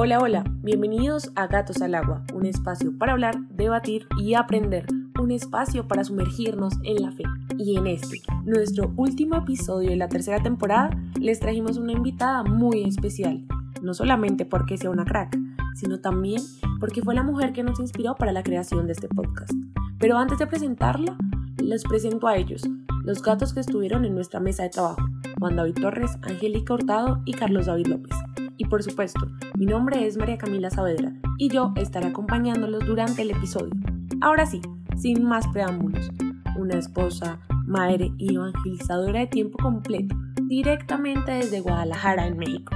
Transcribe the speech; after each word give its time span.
Hola, 0.00 0.20
hola, 0.20 0.44
bienvenidos 0.62 1.32
a 1.34 1.48
Gatos 1.48 1.82
al 1.82 1.96
Agua, 1.96 2.22
un 2.32 2.46
espacio 2.46 2.96
para 2.96 3.14
hablar, 3.14 3.36
debatir 3.48 4.06
y 4.16 4.34
aprender, 4.34 4.86
un 5.20 5.32
espacio 5.32 5.88
para 5.88 6.04
sumergirnos 6.04 6.74
en 6.84 7.02
la 7.02 7.10
fe. 7.10 7.24
Y 7.58 7.76
en 7.76 7.88
este, 7.88 8.20
nuestro 8.44 8.92
último 8.96 9.34
episodio 9.34 9.90
de 9.90 9.96
la 9.96 10.08
tercera 10.08 10.40
temporada, 10.40 10.90
les 11.18 11.40
trajimos 11.40 11.78
una 11.78 11.90
invitada 11.90 12.44
muy 12.44 12.84
especial, 12.84 13.44
no 13.82 13.92
solamente 13.92 14.44
porque 14.44 14.78
sea 14.78 14.90
una 14.90 15.04
crack, 15.04 15.36
sino 15.74 15.98
también 15.98 16.42
porque 16.78 17.02
fue 17.02 17.16
la 17.16 17.24
mujer 17.24 17.52
que 17.52 17.64
nos 17.64 17.80
inspiró 17.80 18.14
para 18.14 18.30
la 18.30 18.44
creación 18.44 18.86
de 18.86 18.92
este 18.92 19.08
podcast. 19.08 19.50
Pero 19.98 20.16
antes 20.16 20.38
de 20.38 20.46
presentarla, 20.46 21.16
les 21.60 21.82
presento 21.82 22.28
a 22.28 22.36
ellos, 22.36 22.62
los 23.02 23.20
gatos 23.20 23.52
que 23.52 23.58
estuvieron 23.58 24.04
en 24.04 24.14
nuestra 24.14 24.38
mesa 24.38 24.62
de 24.62 24.70
trabajo, 24.70 25.02
Juan 25.40 25.56
David 25.56 25.74
Torres, 25.80 26.12
Angélica 26.22 26.74
Hurtado 26.74 27.20
y 27.24 27.32
Carlos 27.32 27.66
David 27.66 27.88
López. 27.88 28.16
Y 28.58 28.64
por 28.66 28.82
supuesto, 28.82 29.20
mi 29.58 29.66
nombre 29.66 30.06
es 30.06 30.16
María 30.16 30.38
Camila 30.38 30.70
Saavedra 30.70 31.12
y 31.36 31.48
yo 31.48 31.72
estaré 31.74 32.06
acompañándolos 32.06 32.86
durante 32.86 33.22
el 33.22 33.32
episodio. 33.32 33.72
Ahora 34.20 34.46
sí, 34.46 34.60
sin 34.96 35.24
más 35.24 35.48
preámbulos, 35.48 36.08
una 36.56 36.78
esposa, 36.78 37.40
madre 37.66 38.12
y 38.18 38.36
evangelizadora 38.36 39.18
de 39.18 39.26
tiempo 39.26 39.58
completo, 39.58 40.14
directamente 40.44 41.32
desde 41.32 41.60
Guadalajara, 41.60 42.28
en 42.28 42.38
México. 42.38 42.72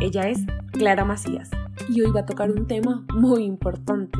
Ella 0.00 0.28
es 0.28 0.40
Clara 0.72 1.04
Macías 1.04 1.48
y 1.88 2.00
hoy 2.00 2.10
va 2.10 2.20
a 2.20 2.26
tocar 2.26 2.50
un 2.50 2.66
tema 2.66 3.06
muy 3.14 3.44
importante, 3.44 4.18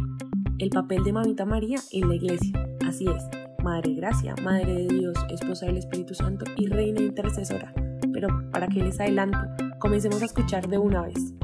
el 0.61 0.71
papel 0.71 1.02
de 1.02 1.13
Mamita 1.13 1.45
María 1.45 1.80
en 1.91 2.09
la 2.09 2.15
iglesia. 2.15 2.52
Así 2.87 3.05
es, 3.09 3.25
Madre 3.65 3.95
Gracia, 3.95 4.37
Madre 4.45 4.75
de 4.75 4.95
Dios, 4.95 5.16
Esposa 5.29 5.66
del 5.66 5.79
Espíritu 5.79 6.15
Santo 6.15 6.45
y 6.57 6.69
Reina 6.69 7.01
Intercesora. 7.01 7.75
Pero 8.13 8.29
para 8.52 8.69
que 8.69 8.80
les 8.80 9.01
adelanto, 9.01 9.41
comencemos 9.80 10.23
a 10.23 10.27
escuchar 10.27 10.69
de 10.69 10.79
una 10.79 11.02
vez. 11.02 11.35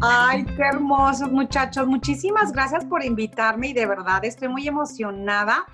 Ay, 0.00 0.44
qué 0.44 0.62
hermosos 0.62 1.30
muchachos. 1.30 1.86
Muchísimas 1.86 2.52
gracias 2.52 2.84
por 2.84 3.04
invitarme 3.04 3.68
y 3.68 3.72
de 3.72 3.86
verdad 3.86 4.24
estoy 4.24 4.48
muy 4.48 4.66
emocionada 4.66 5.66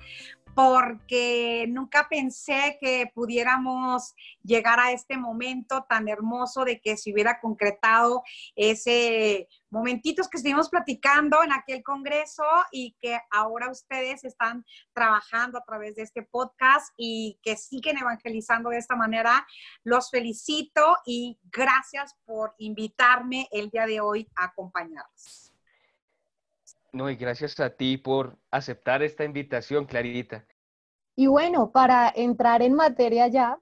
porque 0.55 1.65
nunca 1.69 2.07
pensé 2.09 2.77
que 2.79 3.11
pudiéramos 3.13 4.13
llegar 4.43 4.79
a 4.79 4.91
este 4.91 5.17
momento 5.17 5.85
tan 5.89 6.07
hermoso 6.07 6.65
de 6.65 6.79
que 6.79 6.97
se 6.97 7.11
hubiera 7.11 7.39
concretado 7.39 8.23
ese 8.55 9.47
momentitos 9.73 10.29
que 10.29 10.37
estuvimos 10.37 10.69
platicando 10.69 11.43
en 11.43 11.51
aquel 11.51 11.83
congreso 11.83 12.43
y 12.71 12.95
que 13.01 13.19
ahora 13.31 13.71
ustedes 13.71 14.23
están 14.23 14.63
trabajando 14.93 15.57
a 15.57 15.63
través 15.65 15.95
de 15.95 16.03
este 16.03 16.21
podcast 16.21 16.93
y 16.95 17.39
que 17.41 17.57
siguen 17.57 17.97
evangelizando 17.97 18.69
de 18.69 18.77
esta 18.77 18.95
manera. 18.95 19.47
Los 19.83 20.11
felicito 20.11 20.97
y 21.07 21.39
gracias 21.51 22.15
por 22.25 22.53
invitarme 22.59 23.47
el 23.51 23.71
día 23.71 23.87
de 23.87 23.99
hoy 23.99 24.29
a 24.35 24.45
acompañarlos. 24.45 25.52
No, 26.93 27.09
y 27.09 27.15
gracias 27.15 27.59
a 27.59 27.71
ti 27.71 27.97
por 27.97 28.37
aceptar 28.51 29.01
esta 29.01 29.23
invitación, 29.23 29.85
Clarita. 29.85 30.45
Y 31.15 31.25
bueno, 31.25 31.71
para 31.71 32.13
entrar 32.15 32.61
en 32.61 32.75
materia 32.75 33.27
ya, 33.27 33.59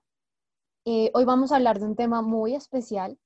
eh, 0.85 1.09
hoy 1.13 1.23
vamos 1.23 1.51
a 1.51 1.55
hablar 1.55 1.79
de 1.79 1.85
un 1.85 1.95
tema 1.95 2.21
muy 2.21 2.55
especial, 2.55 3.17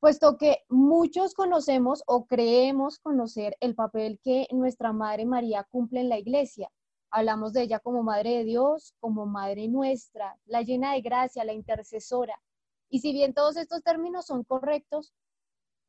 puesto 0.00 0.36
que 0.38 0.64
muchos 0.68 1.34
conocemos 1.34 2.02
o 2.08 2.26
creemos 2.26 2.98
conocer 2.98 3.56
el 3.60 3.76
papel 3.76 4.18
que 4.24 4.48
nuestra 4.50 4.92
Madre 4.92 5.24
María 5.24 5.64
cumple 5.70 6.00
en 6.00 6.08
la 6.08 6.18
iglesia. 6.18 6.68
Hablamos 7.12 7.52
de 7.52 7.62
ella 7.62 7.78
como 7.78 8.02
Madre 8.02 8.38
de 8.38 8.44
Dios, 8.44 8.92
como 8.98 9.24
Madre 9.24 9.68
nuestra, 9.68 10.36
la 10.46 10.62
llena 10.62 10.94
de 10.94 11.00
gracia, 11.00 11.44
la 11.44 11.52
intercesora. 11.52 12.42
Y 12.90 12.98
si 12.98 13.12
bien 13.12 13.34
todos 13.34 13.56
estos 13.56 13.84
términos 13.84 14.26
son 14.26 14.42
correctos, 14.42 15.12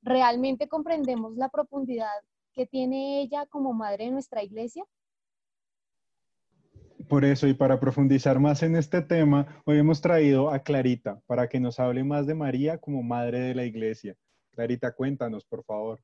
¿realmente 0.04 0.68
comprendemos 0.68 1.36
la 1.36 1.50
profundidad 1.50 2.14
que 2.54 2.66
tiene 2.66 3.22
ella 3.22 3.46
como 3.48 3.74
madre 3.74 4.06
de 4.06 4.12
nuestra 4.12 4.44
iglesia? 4.44 4.86
Por 7.08 7.26
eso, 7.26 7.48
y 7.48 7.54
para 7.54 7.80
profundizar 7.80 8.40
más 8.40 8.62
en 8.62 8.76
este 8.76 9.02
tema, 9.02 9.64
hoy 9.66 9.80
hemos 9.80 10.00
traído 10.00 10.52
a 10.52 10.60
Clarita 10.60 11.20
para 11.26 11.50
que 11.50 11.60
nos 11.60 11.80
hable 11.80 12.04
más 12.04 12.28
de 12.28 12.36
María 12.36 12.78
como 12.78 13.02
madre 13.02 13.40
de 13.40 13.56
la 13.56 13.64
iglesia. 13.64 14.16
Clarita, 14.52 14.94
cuéntanos, 14.94 15.44
por 15.46 15.64
favor. 15.64 16.00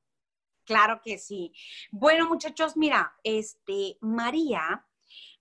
Claro 0.64 1.00
que 1.04 1.16
sí. 1.18 1.52
Bueno, 1.92 2.28
muchachos, 2.28 2.76
mira, 2.76 3.14
este, 3.22 3.98
María, 4.00 4.84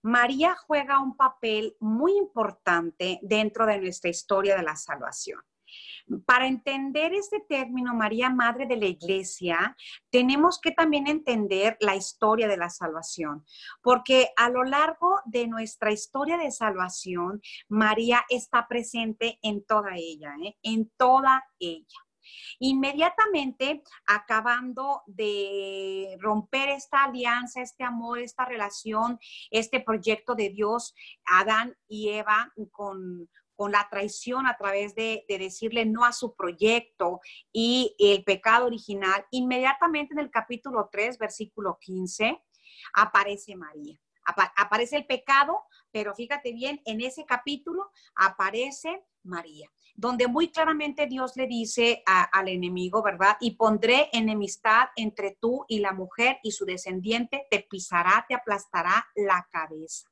María 0.04 0.56
juega 0.56 1.02
un 1.02 1.18
papel 1.18 1.76
muy 1.80 2.16
importante 2.16 3.20
dentro 3.24 3.66
de 3.66 3.80
nuestra 3.80 4.12
historia 4.12 4.56
de 4.56 4.62
la 4.62 4.76
salvación. 4.76 5.42
Para 6.26 6.48
entender 6.48 7.14
este 7.14 7.40
término, 7.40 7.96
María, 7.96 8.30
Madre 8.30 8.68
de 8.68 8.78
la 8.78 8.86
Iglesia, 8.86 9.76
tenemos 10.12 10.60
que 10.60 10.72
también 10.72 11.08
entender 11.08 11.78
la 11.80 11.96
historia 11.96 12.48
de 12.48 12.58
la 12.58 12.70
salvación, 12.70 13.44
porque 13.82 14.30
a 14.38 14.50
lo 14.50 14.64
largo 14.64 15.20
de 15.26 15.48
nuestra 15.48 15.92
historia 15.92 16.38
de 16.38 16.52
salvación, 16.52 17.42
María 17.70 18.24
está 18.30 18.68
presente 18.68 19.40
en 19.42 19.66
toda 19.66 19.96
ella, 19.96 20.36
¿eh? 20.44 20.56
en 20.62 20.92
toda 20.98 21.44
ella. 21.60 21.98
Inmediatamente, 22.60 23.84
acabando 24.06 25.04
de 25.06 26.18
romper 26.20 26.70
esta 26.70 27.04
alianza, 27.04 27.62
este 27.62 27.84
amor, 27.84 28.20
esta 28.20 28.46
relación, 28.46 29.20
este 29.52 29.80
proyecto 29.80 30.36
de 30.36 30.50
Dios, 30.50 30.96
Adán 31.26 31.76
y 31.88 32.10
Eva 32.10 32.52
con, 32.72 33.30
con 33.56 33.72
la 33.72 33.88
traición 33.90 34.48
a 34.48 34.58
través 34.58 34.96
de, 34.96 35.26
decirle 35.28 35.86
no 35.86 36.06
a 36.06 36.12
su 36.12 36.36
proyecto 36.36 37.20
y 37.52 37.96
el 38.00 38.24
pecado 38.24 38.66
original, 38.66 39.26
inmediatamente 39.32 40.14
en 40.14 40.20
el 40.20 40.32
capítulo 40.32 40.90
3, 40.92 41.18
versículo 41.18 41.78
15, 41.80 42.42
aparece 42.94 43.56
María. 43.56 44.00
aparece 44.56 44.98
el 44.98 45.06
pecado, 45.06 45.64
pero 45.92 46.16
fíjate 46.16 46.52
bien, 46.52 46.82
en 46.86 47.02
ese 47.02 47.26
capítulo 47.26 47.92
aparece 48.16 49.06
María, 49.24 49.72
donde 49.96 50.28
muy 50.28 50.50
claramente 50.50 51.08
Dios 51.08 51.36
le 51.36 51.48
dice 51.48 52.04
al 52.06 52.48
enemigo, 52.48 53.02
¿verdad? 53.04 53.38
Y 53.40 53.56
pondré 53.56 54.10
enemistad 54.14 54.90
entre 54.96 55.38
tú 55.40 55.66
y 55.68 55.80
la 55.80 55.94
mujer 55.94 56.40
y 56.44 56.52
su 56.52 56.66
descendiente, 56.66 57.48
te 57.50 57.66
pisará, 57.70 58.26
te 58.28 58.36
aplastará 58.36 59.06
la 59.16 59.48
cabeza. 59.52 60.10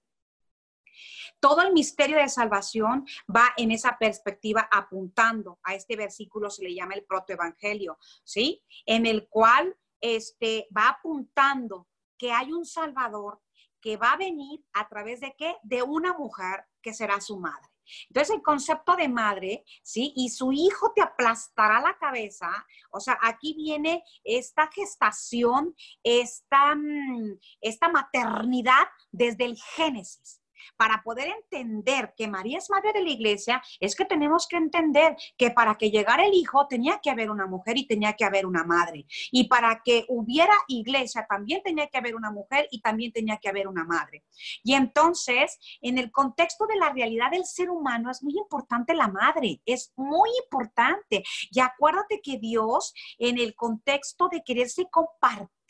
Todo 1.39 1.61
el 1.61 1.73
misterio 1.73 2.17
de 2.17 2.29
salvación 2.29 3.05
va 3.33 3.53
en 3.57 3.71
esa 3.71 3.97
perspectiva 3.97 4.67
apuntando 4.71 5.59
a 5.63 5.75
este 5.75 5.95
versículo, 5.95 6.49
se 6.49 6.63
le 6.63 6.73
llama 6.73 6.95
el 6.95 7.05
protoevangelio, 7.05 7.97
¿sí? 8.23 8.63
En 8.85 9.05
el 9.05 9.27
cual 9.27 9.75
este, 10.01 10.67
va 10.75 10.89
apuntando 10.89 11.87
que 12.17 12.31
hay 12.31 12.51
un 12.51 12.65
Salvador 12.65 13.41
que 13.81 13.97
va 13.97 14.13
a 14.13 14.17
venir 14.17 14.63
a 14.73 14.87
través 14.87 15.19
de 15.19 15.35
qué? 15.37 15.57
De 15.63 15.83
una 15.83 16.13
mujer 16.13 16.65
que 16.81 16.93
será 16.93 17.19
su 17.19 17.37
madre. 17.37 17.67
Entonces, 18.07 18.35
el 18.35 18.41
concepto 18.41 18.95
de 18.95 19.09
madre, 19.09 19.65
¿sí? 19.83 20.13
Y 20.15 20.29
su 20.29 20.51
hijo 20.51 20.93
te 20.95 21.01
aplastará 21.01 21.81
la 21.81 21.97
cabeza. 21.97 22.49
O 22.91 22.99
sea, 22.99 23.17
aquí 23.21 23.53
viene 23.53 24.03
esta 24.23 24.69
gestación, 24.71 25.75
esta, 26.01 26.75
mm, 26.75 27.39
esta 27.61 27.89
maternidad 27.89 28.87
desde 29.11 29.45
el 29.45 29.57
Génesis 29.75 30.42
para 30.77 31.01
poder 31.03 31.29
entender 31.29 32.13
que 32.15 32.27
María 32.27 32.57
es 32.57 32.69
madre 32.69 32.93
de 32.93 33.03
la 33.03 33.09
iglesia, 33.09 33.61
es 33.79 33.95
que 33.95 34.05
tenemos 34.05 34.47
que 34.47 34.57
entender 34.57 35.15
que 35.37 35.51
para 35.51 35.75
que 35.75 35.91
llegara 35.91 36.25
el 36.25 36.33
hijo 36.33 36.67
tenía 36.67 36.99
que 37.01 37.09
haber 37.09 37.29
una 37.29 37.45
mujer 37.45 37.77
y 37.77 37.87
tenía 37.87 38.13
que 38.13 38.25
haber 38.25 38.45
una 38.45 38.63
madre. 38.63 39.05
Y 39.31 39.47
para 39.47 39.81
que 39.83 40.05
hubiera 40.09 40.53
iglesia 40.67 41.25
también 41.29 41.61
tenía 41.63 41.87
que 41.87 41.97
haber 41.97 42.15
una 42.15 42.31
mujer 42.31 42.67
y 42.71 42.81
también 42.81 43.11
tenía 43.11 43.37
que 43.37 43.49
haber 43.49 43.67
una 43.67 43.83
madre. 43.83 44.23
Y 44.63 44.73
entonces, 44.73 45.57
en 45.81 45.97
el 45.97 46.11
contexto 46.11 46.65
de 46.67 46.77
la 46.77 46.91
realidad 46.91 47.31
del 47.31 47.45
ser 47.45 47.69
humano, 47.69 48.11
es 48.11 48.23
muy 48.23 48.37
importante 48.37 48.93
la 48.93 49.07
madre, 49.07 49.61
es 49.65 49.93
muy 49.95 50.29
importante. 50.43 51.23
Y 51.51 51.59
acuérdate 51.59 52.21
que 52.21 52.37
Dios, 52.37 52.93
en 53.17 53.37
el 53.37 53.55
contexto 53.55 54.29
de 54.29 54.43
quererse 54.43 54.87
compartir, 54.89 55.62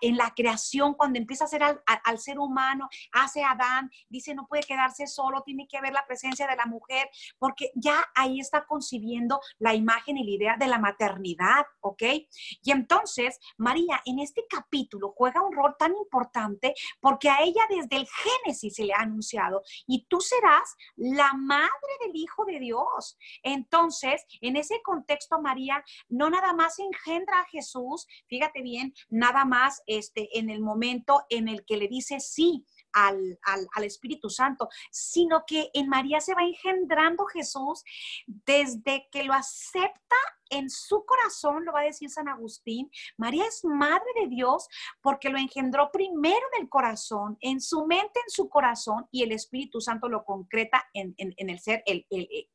en 0.00 0.16
la 0.16 0.32
creación, 0.34 0.94
cuando 0.94 1.18
empieza 1.18 1.44
a 1.44 1.46
hacer 1.46 1.62
al, 1.62 1.82
al, 1.86 2.18
ser 2.18 2.38
humano, 2.38 2.88
hace 3.12 3.42
Adán, 3.42 3.90
dice 4.08 4.34
no 4.34 4.46
puede 4.46 4.62
quedarse 4.62 5.06
solo, 5.06 5.42
tiene 5.42 5.66
que 5.68 5.78
haber 5.78 5.92
la 5.92 6.06
presencia 6.06 6.46
de 6.46 6.56
la 6.56 6.66
mujer, 6.66 7.08
porque 7.38 7.70
ya 7.74 8.04
ahí 8.14 8.40
está 8.40 8.66
concibiendo 8.66 9.40
la 9.58 9.74
imagen 9.74 10.16
y 10.18 10.24
la 10.24 10.30
idea 10.30 10.56
de 10.56 10.66
la 10.66 10.78
maternidad, 10.78 11.66
¿ok? 11.80 12.02
Y 12.62 12.70
entonces, 12.70 13.38
María, 13.56 14.00
en 14.04 14.18
este 14.18 14.44
capítulo 14.48 15.12
juega 15.16 15.42
un 15.42 15.54
rol 15.54 15.74
tan 15.78 15.94
importante 15.96 16.74
porque 17.00 17.28
a 17.28 17.42
ella 17.42 17.62
desde 17.68 17.96
el 17.96 18.06
Génesis 18.08 18.74
se 18.74 18.84
le 18.84 18.94
ha 18.94 19.00
anunciado, 19.00 19.62
y 19.86 20.06
tú 20.06 20.20
serás 20.20 20.74
la 20.96 21.32
madre 21.34 21.70
del 22.00 22.16
Hijo 22.16 22.44
de 22.44 22.58
Dios. 22.58 23.18
Entonces, 23.42 24.24
en 24.40 24.56
ese 24.56 24.80
contexto, 24.82 25.40
María 25.40 25.84
no 26.08 26.30
nada 26.30 26.52
más 26.52 26.78
engendra 26.78 27.40
a 27.40 27.46
Jesús, 27.46 28.06
fíjate 28.28 28.62
bien, 28.64 28.92
nada 29.08 29.44
más 29.44 29.82
este, 29.86 30.36
en 30.36 30.50
el 30.50 30.60
momento 30.60 31.24
en 31.28 31.46
el 31.46 31.64
que 31.64 31.76
le 31.76 31.86
dice 31.86 32.18
sí 32.18 32.64
al, 32.92 33.38
al, 33.42 33.84
Espíritu 33.84 34.30
Santo, 34.30 34.68
sino 34.90 35.44
que 35.46 35.70
en 35.74 35.88
María 35.88 36.20
se 36.20 36.34
va 36.34 36.42
engendrando 36.42 37.26
Jesús 37.26 37.84
desde 38.26 39.08
que 39.12 39.24
lo 39.24 39.34
acepta 39.34 40.16
en 40.50 40.70
su 40.70 41.04
corazón, 41.04 41.64
lo 41.64 41.72
va 41.72 41.80
a 41.80 41.84
decir 41.84 42.10
San 42.10 42.28
Agustín, 42.28 42.90
María 43.16 43.44
es 43.46 43.64
madre 43.64 44.06
de 44.20 44.28
Dios 44.28 44.68
porque 45.00 45.28
lo 45.28 45.38
engendró 45.38 45.90
primero 45.90 46.46
en 46.54 46.62
el 46.62 46.68
corazón, 46.68 47.36
en 47.40 47.60
su 47.60 47.86
mente, 47.86 48.20
en 48.20 48.30
su 48.30 48.48
corazón, 48.48 49.06
y 49.10 49.22
el 49.22 49.32
Espíritu 49.32 49.80
Santo 49.80 50.08
lo 50.08 50.24
concreta 50.24 50.84
en, 50.92 51.14
el 51.18 51.58
ser 51.60 51.82
el, 51.86 52.06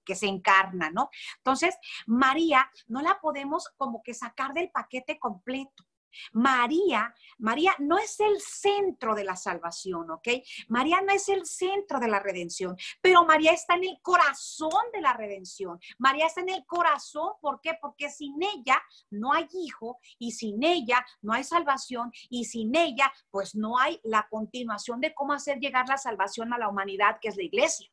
que 0.06 0.16
se 0.16 0.28
encarna, 0.28 0.90
¿no? 0.90 1.10
Entonces, 1.38 1.76
María 2.08 2.70
no 2.88 3.02
la 3.02 3.20
podemos 3.20 3.70
como 3.78 4.02
que 4.04 4.14
sacar 4.14 4.54
del 4.54 4.72
paquete 4.72 5.20
completo. 5.20 5.86
María, 6.34 7.14
María 7.38 7.74
no 7.80 7.98
es 7.98 8.20
el 8.20 8.40
centro 8.40 9.16
de 9.16 9.24
la 9.24 9.36
salvación, 9.36 10.10
¿ok? 10.12 10.28
María 10.68 11.02
no 11.02 11.14
es 11.14 11.30
el 11.30 11.46
centro 11.46 12.00
de 12.00 12.08
la 12.08 12.20
redención, 12.20 12.76
pero 13.02 13.26
María 13.26 13.52
está 13.52 13.76
en 13.76 13.86
el 13.86 14.00
corazón 14.02 14.70
de 14.94 15.02
la 15.02 15.14
redención. 15.14 15.80
María 15.98 16.26
está 16.28 16.42
en 16.42 16.50
el 16.50 16.66
corazón, 16.66 17.34
¿por 17.42 17.62
qué? 17.62 17.78
Porque 17.82 18.10
sin 18.10 18.42
ella 18.42 18.82
no 19.10 19.34
hay 19.34 19.48
hijo 19.54 20.00
y 20.18 20.32
sin 20.32 20.64
ella 20.64 21.06
no 21.22 21.34
hay 21.34 21.44
salvación 21.44 22.12
y 22.30 22.46
sin 22.46 22.76
ella 22.76 23.12
pues 23.30 23.56
no 23.56 23.78
hay 23.78 24.00
la 24.04 24.28
continuación 24.30 25.02
de 25.02 25.14
cómo 25.14 25.34
hacer 25.34 25.60
llegar 25.60 25.88
la 25.88 25.98
salvación 25.98 26.54
a 26.54 26.58
la 26.58 26.70
humanidad, 26.70 27.18
que 27.22 27.30
es 27.30 27.38
la 27.38 27.44
iglesia 27.44 27.90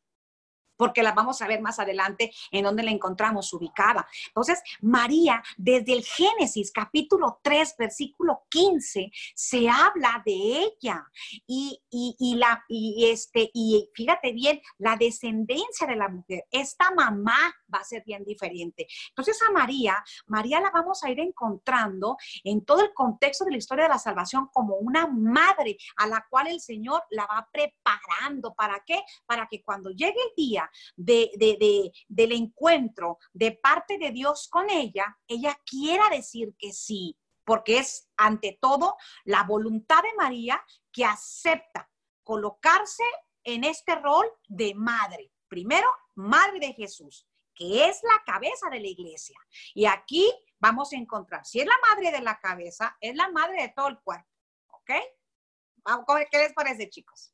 porque 0.77 1.03
la 1.03 1.11
vamos 1.11 1.41
a 1.41 1.47
ver 1.47 1.61
más 1.61 1.79
adelante 1.79 2.31
en 2.51 2.63
donde 2.63 2.83
la 2.83 2.91
encontramos 2.91 3.51
ubicada. 3.53 4.07
Entonces, 4.27 4.61
María, 4.81 5.43
desde 5.57 5.93
el 5.93 6.03
Génesis 6.05 6.71
capítulo 6.71 7.39
3, 7.41 7.75
versículo 7.77 8.43
15, 8.49 9.11
se 9.35 9.69
habla 9.69 10.21
de 10.25 10.33
ella 10.33 11.05
y, 11.45 11.81
y, 11.89 12.35
la, 12.35 12.63
y, 12.67 13.09
este, 13.09 13.49
y 13.53 13.89
fíjate 13.93 14.31
bien, 14.31 14.61
la 14.77 14.95
descendencia 14.95 15.87
de 15.87 15.95
la 15.95 16.07
mujer, 16.07 16.45
esta 16.51 16.91
mamá 16.91 17.53
va 17.73 17.79
a 17.79 17.83
ser 17.83 18.03
bien 18.05 18.23
diferente. 18.23 18.87
Entonces, 19.09 19.39
a 19.47 19.51
María, 19.51 20.03
María 20.27 20.61
la 20.61 20.69
vamos 20.69 21.03
a 21.03 21.09
ir 21.09 21.19
encontrando 21.19 22.17
en 22.43 22.63
todo 22.63 22.81
el 22.81 22.93
contexto 22.93 23.45
de 23.45 23.51
la 23.51 23.57
historia 23.57 23.85
de 23.85 23.89
la 23.89 23.99
salvación 23.99 24.49
como 24.53 24.75
una 24.75 25.07
madre 25.07 25.77
a 25.97 26.07
la 26.07 26.25
cual 26.29 26.47
el 26.47 26.59
Señor 26.59 27.03
la 27.09 27.25
va 27.25 27.47
preparando. 27.51 28.53
¿Para 28.53 28.83
qué? 28.85 29.01
Para 29.25 29.47
que 29.47 29.61
cuando 29.63 29.89
llegue 29.89 30.19
el 30.29 30.35
día 30.35 30.66
de, 30.95 31.91
del 32.07 32.31
encuentro 32.31 33.19
de 33.33 33.51
parte 33.51 33.97
de 33.97 34.11
Dios 34.11 34.47
con 34.49 34.69
ella, 34.69 35.17
ella 35.27 35.57
quiera 35.65 36.09
decir 36.09 36.53
que 36.57 36.71
sí, 36.71 37.17
porque 37.43 37.79
es 37.79 38.09
ante 38.17 38.57
todo 38.61 38.97
la 39.23 39.43
voluntad 39.43 40.01
de 40.03 40.13
María 40.17 40.61
que 40.91 41.05
acepta 41.05 41.89
colocarse 42.23 43.03
en 43.43 43.63
este 43.63 43.95
rol 43.95 44.27
de 44.47 44.73
madre. 44.75 45.31
Primero, 45.47 45.87
madre 46.15 46.59
de 46.59 46.73
Jesús, 46.73 47.25
que 47.55 47.87
es 47.87 48.01
la 48.03 48.21
cabeza 48.25 48.69
de 48.69 48.81
la 48.81 48.87
iglesia. 48.87 49.37
Y 49.73 49.85
aquí 49.85 50.29
vamos 50.59 50.91
a 50.91 50.97
encontrar, 50.97 51.45
si 51.45 51.61
es 51.61 51.65
la 51.65 51.77
madre 51.89 52.11
de 52.11 52.21
la 52.21 52.39
cabeza, 52.39 52.97
es 52.99 53.15
la 53.15 53.29
madre 53.29 53.61
de 53.61 53.69
todo 53.69 53.87
el 53.87 53.99
cuerpo. 53.99 54.27
¿Ok? 54.67 54.91
¿Qué 56.29 56.37
les 56.37 56.53
parece, 56.53 56.89
chicos? 56.89 57.33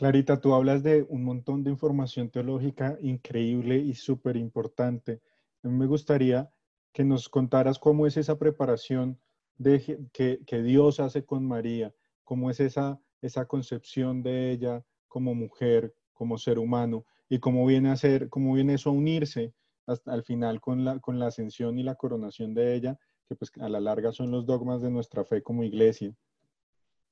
Clarita, 0.00 0.40
tú 0.40 0.54
hablas 0.54 0.82
de 0.82 1.04
un 1.10 1.24
montón 1.24 1.62
de 1.62 1.68
información 1.68 2.30
teológica 2.30 2.96
increíble 3.02 3.76
y 3.76 3.92
súper 3.92 4.38
importante. 4.38 5.20
Me 5.62 5.84
gustaría 5.84 6.50
que 6.94 7.04
nos 7.04 7.28
contaras 7.28 7.78
cómo 7.78 8.06
es 8.06 8.16
esa 8.16 8.38
preparación 8.38 9.20
de, 9.58 10.08
que, 10.14 10.40
que, 10.46 10.62
Dios 10.62 11.00
hace 11.00 11.26
con 11.26 11.46
María, 11.46 11.94
cómo 12.24 12.48
es 12.48 12.60
esa, 12.60 12.98
esa 13.20 13.44
concepción 13.44 14.22
de 14.22 14.52
ella 14.52 14.82
como 15.06 15.34
mujer, 15.34 15.94
como 16.14 16.38
ser 16.38 16.58
humano, 16.58 17.04
y 17.28 17.38
cómo 17.38 17.66
viene 17.66 17.90
a 17.90 17.96
ser, 17.96 18.30
cómo 18.30 18.54
viene 18.54 18.76
eso 18.76 18.88
a 18.88 18.94
unirse 18.94 19.52
hasta 19.86 20.14
al 20.14 20.24
final 20.24 20.62
con 20.62 20.82
la, 20.82 20.98
con 21.00 21.18
la 21.18 21.26
ascensión 21.26 21.78
y 21.78 21.82
la 21.82 21.96
coronación 21.96 22.54
de 22.54 22.74
ella, 22.74 22.98
que 23.28 23.34
pues 23.34 23.52
a 23.60 23.68
la 23.68 23.80
larga 23.80 24.12
son 24.12 24.30
los 24.30 24.46
dogmas 24.46 24.80
de 24.80 24.90
nuestra 24.90 25.26
fe 25.26 25.42
como 25.42 25.62
iglesia. 25.62 26.16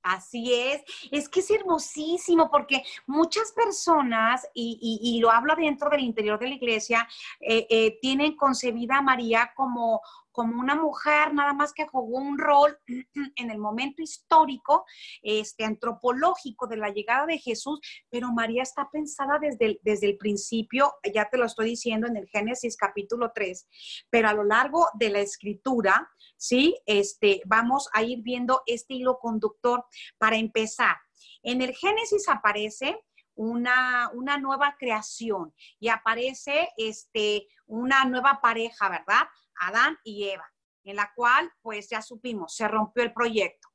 Así 0.08 0.55
es, 0.55 0.82
es 1.10 1.28
que 1.28 1.40
es 1.40 1.50
hermosísimo 1.50 2.50
porque 2.50 2.82
muchas 3.06 3.52
personas, 3.52 4.49
y, 4.55 5.19
lo 5.20 5.31
hablo 5.31 5.55
dentro 5.55 5.90
del 5.90 6.00
interior 6.00 6.38
de 6.38 6.49
la 6.49 6.55
iglesia, 6.55 7.06
eh, 7.40 7.66
eh, 7.69 7.99
tienen 8.00 8.34
concebida 8.34 8.96
a 8.99 9.02
María 9.02 9.52
como, 9.55 10.00
como 10.38 10.61
una 10.61 10.76
mujer 10.76 11.35
nada 11.35 11.52
más 11.52 11.73
que 11.73 11.85
jugó 11.88 12.17
un 12.17 12.38
rol 12.38 12.79
en 13.35 13.50
el 13.50 13.58
momento 13.58 14.02
histórico, 14.02 14.85
este, 15.20 15.64
antropológico 15.64 16.69
de 16.69 16.76
la 16.76 16.90
llegada 16.90 17.26
de 17.26 17.38
Jesús, 17.38 17.81
pero 18.08 18.32
María 18.32 18.62
está 18.62 18.88
pensada 18.88 19.40
desde 19.40 19.64
el, 19.67 19.81
desde 19.82 20.06
el 20.06 20.17
principio, 20.17 20.94
ya 21.12 21.29
te 21.29 21.38
lo 21.38 21.44
estoy 21.44 21.70
diciendo 21.70 22.06
en 22.06 22.17
el 22.17 22.29
Génesis 22.29 22.76
capítulo 22.76 23.32
3, 23.35 23.67
pero 24.11 24.29
a 24.29 24.32
lo 24.32 24.44
largo 24.44 24.87
de 24.94 25.11
la 25.11 25.19
escritura, 25.19 26.08
¿sí? 26.37 26.79
Este, 26.87 27.43
vamos 27.44 27.88
a 27.93 28.05
ir 28.05 28.23
viendo 28.23 28.62
este 28.67 28.94
hilo 28.94 29.19
conductor 29.19 29.87
para 30.19 30.37
empezar. 30.37 30.99
En 31.43 31.62
el 31.62 31.75
Génesis 31.75 32.29
aparece 32.29 32.96
una, 33.34 34.11
una, 34.14 34.37
nueva 34.38 34.76
creación 34.79 35.55
y 35.79 35.88
aparece 35.88 36.70
este, 36.76 37.46
una 37.67 38.05
nueva 38.05 38.41
pareja, 38.41 38.88
¿verdad? 38.88 39.29
Adán 39.60 39.99
y 40.05 40.28
Eva, 40.28 40.50
en 40.84 40.96
la 40.96 41.12
cual 41.14 41.52
pues 41.60 41.88
ya 41.88 42.02
supimos, 42.02 42.55
se 42.55 42.69
rompió 42.69 43.02
el 43.02 43.12
proyecto. 43.12 43.69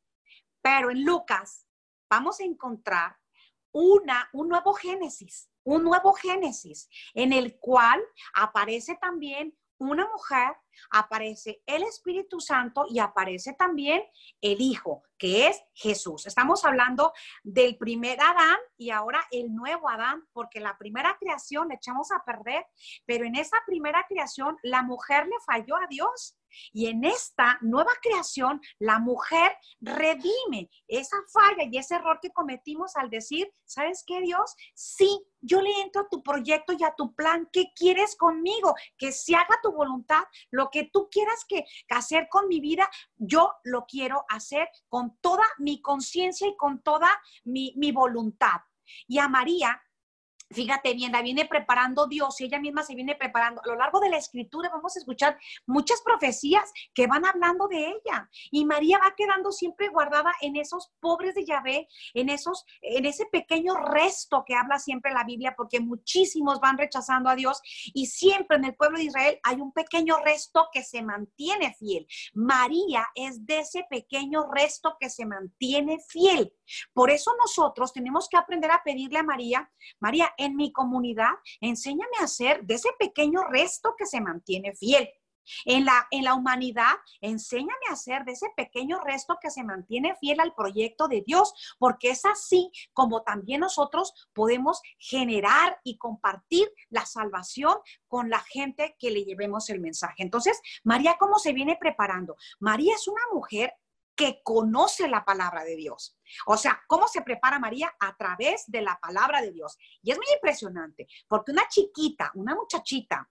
Pero 0.61 0.91
en 0.91 1.03
Lucas 1.03 1.67
vamos 2.09 2.39
a 2.39 2.43
encontrar 2.43 3.17
una, 3.73 4.29
un 4.33 4.49
nuevo 4.49 4.73
Génesis, 4.73 5.49
un 5.63 5.83
nuevo 5.83 6.13
Génesis, 6.13 6.89
en 7.13 7.33
el 7.33 7.57
cual 7.59 8.01
aparece 8.35 8.97
también 9.01 9.57
una 9.77 10.07
mujer, 10.07 10.55
aparece 10.91 11.61
el 11.65 11.83
Espíritu 11.83 12.39
Santo 12.39 12.85
y 12.89 12.99
aparece 12.99 13.53
también 13.53 14.03
el 14.41 14.61
Hijo, 14.61 15.03
que 15.17 15.47
es 15.47 15.61
Jesús. 15.73 16.25
Estamos 16.25 16.65
hablando 16.65 17.13
del 17.43 17.77
primer 17.77 18.21
Adán 18.21 18.57
y 18.77 18.89
ahora 18.89 19.25
el 19.31 19.53
nuevo 19.53 19.89
Adán, 19.89 20.27
porque 20.33 20.59
la 20.59 20.77
primera 20.77 21.17
creación 21.19 21.69
le 21.69 21.75
echamos 21.75 22.11
a 22.11 22.23
perder, 22.25 22.65
pero 23.05 23.25
en 23.25 23.35
esa 23.35 23.57
primera 23.65 24.05
creación 24.07 24.57
la 24.63 24.83
mujer 24.83 25.27
le 25.27 25.39
falló 25.45 25.75
a 25.75 25.87
Dios 25.89 26.37
y 26.71 26.87
en 26.87 27.03
esta 27.03 27.57
nueva 27.61 27.91
creación, 28.01 28.61
la 28.79 28.99
mujer 28.99 29.55
redime 29.79 30.69
esa 30.87 31.17
falla 31.31 31.63
y 31.69 31.77
ese 31.77 31.95
error 31.95 32.19
que 32.21 32.31
cometimos 32.31 32.95
al 32.95 33.09
decir, 33.09 33.51
¿sabes 33.65 34.03
qué, 34.05 34.21
Dios? 34.21 34.55
Sí, 34.73 35.25
yo 35.41 35.61
le 35.61 35.71
entro 35.81 36.03
a 36.03 36.09
tu 36.09 36.23
proyecto 36.23 36.73
y 36.73 36.83
a 36.83 36.95
tu 36.95 37.13
plan. 37.15 37.49
¿Qué 37.51 37.65
quieres 37.75 38.15
conmigo? 38.15 38.75
Que 38.97 39.11
se 39.11 39.35
haga 39.35 39.59
tu 39.61 39.71
voluntad. 39.71 40.23
Lo 40.51 40.62
que 40.69 40.89
tú 40.91 41.09
quieras 41.09 41.45
que 41.47 41.65
hacer 41.89 42.27
con 42.29 42.47
mi 42.47 42.59
vida, 42.59 42.89
yo 43.17 43.53
lo 43.63 43.85
quiero 43.85 44.25
hacer 44.29 44.69
con 44.87 45.17
toda 45.19 45.45
mi 45.57 45.81
conciencia 45.81 46.47
y 46.47 46.55
con 46.57 46.81
toda 46.81 47.09
mi, 47.43 47.73
mi 47.77 47.91
voluntad. 47.91 48.61
Y 49.07 49.19
a 49.19 49.27
María 49.27 49.81
Fíjate 50.53 50.93
bien, 50.93 51.11
la 51.11 51.21
viene 51.21 51.45
preparando 51.45 52.07
Dios 52.07 52.39
y 52.39 52.45
ella 52.45 52.59
misma 52.59 52.83
se 52.83 52.95
viene 52.95 53.15
preparando. 53.15 53.61
A 53.63 53.67
lo 53.67 53.75
largo 53.75 53.99
de 53.99 54.09
la 54.09 54.17
escritura 54.17 54.69
vamos 54.69 54.95
a 54.95 54.99
escuchar 54.99 55.37
muchas 55.65 56.01
profecías 56.01 56.71
que 56.93 57.07
van 57.07 57.25
hablando 57.25 57.67
de 57.67 57.87
ella. 57.87 58.29
Y 58.51 58.65
María 58.65 58.99
va 58.99 59.13
quedando 59.15 59.51
siempre 59.51 59.89
guardada 59.89 60.31
en 60.41 60.55
esos 60.55 60.91
pobres 60.99 61.35
de 61.35 61.45
Yahvé, 61.45 61.87
en, 62.13 62.29
esos, 62.29 62.65
en 62.81 63.05
ese 63.05 63.25
pequeño 63.25 63.75
resto 63.75 64.43
que 64.45 64.55
habla 64.55 64.79
siempre 64.79 65.11
la 65.11 65.23
Biblia, 65.23 65.55
porque 65.57 65.79
muchísimos 65.79 66.59
van 66.59 66.77
rechazando 66.77 67.29
a 67.29 67.35
Dios 67.35 67.61
y 67.93 68.05
siempre 68.05 68.57
en 68.57 68.65
el 68.65 68.75
pueblo 68.75 68.97
de 68.97 69.05
Israel 69.05 69.39
hay 69.43 69.55
un 69.55 69.71
pequeño 69.71 70.17
resto 70.23 70.67
que 70.71 70.83
se 70.83 71.01
mantiene 71.01 71.73
fiel. 71.73 72.07
María 72.33 73.07
es 73.15 73.45
de 73.45 73.59
ese 73.59 73.85
pequeño 73.89 74.49
resto 74.51 74.97
que 74.99 75.09
se 75.09 75.25
mantiene 75.25 75.99
fiel. 76.07 76.53
Por 76.93 77.09
eso 77.09 77.31
nosotros 77.39 77.93
tenemos 77.93 78.27
que 78.29 78.37
aprender 78.37 78.71
a 78.71 78.83
pedirle 78.83 79.19
a 79.19 79.23
María, 79.23 79.71
María, 79.99 80.33
en 80.37 80.55
mi 80.55 80.71
comunidad, 80.71 81.31
enséñame 81.61 82.17
a 82.21 82.27
ser 82.27 82.63
de 82.63 82.75
ese 82.75 82.89
pequeño 82.97 83.43
resto 83.43 83.95
que 83.97 84.05
se 84.05 84.21
mantiene 84.21 84.73
fiel. 84.75 85.09
En 85.65 85.85
la, 85.85 86.07
en 86.11 86.23
la 86.23 86.35
humanidad, 86.35 86.93
enséñame 87.21 87.73
a 87.91 87.95
ser 87.95 88.23
de 88.23 88.33
ese 88.33 88.47
pequeño 88.55 88.99
resto 89.01 89.37
que 89.41 89.49
se 89.49 89.63
mantiene 89.63 90.15
fiel 90.15 90.39
al 90.39 90.53
proyecto 90.53 91.07
de 91.07 91.21
Dios, 91.25 91.53
porque 91.77 92.11
es 92.11 92.25
así 92.25 92.71
como 92.93 93.23
también 93.23 93.61
nosotros 93.61 94.13
podemos 94.33 94.81
generar 94.97 95.79
y 95.83 95.97
compartir 95.97 96.71
la 96.89 97.05
salvación 97.05 97.75
con 98.07 98.29
la 98.29 98.39
gente 98.39 98.95
que 98.99 99.11
le 99.11 99.25
llevemos 99.25 99.69
el 99.69 99.79
mensaje. 99.79 100.23
Entonces, 100.23 100.61
María, 100.83 101.17
¿cómo 101.19 101.37
se 101.39 101.53
viene 101.53 101.77
preparando? 101.79 102.35
María 102.59 102.95
es 102.95 103.07
una 103.07 103.21
mujer 103.33 103.73
que 104.15 104.41
conoce 104.43 105.07
la 105.07 105.25
palabra 105.25 105.63
de 105.63 105.75
Dios. 105.75 106.17
O 106.45 106.57
sea, 106.57 106.81
¿cómo 106.87 107.07
se 107.07 107.21
prepara 107.21 107.59
María? 107.59 107.93
A 107.99 108.15
través 108.15 108.63
de 108.67 108.81
la 108.81 108.99
palabra 109.01 109.41
de 109.41 109.51
Dios. 109.51 109.77
Y 110.01 110.11
es 110.11 110.17
muy 110.17 110.27
impresionante, 110.33 111.07
porque 111.27 111.51
una 111.51 111.67
chiquita, 111.67 112.31
una 112.35 112.55
muchachita 112.55 113.29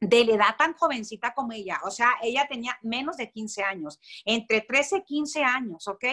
de 0.00 0.24
la 0.24 0.34
edad 0.34 0.56
tan 0.56 0.74
jovencita 0.74 1.34
como 1.34 1.52
ella, 1.52 1.80
o 1.82 1.90
sea, 1.90 2.12
ella 2.22 2.46
tenía 2.48 2.78
menos 2.82 3.16
de 3.16 3.30
15 3.30 3.62
años, 3.64 3.98
entre 4.24 4.60
13 4.60 4.98
y 4.98 5.04
15 5.04 5.42
años, 5.42 5.88
¿ok? 5.88 6.04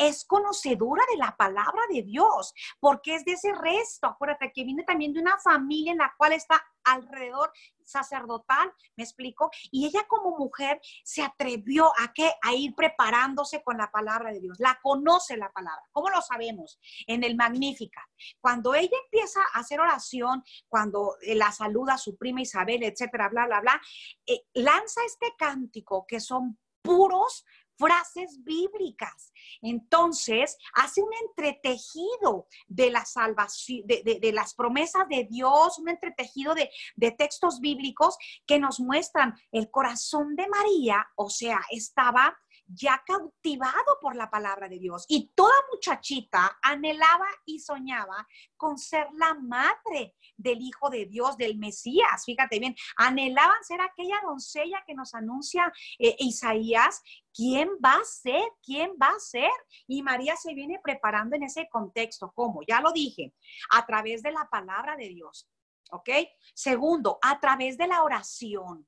Es 0.00 0.24
conocedora 0.24 1.04
de 1.10 1.18
la 1.18 1.36
palabra 1.36 1.82
de 1.90 2.02
Dios, 2.02 2.54
porque 2.80 3.16
es 3.16 3.24
de 3.26 3.32
ese 3.32 3.52
resto, 3.52 4.06
acuérdate 4.06 4.50
que 4.50 4.64
viene 4.64 4.82
también 4.82 5.12
de 5.12 5.20
una 5.20 5.38
familia 5.38 5.92
en 5.92 5.98
la 5.98 6.14
cual 6.16 6.32
está 6.32 6.64
alrededor 6.84 7.52
sacerdotal, 7.84 8.72
me 8.96 9.04
explico, 9.04 9.50
y 9.70 9.86
ella 9.86 10.06
como 10.08 10.38
mujer 10.38 10.80
se 11.04 11.22
atrevió 11.22 11.92
a 11.98 12.14
que 12.14 12.32
a 12.40 12.54
ir 12.54 12.74
preparándose 12.74 13.62
con 13.62 13.76
la 13.76 13.90
palabra 13.90 14.32
de 14.32 14.40
Dios. 14.40 14.58
La 14.58 14.78
conoce 14.82 15.36
la 15.36 15.52
palabra. 15.52 15.82
¿Cómo 15.92 16.08
lo 16.08 16.22
sabemos? 16.22 16.78
En 17.06 17.22
el 17.22 17.36
Magnífica. 17.36 18.08
Cuando 18.40 18.74
ella 18.74 18.96
empieza 19.04 19.40
a 19.52 19.58
hacer 19.58 19.80
oración, 19.80 20.42
cuando 20.68 21.16
eh, 21.20 21.34
la 21.34 21.52
saluda 21.52 21.94
a 21.94 21.98
su 21.98 22.16
prima 22.16 22.40
Isabel, 22.40 22.84
etcétera, 22.84 23.28
bla, 23.28 23.46
bla, 23.46 23.60
bla, 23.60 23.80
eh, 24.26 24.44
lanza 24.54 25.04
este 25.04 25.34
cántico 25.36 26.06
que 26.06 26.20
son 26.20 26.58
puros 26.82 27.44
frases 27.80 28.44
bíblicas. 28.44 29.32
Entonces, 29.62 30.58
hace 30.74 31.02
un 31.02 31.10
entretejido 31.26 32.46
de 32.68 32.90
la 32.90 33.06
salvación, 33.06 33.86
de, 33.86 34.32
las 34.34 34.54
promesas 34.54 35.08
de 35.08 35.24
Dios, 35.24 35.78
un 35.78 35.88
entretejido 35.88 36.54
de, 36.54 36.70
de 36.96 37.10
textos 37.10 37.58
bíblicos 37.60 38.18
que 38.46 38.58
nos 38.58 38.80
muestran 38.80 39.34
el 39.50 39.70
corazón 39.70 40.36
de 40.36 40.46
María, 40.48 41.08
o 41.16 41.30
sea, 41.30 41.60
estaba 41.70 42.38
ya 42.72 43.02
cautivado 43.06 43.98
por 44.00 44.16
la 44.16 44.30
palabra 44.30 44.68
de 44.68 44.78
Dios. 44.78 45.04
Y 45.08 45.32
toda 45.34 45.54
muchachita 45.72 46.58
anhelaba 46.62 47.26
y 47.44 47.58
soñaba 47.58 48.26
con 48.56 48.78
ser 48.78 49.06
la 49.14 49.34
madre 49.34 50.14
del 50.36 50.60
Hijo 50.60 50.90
de 50.90 51.06
Dios, 51.06 51.36
del 51.36 51.58
Mesías. 51.58 52.24
Fíjate 52.24 52.58
bien, 52.58 52.74
anhelaban 52.96 53.62
ser 53.64 53.80
aquella 53.80 54.20
doncella 54.24 54.82
que 54.86 54.94
nos 54.94 55.14
anuncia 55.14 55.72
eh, 55.98 56.16
Isaías. 56.18 57.02
¿Quién 57.32 57.68
va 57.84 57.94
a 57.94 58.04
ser? 58.04 58.42
¿Quién 58.62 58.90
va 59.00 59.08
a 59.08 59.20
ser? 59.20 59.50
Y 59.86 60.02
María 60.02 60.36
se 60.36 60.54
viene 60.54 60.80
preparando 60.82 61.36
en 61.36 61.44
ese 61.44 61.68
contexto. 61.68 62.32
¿Cómo? 62.34 62.60
Ya 62.66 62.80
lo 62.80 62.92
dije, 62.92 63.34
a 63.72 63.86
través 63.86 64.22
de 64.22 64.32
la 64.32 64.48
palabra 64.50 64.96
de 64.96 65.08
Dios. 65.08 65.48
¿Ok? 65.92 66.08
Segundo, 66.54 67.18
a 67.22 67.40
través 67.40 67.76
de 67.76 67.88
la 67.88 68.02
oración. 68.02 68.86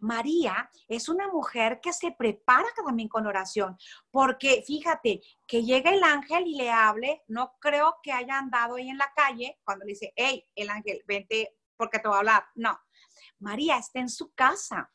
María 0.00 0.68
es 0.88 1.08
una 1.08 1.28
mujer 1.28 1.80
que 1.80 1.92
se 1.92 2.12
prepara 2.12 2.66
también 2.76 3.08
con 3.08 3.26
oración, 3.26 3.76
porque 4.10 4.62
fíjate, 4.66 5.20
que 5.46 5.62
llega 5.62 5.90
el 5.90 6.02
ángel 6.02 6.46
y 6.46 6.56
le 6.56 6.70
hable, 6.70 7.22
no 7.28 7.54
creo 7.60 7.96
que 8.02 8.12
haya 8.12 8.38
andado 8.38 8.76
ahí 8.76 8.88
en 8.88 8.98
la 8.98 9.12
calle 9.14 9.58
cuando 9.64 9.84
le 9.84 9.92
dice, 9.92 10.12
hey, 10.16 10.44
el 10.54 10.70
ángel, 10.70 11.02
vente 11.06 11.56
porque 11.76 11.98
te 11.98 12.08
voy 12.08 12.16
a 12.16 12.18
hablar. 12.20 12.44
No, 12.54 12.78
María 13.38 13.78
está 13.78 14.00
en 14.00 14.08
su 14.08 14.32
casa. 14.34 14.90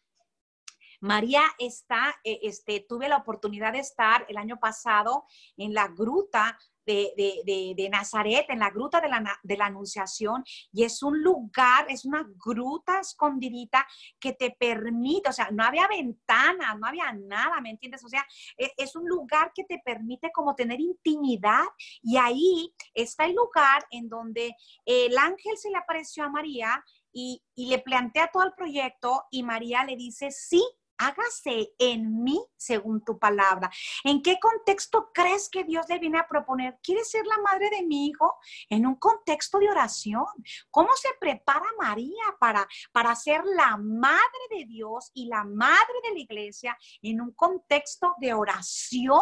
María 1.02 1.44
está, 1.58 2.16
eh, 2.24 2.40
este, 2.44 2.86
tuve 2.88 3.08
la 3.08 3.18
oportunidad 3.18 3.74
de 3.74 3.80
estar 3.80 4.26
el 4.28 4.38
año 4.38 4.60
pasado 4.60 5.26
en 5.56 5.74
la 5.74 5.88
gruta 5.88 6.60
de, 6.86 7.90
Nazaret, 7.92 8.46
en 8.50 8.60
la 8.60 8.70
gruta 8.70 9.00
de 9.02 9.10
la, 9.10 9.40
de 9.44 9.58
la 9.58 9.66
Anunciación, 9.68 10.44
y 10.72 10.84
es 10.84 11.04
un 11.04 11.22
lugar, 11.22 11.86
es 11.90 12.06
una 12.06 12.26
gruta 12.44 13.00
escondidita 13.00 13.88
que 14.20 14.34
te 14.34 14.52
permite, 14.52 15.30
o 15.30 15.34
sea, 15.34 15.50
no 15.52 15.64
había 15.64 15.88
ventana, 15.88 16.76
no 16.76 16.88
había 16.88 17.12
nada, 17.14 17.62
¿me 17.62 17.72
entiendes? 17.72 18.04
O 18.04 18.10
sea, 18.10 18.26
es, 18.58 18.72
es 18.78 18.96
un 18.96 19.08
lugar 19.08 19.52
que 19.54 19.64
te 19.64 19.82
permite 19.84 20.32
como 20.32 20.56
tener 20.56 20.80
intimidad, 20.80 21.64
y 22.02 22.18
ahí 22.18 22.74
está 22.94 23.26
el 23.26 23.36
lugar 23.36 23.86
en 23.92 24.10
donde 24.10 24.56
el 24.86 25.18
ángel 25.18 25.58
se 25.58 25.70
le 25.70 25.78
apareció 25.78 26.24
a 26.24 26.30
María 26.30 26.84
y, 27.12 27.42
y, 27.56 27.70
le 27.70 27.80
plantea 27.80 28.30
todo 28.32 28.44
el 28.44 28.54
proyecto 28.54 29.24
y 29.32 29.44
María 29.44 29.84
le 29.84 29.96
dice, 29.96 30.30
sí, 30.32 30.64
hágase 31.00 31.74
en 31.80 32.24
mí 32.24 32.40
según 32.58 33.04
tu 33.04 33.18
palabra. 33.18 33.72
¿En 34.04 34.22
qué 34.22 34.38
contexto 34.40 35.10
crees 35.14 35.50
que 35.50 35.64
Dios 35.64 35.86
le 35.90 35.98
viene 35.98 36.20
a 36.20 36.28
proponer? 36.28 36.78
¿Quieres 36.84 37.10
ser 37.10 37.26
la 37.26 37.38
madre 37.40 37.70
de 37.70 37.84
mi 37.84 38.08
hijo? 38.08 38.36
En 38.70 38.86
un 38.86 38.96
contexto 38.96 39.60
de 39.60 39.70
oración. 39.70 40.26
¿Cómo 40.70 40.90
se 40.96 41.10
prepara 41.20 41.66
María 41.80 42.36
para, 42.40 42.68
para 42.92 43.16
ser 43.16 43.44
la 43.46 43.78
madre 43.78 44.20
de 44.52 44.66
Dios 44.66 45.10
y 45.14 45.28
la 45.28 45.44
madre 45.46 45.96
de 46.04 46.14
la 46.14 46.20
iglesia 46.20 46.78
en 47.02 47.22
un 47.22 47.32
contexto 47.32 48.14
de 48.20 48.34
oración? 48.34 49.22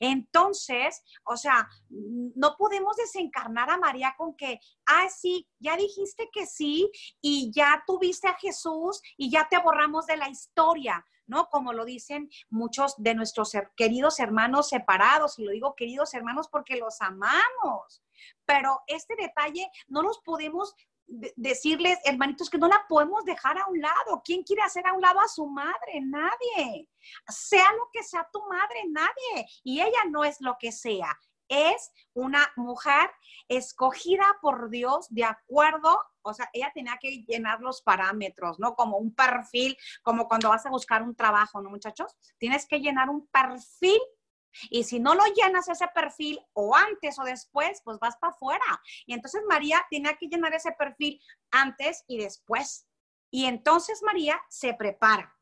Entonces, 0.00 1.02
o 1.24 1.36
sea, 1.36 1.68
no 1.90 2.56
podemos 2.56 2.96
desencarnar 2.96 3.68
a 3.70 3.78
María 3.78 4.14
con 4.16 4.36
que, 4.36 4.60
ah, 4.86 5.08
sí, 5.08 5.48
ya 5.58 5.76
dijiste 5.76 6.30
que 6.32 6.46
sí 6.46 6.90
y 7.20 7.50
ya 7.52 7.82
tuviste 7.86 8.28
a 8.28 8.34
Jesús 8.34 9.02
y 9.16 9.30
ya 9.30 9.48
te 9.48 9.58
borramos 9.58 10.06
de 10.06 10.16
la 10.16 10.28
historia. 10.28 11.04
¿No? 11.26 11.48
Como 11.48 11.72
lo 11.72 11.84
dicen 11.84 12.30
muchos 12.50 12.94
de 12.98 13.14
nuestros 13.14 13.52
queridos 13.76 14.20
hermanos 14.20 14.68
separados, 14.68 15.38
y 15.38 15.44
lo 15.44 15.52
digo 15.52 15.74
queridos 15.74 16.14
hermanos 16.14 16.48
porque 16.48 16.76
los 16.76 17.00
amamos. 17.00 18.02
Pero 18.44 18.80
este 18.86 19.14
detalle 19.16 19.70
no 19.88 20.02
nos 20.02 20.18
podemos 20.20 20.74
decirles, 21.06 21.98
hermanitos, 22.04 22.50
que 22.50 22.58
no 22.58 22.68
la 22.68 22.84
podemos 22.88 23.24
dejar 23.24 23.58
a 23.58 23.66
un 23.68 23.80
lado. 23.80 24.22
¿Quién 24.24 24.42
quiere 24.42 24.62
hacer 24.62 24.86
a 24.86 24.92
un 24.92 25.00
lado 25.00 25.20
a 25.20 25.28
su 25.28 25.46
madre? 25.46 26.00
Nadie. 26.02 26.88
Sea 27.28 27.72
lo 27.72 27.88
que 27.92 28.02
sea 28.02 28.28
tu 28.32 28.40
madre, 28.48 28.84
nadie. 28.88 29.46
Y 29.62 29.80
ella 29.80 30.04
no 30.10 30.24
es 30.24 30.40
lo 30.40 30.56
que 30.58 30.72
sea. 30.72 31.16
Es 31.48 31.92
una 32.12 32.52
mujer 32.56 33.08
escogida 33.48 34.36
por 34.42 34.68
Dios 34.68 35.06
de 35.10 35.24
acuerdo, 35.24 36.00
o 36.26 36.34
sea, 36.34 36.50
ella 36.52 36.70
tenía 36.74 36.98
que 37.00 37.24
llenar 37.24 37.60
los 37.60 37.82
parámetros, 37.82 38.58
¿no? 38.58 38.74
Como 38.74 38.98
un 38.98 39.14
perfil, 39.14 39.76
como 40.02 40.28
cuando 40.28 40.48
vas 40.48 40.66
a 40.66 40.70
buscar 40.70 41.02
un 41.02 41.14
trabajo, 41.14 41.60
¿no, 41.60 41.70
muchachos? 41.70 42.14
Tienes 42.38 42.66
que 42.66 42.80
llenar 42.80 43.08
un 43.08 43.26
perfil 43.28 44.00
y 44.70 44.84
si 44.84 45.00
no 45.00 45.14
lo 45.14 45.24
llenas 45.34 45.68
ese 45.68 45.86
perfil 45.88 46.40
o 46.52 46.74
antes 46.74 47.18
o 47.18 47.24
después, 47.24 47.80
pues 47.84 47.98
vas 47.98 48.16
para 48.16 48.32
afuera. 48.32 48.64
Y 49.06 49.14
entonces 49.14 49.42
María 49.48 49.84
tenía 49.90 50.16
que 50.16 50.28
llenar 50.28 50.54
ese 50.54 50.72
perfil 50.72 51.20
antes 51.50 52.04
y 52.06 52.18
después. 52.18 52.86
Y 53.30 53.46
entonces 53.46 54.02
María 54.02 54.40
se 54.48 54.74
prepara. 54.74 55.36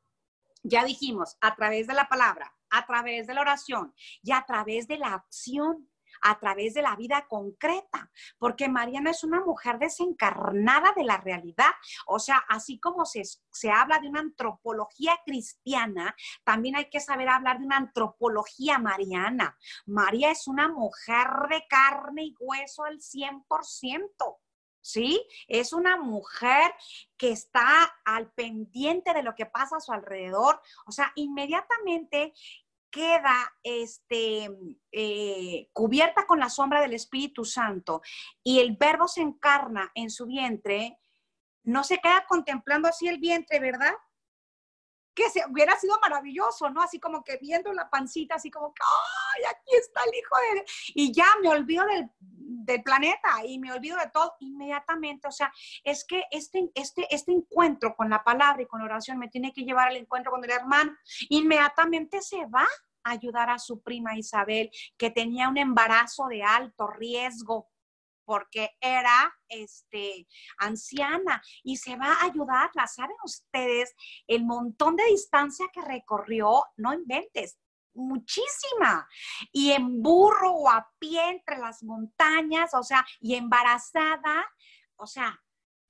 Ya 0.63 0.85
dijimos, 0.85 1.37
a 1.41 1.55
través 1.55 1.87
de 1.87 1.95
la 1.95 2.09
palabra, 2.09 2.55
a 2.71 2.87
través 2.87 3.27
de 3.27 3.35
la 3.35 3.43
oración 3.43 3.95
y 4.23 4.33
a 4.33 4.45
través 4.47 4.89
de 4.89 4.99
la 4.99 5.15
acción 5.15 5.89
a 6.25 6.39
través 6.39 6.73
de 6.75 6.83
la 6.83 6.97
vida 6.97 7.27
concreta, 7.29 8.11
porque 8.39 8.69
Mariana 8.69 9.11
es 9.11 9.23
una 9.25 9.41
mujer 9.41 9.79
desencarnada 9.79 10.93
de 10.97 11.05
la 11.05 11.19
realidad. 11.19 11.71
O 12.07 12.19
sea, 12.19 12.39
así 12.49 12.81
como 12.81 13.05
se, 13.05 13.23
se 13.53 13.71
habla 13.71 13.99
de 13.99 14.09
una 14.09 14.21
antropología 14.21 15.21
cristiana, 15.25 16.17
también 16.43 16.77
hay 16.77 16.89
que 16.89 17.01
saber 17.01 17.29
hablar 17.29 17.59
de 17.59 17.67
una 17.67 17.77
antropología 17.77 18.79
mariana. 18.79 19.57
María 19.85 20.31
es 20.31 20.49
una 20.49 20.69
mujer 20.69 21.29
de 21.51 21.67
carne 21.69 22.25
y 22.25 22.35
hueso 22.41 22.85
al 22.85 22.99
100%. 23.01 23.45
¿sí? 24.85 25.27
Es 25.49 25.73
una 25.73 25.97
mujer 25.97 26.75
que 27.17 27.31
está 27.31 27.67
al 28.05 28.31
pendiente 28.33 29.15
de 29.15 29.23
lo 29.23 29.35
que 29.35 29.47
pasa 29.47 29.77
a 29.77 29.81
su 29.81 29.93
alrededor. 29.93 30.61
O 30.87 30.93
sea, 30.93 31.11
inmediatamente 31.17 32.35
queda 32.95 33.53
este, 33.65 34.49
eh, 34.93 35.69
cubierta 35.73 36.27
con 36.29 36.39
la 36.39 36.49
sombra 36.49 36.81
del 36.81 36.93
Espíritu 36.93 37.45
Santo 37.45 38.03
y 38.45 38.61
el 38.61 38.77
verbo 38.77 39.09
se 39.09 39.21
encarna 39.21 39.91
en 39.97 40.11
su 40.11 40.27
vientre, 40.27 41.01
no 41.65 41.83
se 41.83 41.99
queda 41.99 42.25
contemplando 42.29 42.87
así 42.87 43.09
el 43.09 43.19
vientre, 43.19 43.59
¿verdad? 43.59 43.95
Que 45.13 45.29
se, 45.29 45.43
hubiera 45.51 45.77
sido 45.77 45.99
maravilloso, 45.99 46.71
¿no? 46.71 46.83
Así 46.83 47.01
como 47.01 47.25
que 47.25 47.37
viendo 47.39 47.73
la 47.73 47.91
pancita, 47.91 48.37
así 48.37 48.49
como 48.49 48.73
que, 48.73 48.83
¡ay, 49.35 49.45
aquí 49.51 49.77
está 49.79 50.01
el 50.05 50.15
hijo 50.15 50.37
de... 50.55 50.65
Y 50.95 51.13
ya 51.13 51.27
me 51.43 51.49
olvido 51.49 51.85
del, 51.87 52.11
planeta 52.83 53.45
y 53.45 53.59
me 53.59 53.73
olvido 53.73 53.99
de 53.99 54.11
todo 54.11 54.35
inmediatamente. 54.41 55.29
O 55.29 55.33
sea, 55.33 55.53
es 55.83 56.05
que 56.05 56.25
este, 56.31 56.71
este, 56.75 57.07
este 57.15 57.33
encuentro 57.33 57.95
con 57.95 58.09
la 58.09 58.25
palabra 58.25 58.63
y 58.63 58.67
con 58.67 58.81
la 58.81 58.87
oración 58.87 59.19
me 59.19 59.29
tiene 59.29 59.53
que 59.53 59.65
llevar 59.65 59.89
al 59.89 59.97
encuentro 59.97 60.33
con 60.33 60.45
el 60.45 60.51
hermano. 60.51 60.93
Inmediatamente 61.29 62.23
se 62.23 62.47
va 62.47 62.67
a 63.03 63.11
ayudar 63.11 63.51
a 63.51 63.59
su 63.59 63.83
prima 63.83 64.17
Isabel, 64.17 64.71
que 64.97 65.11
tenía 65.11 65.49
un 65.49 65.59
embarazo 65.59 66.27
de 66.29 66.43
alto 66.43 66.87
riesgo 66.87 67.69
porque 68.25 68.71
era 68.81 69.35
este, 69.49 70.27
anciana 70.59 71.43
y 71.63 71.77
se 71.77 71.97
va 71.97 72.13
a 72.13 72.25
ayudarla. 72.25 72.87
¿Saben 72.87 73.17
ustedes 73.25 73.95
el 74.27 74.45
montón 74.45 74.97
de 74.97 75.05
distancia 75.07 75.67
que 75.73 75.83
recorrió? 75.83 76.65
No 76.77 76.93
inventes, 76.93 77.59
muchísima. 77.95 79.09
Y 79.53 79.73
en 79.73 80.03
burro 80.03 80.53
o 80.53 80.69
a 80.69 80.89
pie 80.99 81.31
entre 81.31 81.59
las 81.59 81.83
montañas, 81.83 82.75
o 82.75 82.83
sea, 82.83 83.05
y 83.21 83.35
embarazada, 83.35 84.45
o 84.97 85.07
sea, 85.07 85.41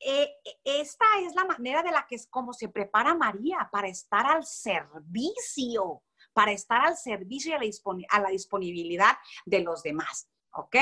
eh, 0.01 0.29
esta 0.65 1.05
es 1.23 1.35
la 1.35 1.45
manera 1.45 1.83
de 1.83 1.91
la 1.91 2.07
que 2.07 2.17
es 2.17 2.27
como 2.27 2.53
se 2.53 2.69
prepara 2.69 3.15
María 3.15 3.69
para 3.73 3.89
estar 3.89 4.27
al 4.27 4.45
servicio, 4.45 6.03
para 6.33 6.53
estar 6.53 6.85
al 6.85 6.97
servicio 6.97 7.53
y 7.53 7.55
a 7.55 7.59
la, 7.59 8.07
a 8.11 8.21
la 8.21 8.29
disponibilidad 8.29 9.17
de 9.47 9.61
los 9.61 9.83
demás. 9.83 10.29
¿Ok? 10.57 10.77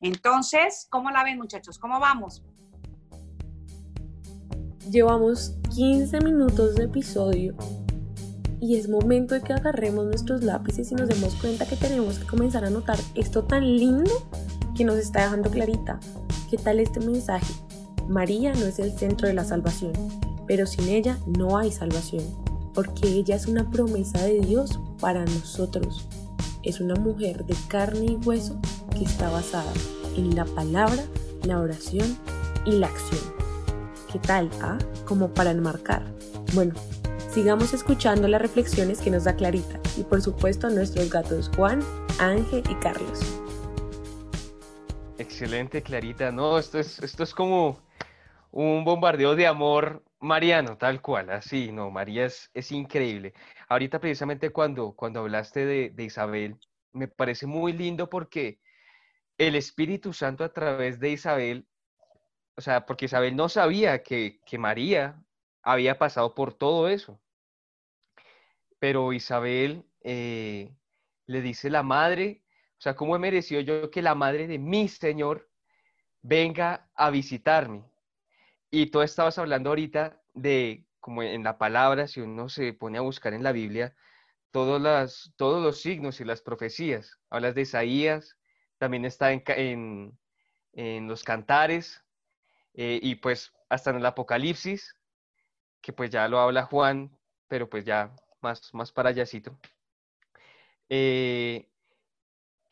Entonces, 0.00 0.86
¿cómo 0.88 1.10
la 1.10 1.24
ven 1.24 1.38
muchachos? 1.38 1.78
¿Cómo 1.78 1.98
vamos? 1.98 2.44
Llevamos 4.88 5.56
15 5.74 6.20
minutos 6.20 6.76
de 6.76 6.84
episodio 6.84 7.56
Y 8.60 8.76
es 8.76 8.88
momento 8.88 9.34
de 9.34 9.42
que 9.42 9.52
agarremos 9.52 10.06
nuestros 10.06 10.42
lápices 10.42 10.90
y 10.90 10.94
nos 10.94 11.08
demos 11.08 11.34
cuenta 11.34 11.66
que 11.66 11.76
tenemos 11.76 12.18
que 12.18 12.26
comenzar 12.26 12.64
a 12.64 12.70
notar 12.70 12.98
esto 13.14 13.44
tan 13.44 13.64
lindo 13.76 14.10
que 14.74 14.84
nos 14.84 14.96
está 14.96 15.24
dejando 15.24 15.50
clarita. 15.50 16.00
¿Qué 16.50 16.56
tal 16.56 16.80
este 16.80 17.00
mensaje? 17.00 17.52
María 18.08 18.52
no 18.54 18.66
es 18.66 18.78
el 18.78 18.92
centro 18.92 19.28
de 19.28 19.34
la 19.34 19.44
salvación, 19.44 19.92
pero 20.46 20.66
sin 20.66 20.88
ella 20.88 21.18
no 21.26 21.58
hay 21.58 21.72
salvación, 21.72 22.24
porque 22.72 23.08
ella 23.08 23.36
es 23.36 23.46
una 23.46 23.68
promesa 23.70 24.22
de 24.22 24.40
Dios 24.40 24.78
para 25.00 25.24
nosotros. 25.24 26.06
Es 26.62 26.80
una 26.80 26.94
mujer 26.94 27.44
de 27.44 27.54
carne 27.68 28.06
y 28.12 28.26
hueso 28.26 28.58
que 28.90 29.04
está 29.04 29.28
basada 29.28 29.72
en 30.16 30.34
la 30.34 30.44
palabra, 30.44 31.04
la 31.44 31.60
oración 31.60 32.16
y 32.64 32.72
la 32.72 32.86
acción. 32.86 33.20
¿Qué 34.10 34.18
tal? 34.18 34.50
Ah? 34.62 34.78
Como 35.04 35.34
para 35.34 35.50
enmarcar. 35.50 36.02
Bueno, 36.54 36.74
sigamos 37.36 37.74
escuchando 37.74 38.28
las 38.28 38.40
reflexiones 38.40 38.98
que 38.98 39.10
nos 39.10 39.24
da 39.24 39.36
Clarita 39.36 39.78
y 39.98 40.04
por 40.04 40.22
supuesto 40.22 40.70
nuestros 40.70 41.10
gatos 41.10 41.50
Juan, 41.54 41.80
Ángel 42.18 42.62
y 42.66 42.74
Carlos. 42.76 43.20
Excelente, 45.18 45.82
Clarita. 45.82 46.32
No, 46.32 46.58
esto 46.58 46.78
es, 46.78 46.98
esto 47.00 47.24
es 47.24 47.34
como 47.34 47.78
un 48.52 48.86
bombardeo 48.86 49.36
de 49.36 49.46
amor 49.46 50.02
mariano, 50.18 50.78
tal 50.78 51.02
cual, 51.02 51.28
así, 51.28 51.72
no, 51.72 51.90
María 51.90 52.24
es, 52.24 52.50
es 52.54 52.72
increíble. 52.72 53.34
Ahorita 53.68 54.00
precisamente 54.00 54.48
cuando, 54.48 54.92
cuando 54.92 55.20
hablaste 55.20 55.66
de, 55.66 56.04
Isabel, 56.04 56.56
me 56.94 57.06
parece 57.06 57.46
muy 57.46 57.74
lindo 57.74 58.08
porque 58.08 58.60
el 59.36 59.56
Espíritu 59.56 60.14
Santo 60.14 60.42
a 60.42 60.54
través 60.54 61.00
de 61.00 61.10
Isabel, 61.10 61.66
o 62.56 62.62
sea, 62.62 62.86
porque 62.86 63.04
Isabel 63.04 63.36
no 63.36 63.50
sabía 63.50 64.02
que, 64.02 64.40
que 64.46 64.56
María 64.56 65.22
había 65.62 65.98
pasado 65.98 66.34
por 66.34 66.54
todo 66.54 66.88
eso. 66.88 67.20
Pero 68.78 69.12
Isabel 69.12 69.84
eh, 70.02 70.74
le 71.26 71.40
dice 71.42 71.70
la 71.70 71.82
madre, 71.82 72.42
o 72.78 72.80
sea, 72.80 72.94
¿cómo 72.94 73.16
he 73.16 73.18
merecido 73.18 73.60
yo 73.60 73.90
que 73.90 74.02
la 74.02 74.14
madre 74.14 74.46
de 74.46 74.58
mi 74.58 74.88
Señor 74.88 75.48
venga 76.22 76.90
a 76.94 77.10
visitarme? 77.10 77.84
Y 78.70 78.86
tú 78.86 79.00
estabas 79.00 79.38
hablando 79.38 79.70
ahorita 79.70 80.20
de, 80.34 80.86
como 81.00 81.22
en 81.22 81.42
la 81.42 81.56
palabra, 81.56 82.06
si 82.06 82.20
uno 82.20 82.48
se 82.48 82.72
pone 82.74 82.98
a 82.98 83.02
buscar 83.02 83.32
en 83.32 83.42
la 83.42 83.52
Biblia, 83.52 83.94
todos, 84.50 84.80
las, 84.80 85.32
todos 85.36 85.62
los 85.62 85.80
signos 85.80 86.20
y 86.20 86.24
las 86.24 86.42
profecías. 86.42 87.18
Hablas 87.30 87.54
de 87.54 87.62
Isaías, 87.62 88.36
también 88.78 89.04
está 89.04 89.32
en, 89.32 90.18
en, 90.72 91.08
los 91.08 91.24
cantares, 91.24 92.04
eh, 92.74 92.98
y 93.02 93.16
pues 93.16 93.52
hasta 93.68 93.90
en 93.90 93.96
el 93.96 94.06
Apocalipsis, 94.06 94.94
que 95.80 95.92
pues 95.92 96.10
ya 96.10 96.28
lo 96.28 96.40
habla 96.40 96.64
Juan, 96.64 97.16
pero 97.48 97.70
pues 97.70 97.84
ya 97.84 98.14
más, 98.40 98.72
más 98.74 98.92
para 98.92 99.10
allácito. 99.10 99.58
Eh, 100.88 101.68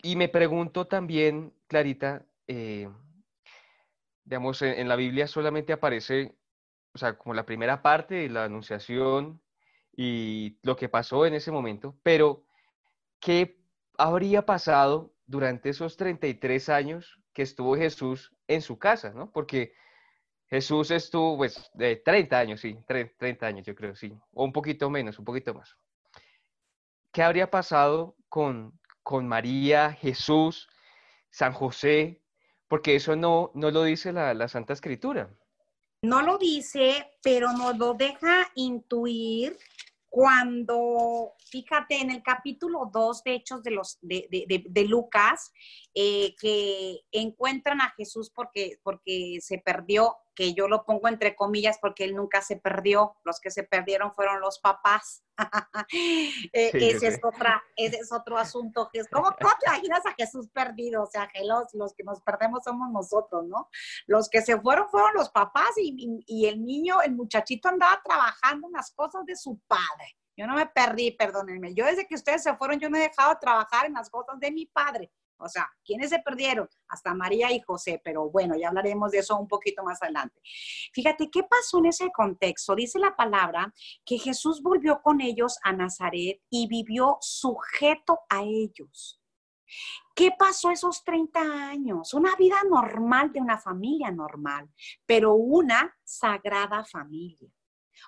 y 0.01 0.15
me 0.15 0.29
pregunto 0.29 0.87
también, 0.87 1.53
Clarita, 1.67 2.25
eh, 2.47 2.89
digamos, 4.23 4.61
en, 4.61 4.87
la 4.87 4.95
Biblia 4.95 5.27
solamente 5.27 5.73
aparece, 5.73 6.35
o 6.93 6.97
sea, 6.97 7.17
como 7.17 7.33
la 7.33 7.45
primera 7.45 7.81
parte 7.81 8.15
de 8.15 8.29
la 8.29 8.45
anunciación 8.45 9.41
y 9.95 10.57
lo 10.61 10.75
que 10.75 10.89
pasó 10.89 11.25
en 11.25 11.33
ese 11.33 11.51
momento, 11.51 11.97
pero 12.03 12.45
¿qué 13.19 13.59
habría 13.97 14.45
pasado 14.45 15.13
durante 15.25 15.69
esos 15.69 15.97
33 15.97 16.69
años 16.69 17.19
que 17.33 17.41
estuvo 17.41 17.75
Jesús 17.75 18.33
en 18.47 18.61
su 18.61 18.77
casa, 18.77 19.11
¿no? 19.13 19.31
Porque 19.31 19.73
Jesús 20.49 20.91
estuvo, 20.91 21.37
pues, 21.37 21.69
de 21.73 21.97
30 21.97 22.37
años, 22.37 22.61
sí, 22.61 22.77
30 22.87 23.47
años, 23.47 23.65
yo 23.65 23.75
creo, 23.75 23.95
sí, 23.95 24.13
o 24.33 24.43
un 24.43 24.53
poquito 24.53 24.89
menos, 24.89 25.17
un 25.17 25.25
poquito 25.25 25.53
más. 25.53 25.75
¿Qué 27.11 27.23
habría 27.23 27.49
pasado 27.49 28.15
con, 28.29 28.79
con 29.01 29.27
María, 29.27 29.93
Jesús, 29.93 30.67
San 31.29 31.53
José, 31.53 32.21
porque 32.67 32.95
eso 32.95 33.15
no, 33.15 33.51
no 33.53 33.71
lo 33.71 33.83
dice 33.83 34.11
la, 34.11 34.47
Santa 34.47 34.73
Escritura. 34.73 35.29
No 36.01 36.21
lo 36.21 36.37
dice, 36.37 37.11
pero 37.21 37.51
nos 37.53 37.77
lo 37.77 37.93
deja 37.93 38.49
intuir 38.55 39.57
cuando, 40.09 41.33
fíjate, 41.49 41.99
en 41.99 42.09
el 42.09 42.23
capítulo 42.23 42.89
2 42.91 43.23
de 43.23 43.33
Hechos 43.35 43.63
de, 43.63 43.71
los, 43.71 43.97
de, 44.01 44.85
Lucas, 44.87 45.51
eh, 45.93 46.33
que 46.39 47.01
encuentran 47.11 47.81
a 47.81 47.93
Jesús 47.97 48.31
porque, 48.33 48.79
porque 48.81 49.37
se 49.41 49.57
perdió, 49.57 50.15
que 50.35 50.53
yo 50.53 50.67
lo 50.67 50.85
pongo 50.85 51.07
entre 51.07 51.35
comillas 51.35 51.77
porque 51.79 52.03
él 52.03 52.15
nunca 52.15 52.41
se 52.41 52.57
perdió, 52.57 53.17
los 53.23 53.39
que 53.39 53.49
se 53.49 53.63
perdieron 53.63 54.13
fueron 54.13 54.41
los 54.41 54.59
papás. 54.59 55.23
Eh, 56.53 56.71
ese, 56.73 57.07
es 57.07 57.19
otra, 57.21 57.61
ese 57.75 57.97
es 57.97 58.11
otro 58.11 58.37
asunto. 58.37 58.89
Que 58.91 58.99
es, 58.99 59.09
¿cómo, 59.09 59.25
¿Cómo 59.39 59.51
te 59.59 59.67
imaginas 59.67 60.05
a 60.05 60.13
Jesús 60.13 60.47
perdido? 60.49 61.03
O 61.03 61.05
sea, 61.07 61.29
los, 61.43 61.73
los 61.73 61.93
que 61.93 62.03
nos 62.03 62.21
perdemos 62.21 62.63
somos 62.63 62.89
nosotros, 62.91 63.45
¿no? 63.45 63.69
Los 64.07 64.29
que 64.29 64.41
se 64.41 64.59
fueron 64.59 64.87
fueron 64.89 65.13
los 65.13 65.29
papás 65.29 65.71
y, 65.77 66.23
y 66.25 66.45
el 66.45 66.63
niño, 66.63 67.01
el 67.01 67.13
muchachito 67.13 67.67
andaba 67.67 68.01
trabajando 68.03 68.67
en 68.67 68.73
las 68.73 68.91
cosas 68.91 69.25
de 69.25 69.35
su 69.35 69.59
padre. 69.67 70.15
Yo 70.37 70.47
no 70.47 70.55
me 70.55 70.65
perdí, 70.67 71.11
perdónenme. 71.11 71.73
Yo 71.73 71.85
desde 71.85 72.07
que 72.07 72.15
ustedes 72.15 72.43
se 72.43 72.55
fueron, 72.55 72.79
yo 72.79 72.89
no 72.89 72.97
he 72.97 73.01
dejado 73.01 73.33
de 73.33 73.39
trabajar 73.39 73.85
en 73.85 73.93
las 73.93 74.09
cosas 74.09 74.39
de 74.39 74.51
mi 74.51 74.65
padre. 74.65 75.11
O 75.37 75.49
sea, 75.49 75.69
¿quiénes 75.83 76.09
se 76.09 76.19
perdieron? 76.19 76.69
Hasta 76.87 77.13
María 77.13 77.51
y 77.51 77.61
José, 77.61 78.01
pero 78.03 78.29
bueno, 78.29 78.55
ya 78.55 78.69
hablaremos 78.69 79.11
de 79.11 79.19
eso 79.19 79.37
un 79.37 79.47
poquito 79.47 79.83
más 79.83 80.01
adelante. 80.01 80.39
Fíjate, 80.93 81.29
¿qué 81.29 81.43
pasó 81.43 81.79
en 81.79 81.87
ese 81.87 82.11
contexto? 82.11 82.75
Dice 82.75 82.99
la 82.99 83.15
palabra 83.15 83.73
que 84.05 84.17
Jesús 84.17 84.61
volvió 84.61 85.01
con 85.01 85.21
ellos 85.21 85.59
a 85.63 85.73
Nazaret 85.73 86.41
y 86.49 86.67
vivió 86.67 87.17
sujeto 87.21 88.19
a 88.29 88.43
ellos. 88.43 89.21
¿Qué 90.15 90.31
pasó 90.37 90.71
esos 90.71 91.03
30 91.03 91.41
años? 91.69 92.13
Una 92.13 92.35
vida 92.35 92.57
normal 92.69 93.33
de 93.33 93.41
una 93.41 93.57
familia 93.57 94.11
normal, 94.11 94.69
pero 95.05 95.33
una 95.33 95.93
sagrada 96.03 96.85
familia. 96.85 97.49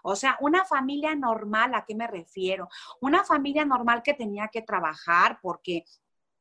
O 0.04 0.16
sea, 0.16 0.38
una 0.42 0.66
familia 0.66 1.16
normal, 1.16 1.74
¿a 1.74 1.86
qué 1.86 1.96
me 1.96 2.08
refiero? 2.08 2.70
Una 3.02 3.24
familia 3.24 3.66
normal 3.66 4.02
que 4.04 4.14
tenía 4.14 4.48
que 4.50 4.62
trabajar 4.62 5.40
porque 5.42 5.84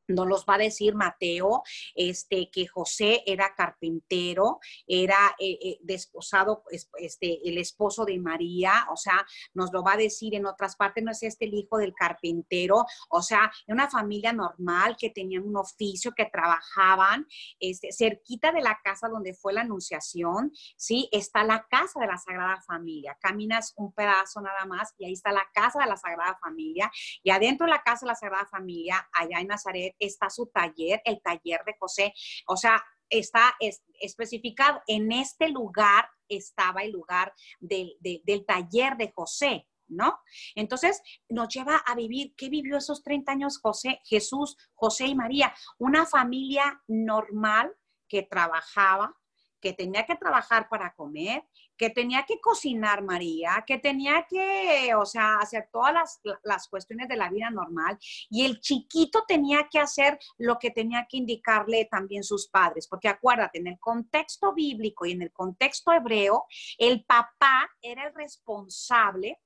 nos 0.07 0.27
los 0.27 0.45
va 0.45 0.55
a 0.55 0.59
decir 0.59 0.95
Mateo, 0.95 1.63
este, 1.95 2.49
que 2.51 2.67
José 2.67 3.23
era 3.25 3.53
carpintero, 3.55 4.59
era 4.87 5.35
eh, 5.39 5.57
eh, 5.61 5.79
desposado, 5.81 6.63
este, 6.69 7.47
el 7.47 7.57
esposo 7.57 8.05
de 8.05 8.19
María, 8.19 8.87
o 8.91 8.97
sea, 8.97 9.25
nos 9.53 9.71
lo 9.71 9.83
va 9.83 9.93
a 9.93 9.97
decir 9.97 10.35
en 10.35 10.45
otras 10.45 10.75
partes, 10.75 11.03
no 11.03 11.11
es 11.11 11.23
este 11.23 11.45
el 11.45 11.53
hijo 11.53 11.77
del 11.77 11.93
carpintero, 11.93 12.85
o 13.09 13.21
sea, 13.21 13.51
una 13.67 13.89
familia 13.89 14.33
normal 14.33 14.95
que 14.97 15.09
tenían 15.09 15.43
un 15.43 15.57
oficio, 15.57 16.13
que 16.13 16.25
trabajaban, 16.25 17.27
este, 17.59 17.91
cerquita 17.91 18.51
de 18.51 18.61
la 18.61 18.79
casa 18.83 19.07
donde 19.07 19.33
fue 19.33 19.53
la 19.53 19.61
anunciación, 19.61 20.51
¿sí? 20.75 21.09
Está 21.11 21.43
la 21.43 21.67
casa 21.69 21.99
de 21.99 22.07
la 22.07 22.17
Sagrada 22.17 22.61
Familia, 22.61 23.17
caminas 23.21 23.73
un 23.77 23.91
pedazo 23.93 24.41
nada 24.41 24.65
más 24.65 24.93
y 24.97 25.05
ahí 25.05 25.13
está 25.13 25.31
la 25.31 25.47
casa 25.53 25.79
de 25.79 25.87
la 25.87 25.97
Sagrada 25.97 26.37
Familia, 26.41 26.91
y 27.23 27.29
adentro 27.31 27.65
de 27.65 27.71
la 27.71 27.83
casa 27.83 28.05
de 28.05 28.11
la 28.11 28.15
Sagrada 28.15 28.45
Familia, 28.45 29.07
allá 29.13 29.39
en 29.39 29.47
Nazaret, 29.47 29.95
está 29.99 30.29
su 30.29 30.47
taller, 30.47 31.01
el 31.05 31.21
taller 31.21 31.61
de 31.65 31.75
José. 31.79 32.13
O 32.47 32.57
sea, 32.57 32.83
está 33.09 33.55
especificado, 33.99 34.81
en 34.87 35.11
este 35.11 35.49
lugar 35.49 36.09
estaba 36.27 36.83
el 36.83 36.91
lugar 36.91 37.33
del, 37.59 37.95
del 38.01 38.45
taller 38.45 38.97
de 38.97 39.11
José. 39.15 39.67
¿no? 39.89 40.19
Entonces 40.55 41.01
nos 41.29 41.47
lleva 41.47 41.77
a 41.77 41.95
vivir, 41.95 42.33
¿qué 42.35 42.49
vivió 42.49 42.77
esos 42.77 43.03
30 43.03 43.31
años 43.31 43.59
José, 43.61 44.01
Jesús, 44.03 44.57
José 44.73 45.07
y 45.07 45.15
María? 45.15 45.53
Una 45.77 46.05
familia 46.05 46.81
normal 46.87 47.73
que 48.07 48.23
trabajaba, 48.23 49.15
que 49.61 49.73
tenía 49.73 50.05
que 50.05 50.15
trabajar 50.15 50.67
para 50.69 50.93
comer, 50.93 51.43
que 51.77 51.89
tenía 51.89 52.23
que 52.23 52.39
cocinar 52.39 53.03
María, 53.03 53.63
que 53.65 53.77
tenía 53.77 54.25
que, 54.29 54.93
o 54.95 55.05
sea, 55.05 55.37
hacer 55.37 55.69
todas 55.71 56.19
las, 56.43 56.67
cuestiones 56.67 57.07
de 57.07 57.15
la 57.15 57.29
vida 57.29 57.49
normal 57.49 57.97
y 58.29 58.45
el 58.45 58.59
chiquito 58.59 59.23
tenía 59.27 59.67
que 59.71 59.79
hacer 59.79 60.19
lo 60.37 60.57
que 60.59 60.71
tenía 60.71 61.07
que 61.09 61.17
indicarle 61.17 61.85
también 61.85 62.23
sus 62.23 62.47
padres, 62.47 62.87
porque 62.87 63.07
acuérdate, 63.07 63.59
en 63.59 63.67
el 63.67 63.79
contexto 63.79 64.53
bíblico 64.53 65.05
y 65.05 65.11
en 65.11 65.21
el 65.21 65.31
contexto 65.31 65.93
hebreo, 65.93 66.45
el 66.77 67.05
papá 67.05 67.69
era 67.81 68.07
el 68.07 68.13
responsable 68.13 69.39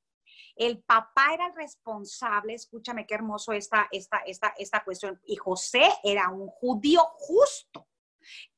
el 0.55 0.83
papá 0.83 1.33
era 1.33 1.47
el 1.47 1.55
responsable, 1.55 2.53
escúchame 2.53 3.07
qué 3.07 3.15
hermoso 3.15 3.51
esta, 3.53 3.87
esta, 3.91 4.17
esta, 4.25 4.53
esta 4.57 4.83
cuestión, 4.83 5.19
y 5.25 5.35
José 5.35 5.89
era 6.03 6.29
un 6.29 6.47
judío 6.47 7.01
justo, 7.15 7.87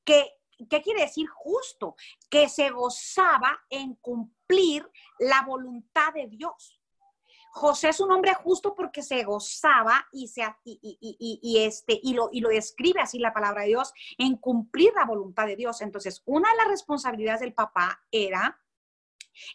que 0.03 0.33
¿Qué 0.69 0.81
quiere 0.81 1.01
decir 1.01 1.27
justo? 1.27 1.95
Que 2.29 2.49
se 2.49 2.69
gozaba 2.69 3.61
en 3.69 3.95
cumplir 3.95 4.89
la 5.19 5.43
voluntad 5.43 6.13
de 6.13 6.27
Dios. 6.27 6.79
José 7.55 7.89
es 7.89 7.99
un 7.99 8.11
hombre 8.11 8.33
justo 8.33 8.73
porque 8.73 9.03
se 9.03 9.23
gozaba 9.23 10.07
y, 10.11 10.27
se, 10.27 10.43
y, 10.63 11.57
este, 11.63 11.99
y, 12.01 12.13
lo, 12.13 12.29
y 12.31 12.39
lo 12.39 12.49
describe 12.49 12.99
así 12.99 13.19
la 13.19 13.31
palabra 13.31 13.61
de 13.61 13.67
Dios, 13.67 13.93
en 14.17 14.37
cumplir 14.37 14.91
la 14.95 15.05
voluntad 15.05 15.45
de 15.45 15.55
Dios. 15.55 15.81
Entonces, 15.81 16.23
una 16.25 16.49
de 16.49 16.57
las 16.57 16.67
responsabilidades 16.67 17.41
del 17.41 17.53
papá 17.53 18.03
era 18.11 18.59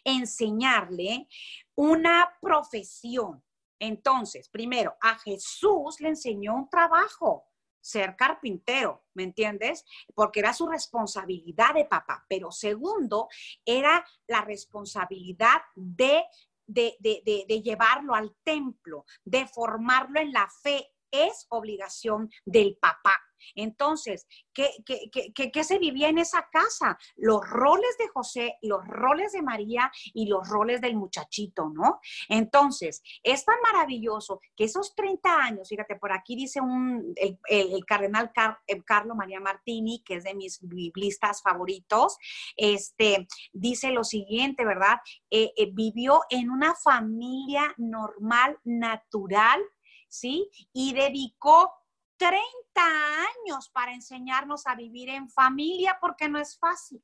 enseñarle 0.03 1.27
una 1.75 2.37
profesión, 2.41 3.43
Entonces, 3.79 4.49
primero, 4.49 4.95
a 5.01 5.17
Jesús 5.19 5.99
le 6.01 6.09
enseñó 6.09 6.55
un 6.55 6.69
trabajo, 6.69 7.45
ser 7.81 8.15
carpintero, 8.15 9.05
¿me 9.13 9.23
entiendes? 9.23 9.85
Porque 10.13 10.39
era 10.39 10.53
su 10.53 10.67
responsabilidad 10.67 11.73
de 11.73 11.85
papá. 11.85 12.25
Pero 12.27 12.51
segundo, 12.51 13.27
era 13.65 14.05
la 14.27 14.41
responsabilidad 14.41 15.61
de, 15.75 16.23
de, 16.67 16.95
de, 16.99 17.45
de 17.47 17.61
llevarlo 17.61 18.13
al 18.13 18.35
templo, 18.43 19.05
de 19.23 19.47
formarlo 19.47 20.19
en 20.19 20.31
la 20.31 20.49
fe. 20.49 20.91
Es 21.11 21.47
obligación 21.49 22.29
del 22.45 22.77
papá. 22.79 23.17
Entonces, 23.55 24.27
¿qué, 24.53 24.69
qué, 24.85 25.63
se 25.63 25.79
vivía 25.79 26.09
en 26.09 26.17
esa 26.17 26.47
casa? 26.51 26.97
Los 27.15 27.47
roles 27.47 27.97
de 27.97 28.07
José, 28.09 28.57
los 28.61 28.85
roles 28.87 29.31
de 29.33 29.41
María 29.41 29.91
y 30.13 30.27
los 30.27 30.47
roles 30.47 30.81
del 30.81 30.95
muchachito, 30.95 31.69
¿no? 31.69 31.99
Entonces, 32.27 33.01
es 33.23 33.45
tan 33.45 33.59
maravilloso 33.61 34.41
que 34.55 34.65
esos 34.65 34.95
30 34.95 35.35
años, 35.35 35.69
fíjate, 35.69 35.95
por 35.95 36.11
aquí 36.11 36.35
dice 36.35 36.61
un, 36.61 37.13
el, 37.15 37.85
cardenal 37.85 38.31
eh, 38.67 38.81
Carlo 38.83 39.15
María 39.15 39.39
Martini, 39.39 40.03
que 40.03 40.15
es 40.15 40.23
de 40.23 40.33
mis 40.33 40.59
biblistas 40.61 41.41
favoritos, 41.41 42.17
este, 42.55 43.27
dice 43.53 43.91
lo 43.91 44.03
siguiente, 44.03 44.65
¿verdad? 44.65 44.97
Eh, 45.29 45.51
eh, 45.55 45.69
vivió 45.71 46.21
en 46.29 46.49
una 46.49 46.75
familia 46.75 47.73
normal, 47.77 48.57
natural, 48.63 49.61
¿sí? 50.09 50.49
Y 50.73 50.93
dedicó 50.93 51.73
30 52.17 52.41
años 52.83 53.69
para 53.69 53.93
enseñarnos 53.93 54.67
a 54.67 54.75
vivir 54.75 55.09
en 55.09 55.29
familia 55.29 55.97
porque 56.01 56.27
no 56.27 56.37
es 56.39 56.57
fácil. 56.57 57.01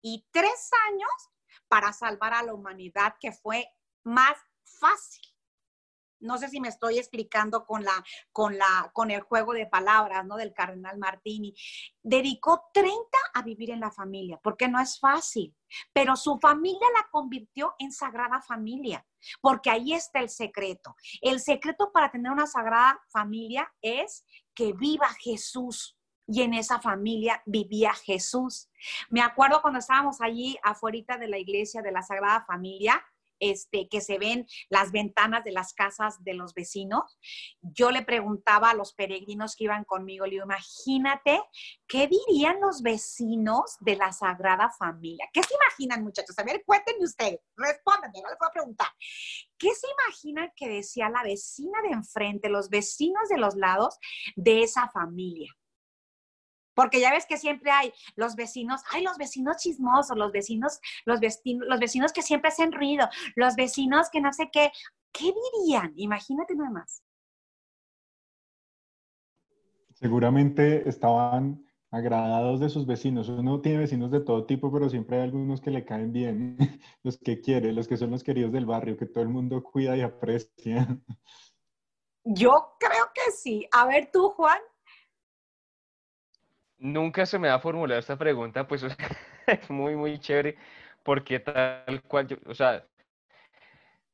Y 0.00 0.24
tres 0.30 0.70
años 0.88 1.10
para 1.68 1.92
salvar 1.92 2.34
a 2.34 2.42
la 2.42 2.54
humanidad 2.54 3.16
que 3.18 3.32
fue 3.32 3.68
más 4.04 4.36
fácil. 4.62 5.35
No 6.20 6.38
sé 6.38 6.48
si 6.48 6.60
me 6.60 6.68
estoy 6.68 6.98
explicando 6.98 7.66
con, 7.66 7.84
la, 7.84 8.04
con, 8.32 8.56
la, 8.56 8.90
con 8.92 9.10
el 9.10 9.20
juego 9.20 9.52
de 9.52 9.66
palabras 9.66 10.24
¿no? 10.24 10.36
del 10.36 10.52
cardenal 10.52 10.98
Martini. 10.98 11.54
Dedicó 12.02 12.64
30 12.72 12.96
a 13.34 13.42
vivir 13.42 13.70
en 13.70 13.80
la 13.80 13.90
familia, 13.90 14.38
porque 14.42 14.68
no 14.68 14.80
es 14.80 14.98
fácil, 14.98 15.54
pero 15.92 16.16
su 16.16 16.38
familia 16.38 16.86
la 16.94 17.08
convirtió 17.10 17.74
en 17.78 17.92
sagrada 17.92 18.40
familia, 18.40 19.06
porque 19.40 19.70
ahí 19.70 19.92
está 19.92 20.20
el 20.20 20.30
secreto. 20.30 20.94
El 21.20 21.40
secreto 21.40 21.92
para 21.92 22.10
tener 22.10 22.32
una 22.32 22.46
sagrada 22.46 23.00
familia 23.10 23.72
es 23.82 24.24
que 24.54 24.72
viva 24.72 25.08
Jesús. 25.20 25.96
Y 26.28 26.42
en 26.42 26.54
esa 26.54 26.80
familia 26.80 27.40
vivía 27.46 27.94
Jesús. 27.94 28.68
Me 29.10 29.20
acuerdo 29.22 29.62
cuando 29.62 29.78
estábamos 29.78 30.20
allí 30.20 30.58
afuera 30.64 31.16
de 31.18 31.28
la 31.28 31.38
iglesia 31.38 31.82
de 31.82 31.92
la 31.92 32.02
Sagrada 32.02 32.44
Familia, 32.44 33.00
este, 33.40 33.88
que 33.88 34.00
se 34.00 34.18
ven 34.18 34.46
las 34.68 34.92
ventanas 34.92 35.44
de 35.44 35.52
las 35.52 35.72
casas 35.72 36.22
de 36.24 36.34
los 36.34 36.54
vecinos, 36.54 37.18
yo 37.60 37.90
le 37.90 38.02
preguntaba 38.02 38.70
a 38.70 38.74
los 38.74 38.94
peregrinos 38.94 39.56
que 39.56 39.64
iban 39.64 39.84
conmigo, 39.84 40.24
le 40.24 40.32
digo, 40.32 40.44
imagínate, 40.44 41.40
¿qué 41.86 42.08
dirían 42.08 42.60
los 42.60 42.82
vecinos 42.82 43.76
de 43.80 43.96
la 43.96 44.12
Sagrada 44.12 44.70
Familia? 44.78 45.28
¿Qué 45.32 45.42
se 45.42 45.54
imaginan, 45.54 46.04
muchachos? 46.04 46.38
A 46.38 46.44
ver, 46.44 46.62
cuéntenme 46.64 47.04
ustedes, 47.04 47.40
respóndanme, 47.56 48.20
no 48.22 48.28
les 48.28 48.38
voy 48.38 48.48
a 48.48 48.52
preguntar. 48.52 48.88
¿Qué 49.58 49.74
se 49.74 49.86
imaginan 50.04 50.52
que 50.56 50.68
decía 50.68 51.08
la 51.08 51.22
vecina 51.22 51.80
de 51.82 51.90
enfrente, 51.90 52.48
los 52.48 52.68
vecinos 52.68 53.28
de 53.28 53.38
los 53.38 53.54
lados 53.56 53.98
de 54.36 54.62
esa 54.62 54.88
familia? 54.90 55.52
Porque 56.76 57.00
ya 57.00 57.10
ves 57.10 57.26
que 57.26 57.38
siempre 57.38 57.70
hay 57.70 57.92
los 58.14 58.36
vecinos, 58.36 58.82
hay 58.92 59.02
los 59.02 59.16
vecinos 59.16 59.56
chismosos, 59.56 60.16
los 60.16 60.30
vecinos, 60.30 60.78
los 61.06 61.18
vecinos, 61.18 61.66
los 61.66 61.80
vecinos 61.80 62.12
que 62.12 62.22
siempre 62.22 62.48
hacen 62.48 62.70
ruido, 62.70 63.08
los 63.34 63.56
vecinos 63.56 64.10
que 64.10 64.20
no 64.20 64.32
sé 64.32 64.50
qué. 64.52 64.70
¿Qué 65.10 65.32
dirían? 65.54 65.94
Imagínate 65.96 66.54
nada 66.54 66.70
más. 66.70 67.02
Seguramente 69.94 70.86
estaban 70.86 71.66
agradados 71.90 72.60
de 72.60 72.68
sus 72.68 72.86
vecinos. 72.86 73.30
Uno 73.30 73.62
tiene 73.62 73.78
vecinos 73.78 74.10
de 74.10 74.20
todo 74.20 74.44
tipo, 74.44 74.70
pero 74.70 74.90
siempre 74.90 75.16
hay 75.16 75.22
algunos 75.22 75.62
que 75.62 75.70
le 75.70 75.86
caen 75.86 76.12
bien, 76.12 76.58
los 77.02 77.16
que 77.16 77.40
quiere, 77.40 77.72
los 77.72 77.88
que 77.88 77.96
son 77.96 78.10
los 78.10 78.22
queridos 78.22 78.52
del 78.52 78.66
barrio, 78.66 78.98
que 78.98 79.06
todo 79.06 79.22
el 79.22 79.30
mundo 79.30 79.62
cuida 79.62 79.96
y 79.96 80.02
aprecia. 80.02 80.86
Yo 82.24 82.76
creo 82.78 83.06
que 83.14 83.32
sí. 83.32 83.66
A 83.72 83.86
ver 83.86 84.10
tú, 84.12 84.28
Juan. 84.30 84.58
Nunca 86.78 87.24
se 87.24 87.38
me 87.38 87.48
ha 87.48 87.58
formulado 87.58 87.98
esta 87.98 88.16
pregunta, 88.16 88.66
pues 88.66 88.82
es 89.46 89.70
muy, 89.70 89.96
muy 89.96 90.18
chévere, 90.18 90.56
porque 91.02 91.40
tal 91.40 92.02
cual, 92.02 92.38
o 92.46 92.54
sea, 92.54 92.84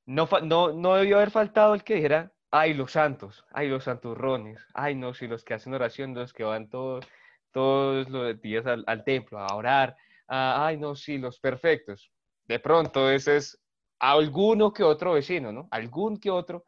no, 0.06 0.28
no, 0.42 0.72
no 0.72 0.94
debió 0.94 1.16
haber 1.16 1.30
faltado 1.30 1.74
el 1.74 1.82
que 1.82 1.96
dijera, 1.96 2.32
ay, 2.50 2.74
los 2.74 2.92
santos, 2.92 3.44
ay, 3.50 3.68
los 3.68 3.84
santurrones, 3.84 4.64
ay, 4.74 4.94
no, 4.94 5.14
si 5.14 5.26
los 5.26 5.44
que 5.44 5.54
hacen 5.54 5.74
oración, 5.74 6.14
los 6.14 6.32
que 6.32 6.44
van 6.44 6.68
todos, 6.68 7.04
todos 7.50 8.08
los 8.08 8.40
días 8.40 8.66
al, 8.66 9.04
templo 9.04 9.38
a 9.38 9.54
orar, 9.54 9.96
ay, 10.28 10.76
no, 10.76 10.94
sí, 10.94 11.18
los 11.18 11.40
perfectos. 11.40 12.12
De 12.44 12.58
pronto, 12.60 13.10
ese 13.10 13.38
es 13.38 13.58
alguno 13.98 14.72
que 14.72 14.82
otro 14.82 15.14
vecino, 15.14 15.52
¿no? 15.52 15.68
Algún 15.70 16.18
que 16.18 16.30
otro, 16.30 16.64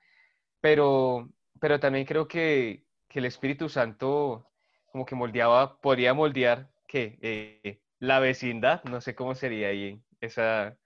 pero, 0.61 1.29
pero 1.61 1.79
también 1.79 2.07
creo 2.07 2.27
que, 2.27 2.85
que 3.09 3.19
el 3.19 3.27
Espíritu 3.27 3.69
Santo 3.69 4.54
como 4.95 5.07
que 5.07 5.17
moldeaba, 5.17 5.77
podría 5.81 6.15
moldear 6.15 6.71
que 6.87 7.19
eh, 7.21 7.81
la 7.99 8.21
vecindad, 8.21 8.85
no 8.85 9.01
sé 9.01 9.17
cómo 9.17 9.35
sería 9.35 9.67
ahí 9.67 10.01
esa, 10.21 10.77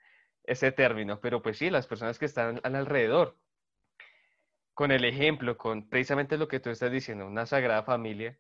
ese 0.44 0.72
término, 0.72 1.20
pero 1.20 1.42
pues 1.42 1.58
sí, 1.58 1.68
las 1.68 1.86
personas 1.86 2.18
que 2.18 2.24
están 2.24 2.58
al 2.62 2.74
alrededor, 2.74 3.36
con 4.72 4.92
el 4.92 5.04
ejemplo, 5.04 5.58
con 5.58 5.90
precisamente 5.90 6.38
lo 6.38 6.48
que 6.48 6.58
tú 6.58 6.70
estás 6.70 6.90
diciendo, 6.90 7.26
una 7.26 7.44
sagrada 7.44 7.82
familia, 7.82 8.38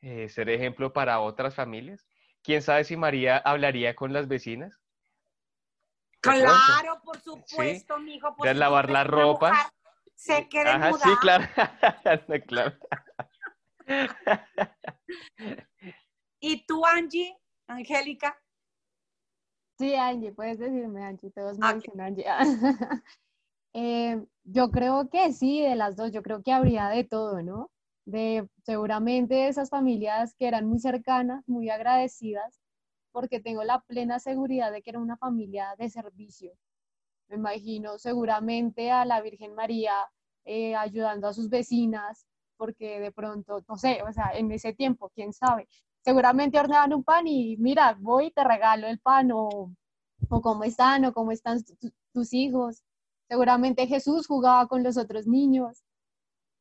eh, 0.00 0.28
ser 0.28 0.48
ejemplo 0.48 0.92
para 0.92 1.18
otras 1.18 1.56
familias. 1.56 2.06
¿Quién 2.44 2.62
sabe 2.62 2.84
si 2.84 2.96
María 2.96 3.36
hablaría 3.38 3.96
con 3.96 4.12
las 4.12 4.28
vecinas? 4.28 4.78
Claro, 6.20 7.00
por 7.02 7.18
supuesto, 7.18 7.98
mi 7.98 8.14
hijo. 8.14 8.36
de 8.40 8.54
lavar 8.54 8.88
la 8.88 9.02
ropa. 9.02 9.72
Se 10.14 10.48
quede 10.48 10.68
Ajá, 10.68 10.92
Sí, 10.92 11.10
claro. 11.20 11.48
claro. 12.46 12.76
¿Y 16.40 16.64
tú, 16.66 16.84
Angie? 16.86 17.36
Angélica. 17.66 18.36
Sí, 19.78 19.94
Angie, 19.94 20.32
puedes 20.32 20.58
decirme, 20.58 21.04
Angie, 21.04 21.30
todos 21.30 21.58
me 21.58 21.74
dicen 21.74 22.00
Angie. 22.00 22.24
Eh, 23.72 24.20
yo 24.42 24.70
creo 24.72 25.08
que 25.10 25.32
sí, 25.32 25.62
de 25.62 25.76
las 25.76 25.94
dos, 25.94 26.10
yo 26.10 26.22
creo 26.22 26.42
que 26.42 26.52
habría 26.52 26.88
de 26.88 27.04
todo, 27.04 27.40
¿no? 27.40 27.70
De 28.04 28.48
seguramente 28.64 29.46
esas 29.46 29.70
familias 29.70 30.34
que 30.34 30.48
eran 30.48 30.66
muy 30.66 30.80
cercanas, 30.80 31.48
muy 31.48 31.70
agradecidas, 31.70 32.60
porque 33.12 33.40
tengo 33.40 33.62
la 33.62 33.80
plena 33.82 34.18
seguridad 34.18 34.72
de 34.72 34.82
que 34.82 34.90
era 34.90 34.98
una 34.98 35.16
familia 35.16 35.76
de 35.78 35.88
servicio. 35.88 36.52
Me 37.28 37.36
imagino 37.36 37.98
seguramente 37.98 38.90
a 38.90 39.04
la 39.04 39.20
Virgen 39.20 39.54
María 39.54 39.94
eh, 40.44 40.74
ayudando 40.74 41.28
a 41.28 41.32
sus 41.32 41.48
vecinas, 41.48 42.26
porque 42.60 43.00
de 43.00 43.10
pronto, 43.10 43.64
no 43.66 43.78
sé, 43.78 44.02
o 44.06 44.12
sea, 44.12 44.32
en 44.34 44.52
ese 44.52 44.74
tiempo, 44.74 45.10
quién 45.14 45.32
sabe, 45.32 45.66
seguramente 46.04 46.58
horneaban 46.58 46.92
un 46.92 47.02
pan 47.02 47.26
y 47.26 47.56
mira, 47.56 47.96
voy 47.98 48.26
y 48.26 48.30
te 48.32 48.44
regalo 48.44 48.86
el 48.86 48.98
pan 49.00 49.32
o, 49.32 49.72
o 50.28 50.40
cómo 50.42 50.64
están 50.64 51.06
o 51.06 51.14
cómo 51.14 51.32
están 51.32 51.64
tus 52.12 52.34
hijos. 52.34 52.84
Seguramente 53.30 53.86
Jesús 53.86 54.26
jugaba 54.26 54.66
con 54.66 54.82
los 54.82 54.98
otros 54.98 55.26
niños. 55.26 55.84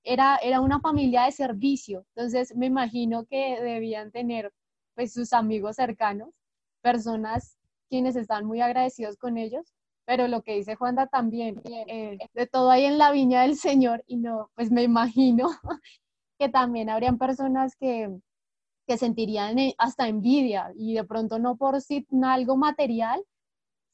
Era, 0.06 0.38
era 0.38 0.62
una 0.62 0.80
familia 0.80 1.26
de 1.26 1.34
servicio, 1.34 2.06
entonces 2.16 2.56
me 2.56 2.68
imagino 2.68 3.26
que 3.26 3.60
debían 3.62 4.12
tener 4.12 4.54
pues 4.96 5.12
sus 5.12 5.34
amigos 5.34 5.76
cercanos, 5.76 6.30
personas 6.82 7.58
quienes 7.90 8.16
están 8.16 8.46
muy 8.46 8.62
agradecidos 8.62 9.18
con 9.18 9.38
ellos, 9.38 9.74
pero 10.10 10.28
lo 10.28 10.42
que 10.42 10.56
dice 10.56 10.74
Juanda 10.76 11.06
también, 11.06 11.62
eh, 11.66 12.18
de 12.34 12.48
todo 12.48 12.72
ahí 12.72 12.86
en 12.86 12.98
la 12.98 13.12
viña 13.12 13.44
del 13.44 13.56
Señor, 13.56 14.04
y 14.08 14.18
no, 14.18 14.50
pues 14.56 14.72
me 14.72 14.82
imagino 14.82 15.50
que 16.40 16.50
también 16.50 16.90
habrían 16.90 17.20
personas 17.20 17.76
que, 17.76 18.10
que 18.88 18.98
sentirían 18.98 19.60
eh, 19.60 19.76
hasta 19.78 20.08
envidia 20.08 20.74
y 20.76 20.96
de 20.96 21.04
pronto 21.04 21.38
no 21.38 21.58
por 21.58 21.78
algo 22.24 22.58
material, 22.58 23.24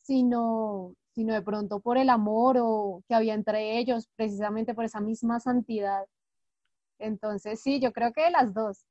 sino, 0.04 0.93
sino 1.13 1.34
de 1.34 1.41
pronto 1.41 1.82
por 1.82 1.97
el 1.97 2.10
amor 2.10 2.60
o 2.62 3.04
que 3.10 3.15
había 3.15 3.34
entre 3.34 3.78
ellos, 3.78 4.08
precisamente 4.15 4.73
por 4.73 4.86
esa 4.86 5.01
misma 5.01 5.41
santidad. 5.41 6.06
Entonces, 6.97 7.62
sí, 7.62 7.82
yo 7.82 7.91
creo 7.91 8.13
que 8.13 8.30
las 8.30 8.54
dos. 8.54 8.86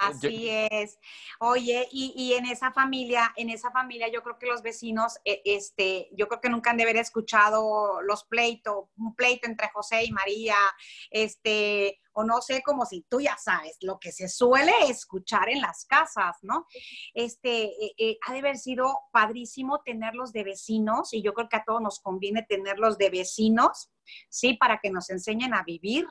Así 0.00 0.48
es. 0.48 0.98
Oye, 1.40 1.86
y, 1.92 2.32
en 2.32 2.46
esa 2.46 2.72
familia, 2.72 3.32
en 3.36 3.50
esa 3.50 3.70
familia 3.70 4.08
yo 4.08 4.22
creo 4.22 4.38
que 4.38 4.46
los 4.46 4.62
vecinos, 4.62 5.18
eh, 5.24 5.42
este, 5.44 6.08
yo 6.12 6.26
creo 6.26 6.40
que 6.40 6.48
nunca 6.48 6.70
han 6.70 6.78
de 6.78 6.84
haber 6.84 6.96
escuchado 6.96 8.00
los 8.02 8.24
pleitos, 8.24 8.86
un 8.96 9.14
pleito 9.14 9.46
entre 9.46 9.68
José 9.68 10.04
y 10.04 10.10
María, 10.10 10.56
este, 11.10 12.00
o 12.12 12.24
no 12.24 12.40
sé, 12.40 12.62
como 12.62 12.86
si 12.86 13.02
tú 13.08 13.20
ya 13.20 13.36
sabes, 13.36 13.76
lo 13.82 13.98
que 13.98 14.10
se 14.10 14.28
suele 14.28 14.72
escuchar 14.88 15.48
en 15.48 15.60
las 15.60 15.84
casas, 15.84 16.38
¿no? 16.42 16.66
Este, 17.14 17.64
eh, 17.64 17.94
eh, 17.98 18.18
ha 18.26 18.32
de 18.32 18.38
haber 18.38 18.56
sido 18.56 18.98
padrísimo 19.12 19.82
tenerlos 19.84 20.32
de 20.32 20.44
vecinos, 20.44 21.12
y 21.12 21.22
yo 21.22 21.34
creo 21.34 21.48
que 21.48 21.56
a 21.56 21.64
todos 21.64 21.82
nos 21.82 22.00
conviene 22.00 22.42
tenerlos 22.48 22.98
de 22.98 23.10
vecinos, 23.10 23.90
¿sí? 24.28 24.54
Para 24.54 24.78
que 24.78 24.90
nos 24.90 25.10
enseñen 25.10 25.54
a 25.54 25.62
vivir 25.62 26.06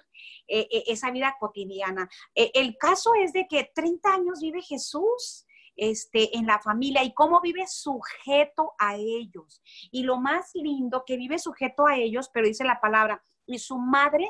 eh, 0.47 0.67
eh, 0.71 0.83
esa 0.87 1.11
vida 1.11 1.35
cotidiana. 1.39 2.09
Eh, 2.35 2.51
el 2.53 2.77
caso 2.77 3.13
es 3.15 3.33
de 3.33 3.47
que 3.47 3.71
30 3.73 4.13
años 4.13 4.39
vive 4.41 4.61
Jesús. 4.61 5.45
Este, 5.81 6.35
en 6.35 6.45
la 6.45 6.59
familia 6.59 7.05
y 7.05 7.13
cómo 7.13 7.39
vive 7.39 7.65
sujeto 7.65 8.73
a 8.79 8.97
ellos. 8.97 9.61
Y 9.91 10.03
lo 10.03 10.19
más 10.19 10.49
lindo 10.53 11.05
que 11.07 11.15
vive 11.15 11.39
sujeto 11.39 11.87
a 11.87 11.95
ellos, 11.95 12.29
pero 12.33 12.47
dice 12.47 12.65
la 12.65 12.81
palabra, 12.81 13.23
y 13.45 13.59
su 13.59 13.77
madre 13.77 14.29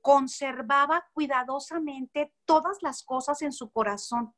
conservaba 0.00 1.06
cuidadosamente 1.12 2.32
todas 2.46 2.78
las 2.80 3.02
cosas 3.02 3.42
en 3.42 3.52
su 3.52 3.70
corazón. 3.70 4.34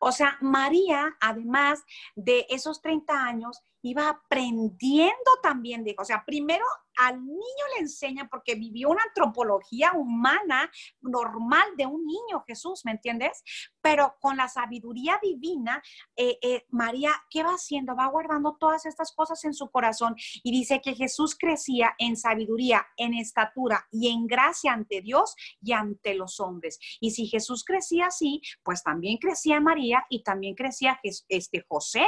O 0.00 0.12
sea, 0.12 0.38
María, 0.40 1.16
además 1.20 1.82
de 2.14 2.46
esos 2.48 2.80
30 2.80 3.12
años, 3.12 3.60
iba 3.84 4.08
aprendiendo 4.08 5.30
también, 5.42 5.84
dijo, 5.84 6.02
o 6.02 6.04
sea, 6.04 6.24
primero 6.24 6.64
al 6.96 7.24
niño 7.24 7.64
le 7.74 7.82
enseña 7.82 8.28
porque 8.30 8.54
vivió 8.54 8.88
una 8.90 9.02
antropología 9.02 9.92
humana 9.94 10.70
normal 11.00 11.64
de 11.76 11.86
un 11.86 12.06
niño, 12.06 12.44
Jesús, 12.46 12.82
¿me 12.84 12.92
entiendes? 12.92 13.42
Pero 13.80 14.14
con 14.20 14.36
la 14.36 14.48
sabiduría 14.48 15.18
divina, 15.22 15.82
eh, 16.16 16.38
eh, 16.42 16.64
María, 16.70 17.10
¿qué 17.30 17.42
va 17.42 17.50
haciendo? 17.50 17.96
Va 17.96 18.06
guardando 18.06 18.56
todas 18.58 18.86
estas 18.86 19.12
cosas 19.12 19.44
en 19.44 19.54
su 19.54 19.70
corazón 19.70 20.14
y 20.42 20.52
dice 20.52 20.80
que 20.80 20.94
Jesús 20.94 21.36
crecía 21.38 21.94
en 21.98 22.16
sabiduría, 22.16 22.86
en 22.96 23.14
estatura 23.14 23.86
y 23.90 24.08
en 24.08 24.26
gracia 24.26 24.72
ante 24.72 25.00
Dios 25.00 25.34
y 25.60 25.72
ante 25.72 26.14
los 26.14 26.40
hombres. 26.40 26.78
Y 27.00 27.10
si 27.10 27.26
Jesús 27.26 27.64
crecía 27.64 28.06
así, 28.06 28.40
pues 28.62 28.82
también 28.82 29.18
crecía 29.18 29.60
María 29.60 30.06
y 30.08 30.22
también 30.22 30.54
crecía 30.54 31.00
este 31.02 31.64
José, 31.68 32.06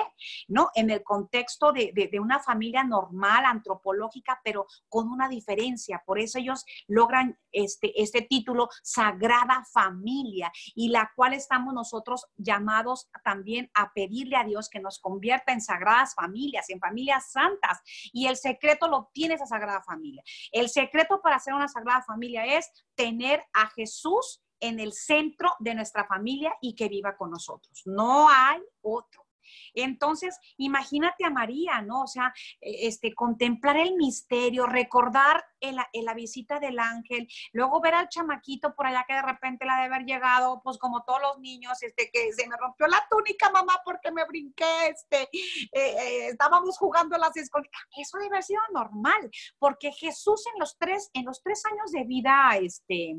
¿no? 0.48 0.70
En 0.74 0.90
el 0.90 1.02
contexto 1.02 1.65
de, 1.72 2.10
una 2.20 2.40
familia 2.40 2.84
normal, 2.84 3.44
antropológica, 3.44 4.40
pero 4.44 4.66
con 4.88 5.08
una 5.10 5.28
diferencia. 5.28 6.02
Por 6.04 6.18
eso 6.18 6.38
ellos 6.38 6.64
logran 6.86 7.38
este, 7.52 8.00
este 8.00 8.22
título, 8.22 8.68
Sagrada 8.82 9.64
Familia, 9.72 10.50
y 10.74 10.88
la 10.88 11.12
cual 11.14 11.34
estamos 11.34 11.74
nosotros 11.74 12.26
llamados 12.36 13.08
también 13.24 13.70
a 13.74 13.92
pedirle 13.92 14.36
a 14.36 14.44
Dios 14.44 14.68
que 14.68 14.80
nos 14.80 14.98
convierta 14.98 15.52
en 15.52 15.60
sagradas 15.60 16.14
familias, 16.14 16.70
en 16.70 16.80
familias 16.80 17.30
santas. 17.30 17.80
Y 18.12 18.26
el 18.26 18.36
secreto 18.36 18.88
lo 18.88 19.10
tiene 19.12 19.34
esa 19.34 19.46
Sagrada 19.46 19.82
Familia. 19.82 20.22
El 20.52 20.68
secreto 20.68 21.20
para 21.22 21.38
ser 21.38 21.54
una 21.54 21.68
Sagrada 21.68 22.02
Familia 22.02 22.44
es 22.58 22.70
tener 22.94 23.44
a 23.52 23.68
Jesús 23.68 24.42
en 24.60 24.80
el 24.80 24.92
centro 24.92 25.54
de 25.58 25.74
nuestra 25.74 26.06
familia 26.06 26.54
y 26.60 26.74
que 26.74 26.88
viva 26.88 27.16
con 27.16 27.30
nosotros. 27.30 27.82
No 27.84 28.28
hay 28.28 28.60
otro. 28.82 29.25
Entonces, 29.74 30.38
imagínate 30.56 31.24
a 31.24 31.30
María, 31.30 31.82
¿no? 31.82 32.02
O 32.02 32.06
sea, 32.06 32.32
e, 32.60 32.86
este, 32.86 33.14
contemplar 33.14 33.76
el 33.76 33.96
misterio, 33.96 34.66
recordar 34.66 35.44
la 35.60 36.14
visita 36.14 36.60
del 36.60 36.78
ángel, 36.78 37.26
luego 37.52 37.80
ver 37.80 37.94
al 37.94 38.08
chamaquito 38.08 38.74
por 38.74 38.86
allá 38.86 39.04
que 39.06 39.14
de 39.14 39.22
repente 39.22 39.66
la 39.66 39.78
de 39.78 39.84
haber 39.84 40.04
llegado, 40.04 40.60
pues 40.62 40.78
como 40.78 41.02
todos 41.04 41.20
los 41.20 41.38
niños, 41.38 41.82
este, 41.82 42.10
que 42.12 42.32
se 42.32 42.46
me 42.48 42.56
rompió 42.56 42.86
la 42.86 43.04
túnica, 43.10 43.50
mamá, 43.50 43.80
porque 43.84 44.10
me 44.12 44.24
brinqué, 44.24 44.88
este, 44.88 45.22
eh, 45.22 45.70
eh, 45.72 46.28
estábamos 46.28 46.78
jugando 46.78 47.16
las 47.18 47.36
escondidas. 47.36 47.74
Eso 47.96 48.18
debe 48.18 48.28
haber 48.28 48.42
sido 48.42 48.60
normal, 48.72 49.30
porque 49.58 49.92
Jesús 49.92 50.44
en 50.52 50.60
los 50.60 50.76
tres, 50.78 51.10
en 51.14 51.24
los 51.24 51.42
tres 51.42 51.62
años 51.66 51.90
de 51.92 52.04
vida, 52.04 52.56
este, 52.60 53.16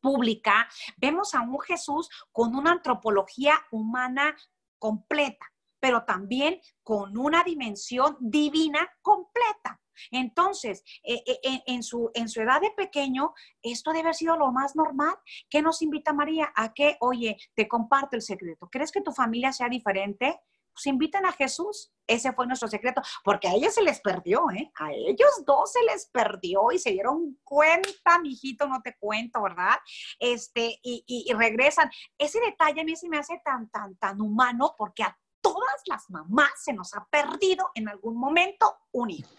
pública, 0.00 0.68
vemos 0.96 1.34
a 1.34 1.40
un 1.40 1.58
Jesús 1.60 2.08
con 2.30 2.54
una 2.54 2.72
antropología 2.72 3.54
humana 3.72 4.36
completa, 4.78 5.46
pero 5.80 6.04
también 6.04 6.60
con 6.82 7.16
una 7.18 7.44
dimensión 7.44 8.16
divina 8.20 8.88
completa. 9.02 9.80
Entonces, 10.10 10.84
eh, 11.02 11.22
eh, 11.26 11.62
en, 11.66 11.82
su, 11.82 12.10
en 12.14 12.28
su 12.28 12.40
edad 12.40 12.60
de 12.60 12.70
pequeño, 12.70 13.34
esto 13.62 13.90
debe 13.90 14.02
haber 14.02 14.14
sido 14.14 14.36
lo 14.36 14.52
más 14.52 14.76
normal. 14.76 15.14
¿Qué 15.50 15.62
nos 15.62 15.82
invita 15.82 16.12
María? 16.12 16.52
A 16.54 16.72
que, 16.72 16.96
oye, 17.00 17.36
te 17.54 17.68
comparto 17.68 18.16
el 18.16 18.22
secreto. 18.22 18.68
¿Crees 18.70 18.92
que 18.92 19.00
tu 19.00 19.12
familia 19.12 19.52
sea 19.52 19.68
diferente? 19.68 20.40
Pues 20.78 20.86
inviten 20.86 21.26
a 21.26 21.32
Jesús. 21.32 21.90
Ese 22.06 22.32
fue 22.32 22.46
nuestro 22.46 22.68
secreto, 22.68 23.02
porque 23.24 23.48
a 23.48 23.54
ellos 23.54 23.74
se 23.74 23.82
les 23.82 24.00
perdió, 24.00 24.48
¿eh? 24.52 24.70
A 24.76 24.92
ellos 24.92 25.44
dos 25.44 25.72
se 25.72 25.82
les 25.82 26.06
perdió 26.06 26.70
y 26.70 26.78
se 26.78 26.92
dieron 26.92 27.36
cuenta, 27.42 28.20
mijito, 28.22 28.68
no 28.68 28.80
te 28.80 28.96
cuento, 28.96 29.42
¿verdad? 29.42 29.76
Este, 30.20 30.78
y, 30.84 31.26
regresan. 31.32 31.90
Ese 32.16 32.38
detalle 32.40 32.82
a 32.82 32.84
mí 32.84 32.94
se 32.94 33.08
me 33.08 33.18
hace 33.18 33.42
tan, 33.44 33.68
tan, 33.70 33.96
tan 33.96 34.20
humano, 34.20 34.76
porque 34.78 35.02
a 35.02 35.18
todas 35.40 35.82
las 35.86 36.08
mamás 36.10 36.52
se 36.62 36.72
nos 36.72 36.94
ha 36.94 37.04
perdido 37.06 37.72
en 37.74 37.88
algún 37.88 38.16
momento 38.16 38.78
un 38.92 39.10
hijo. 39.10 39.30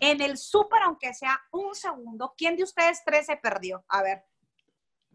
En 0.00 0.20
el 0.20 0.36
súper, 0.36 0.82
aunque 0.82 1.14
sea 1.14 1.40
un 1.52 1.76
segundo, 1.76 2.34
¿quién 2.36 2.56
de 2.56 2.64
ustedes 2.64 3.04
tres 3.04 3.26
se 3.26 3.36
perdió? 3.36 3.84
A 3.86 4.02
ver. 4.02 4.24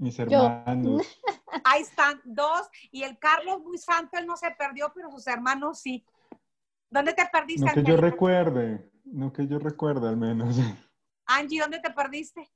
Mis 0.04 0.20
hermanos. 0.20 1.08
Ahí 1.64 1.82
están, 1.82 2.20
dos. 2.26 2.68
Y 2.92 3.04
el 3.04 3.18
Carlos 3.18 3.62
muy 3.62 3.78
santo, 3.78 4.18
él 4.18 4.28
no 4.28 4.36
se 4.36 4.52
perdió, 4.52 4.92
pero 4.94 5.10
sus 5.10 5.26
hermanos 5.28 5.80
sí. 5.80 6.06
¿Dónde 6.90 7.14
te 7.14 7.26
perdiste? 7.32 7.66
No 7.66 7.72
que 7.74 7.84
yo 7.84 7.96
recuerde, 7.96 8.92
no 9.06 9.32
que 9.32 9.48
yo 9.48 9.60
recuerde 9.60 10.10
al 10.10 10.18
menos. 10.18 10.58
Angie, 11.26 11.62
¿dónde 11.62 11.80
te 11.80 11.90
perdiste? 11.92 12.52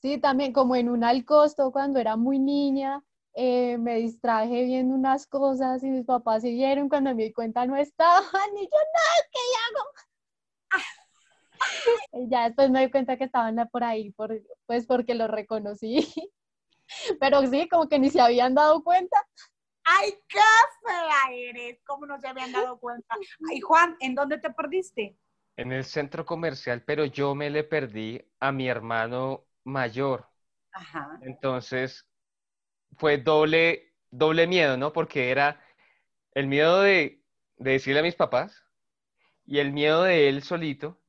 Sí, 0.00 0.16
también 0.16 0.54
como 0.54 0.74
en 0.74 0.88
un 0.88 1.04
alcosto 1.04 1.70
cuando 1.70 1.98
era 1.98 2.16
muy 2.16 2.38
niña, 2.38 3.04
eh, 3.34 3.76
me 3.76 3.96
distraje 3.96 4.64
viendo 4.64 4.94
unas 4.94 5.26
cosas 5.26 5.82
y 5.82 5.90
mis 5.90 6.06
papás 6.06 6.40
siguieron 6.40 6.88
cuando 6.88 7.14
me 7.14 7.24
di 7.24 7.32
cuenta 7.34 7.66
no 7.66 7.76
estaban 7.76 8.56
y 8.56 8.62
yo, 8.62 8.78
no, 8.94 9.28
¿qué 9.32 9.40
hago? 9.66 9.90
ya 12.30 12.44
después 12.46 12.70
me 12.70 12.86
di 12.86 12.90
cuenta 12.90 13.18
que 13.18 13.24
estaban 13.24 13.68
por 13.70 13.84
ahí, 13.84 14.12
por, 14.12 14.40
pues 14.64 14.86
porque 14.86 15.14
lo 15.14 15.28
reconocí. 15.28 16.08
Pero 17.20 17.46
sí, 17.46 17.68
como 17.68 17.88
que 17.88 17.98
ni 17.98 18.10
se 18.10 18.20
habían 18.20 18.54
dado 18.54 18.82
cuenta. 18.82 19.16
¡Ay, 19.84 20.12
qué 20.28 20.38
fea 20.86 21.32
eres! 21.32 21.80
¿Cómo 21.86 22.06
no 22.06 22.18
se 22.20 22.28
habían 22.28 22.52
dado 22.52 22.78
cuenta? 22.78 23.14
Ay, 23.50 23.60
Juan, 23.60 23.96
¿en 24.00 24.14
dónde 24.14 24.38
te 24.38 24.50
perdiste? 24.50 25.16
En 25.56 25.72
el 25.72 25.84
centro 25.84 26.24
comercial, 26.26 26.82
pero 26.84 27.04
yo 27.04 27.34
me 27.34 27.50
le 27.50 27.64
perdí 27.64 28.20
a 28.38 28.52
mi 28.52 28.68
hermano 28.68 29.46
mayor. 29.64 30.28
Ajá. 30.72 31.18
Entonces, 31.22 32.06
fue 32.96 33.18
doble, 33.18 33.94
doble 34.10 34.46
miedo, 34.46 34.76
¿no? 34.76 34.92
Porque 34.92 35.30
era 35.30 35.60
el 36.34 36.46
miedo 36.46 36.82
de, 36.82 37.22
de 37.56 37.72
decirle 37.72 38.00
a 38.00 38.04
mis 38.04 38.14
papás 38.14 38.62
y 39.46 39.58
el 39.58 39.72
miedo 39.72 40.02
de 40.02 40.28
él 40.28 40.42
solito 40.42 41.00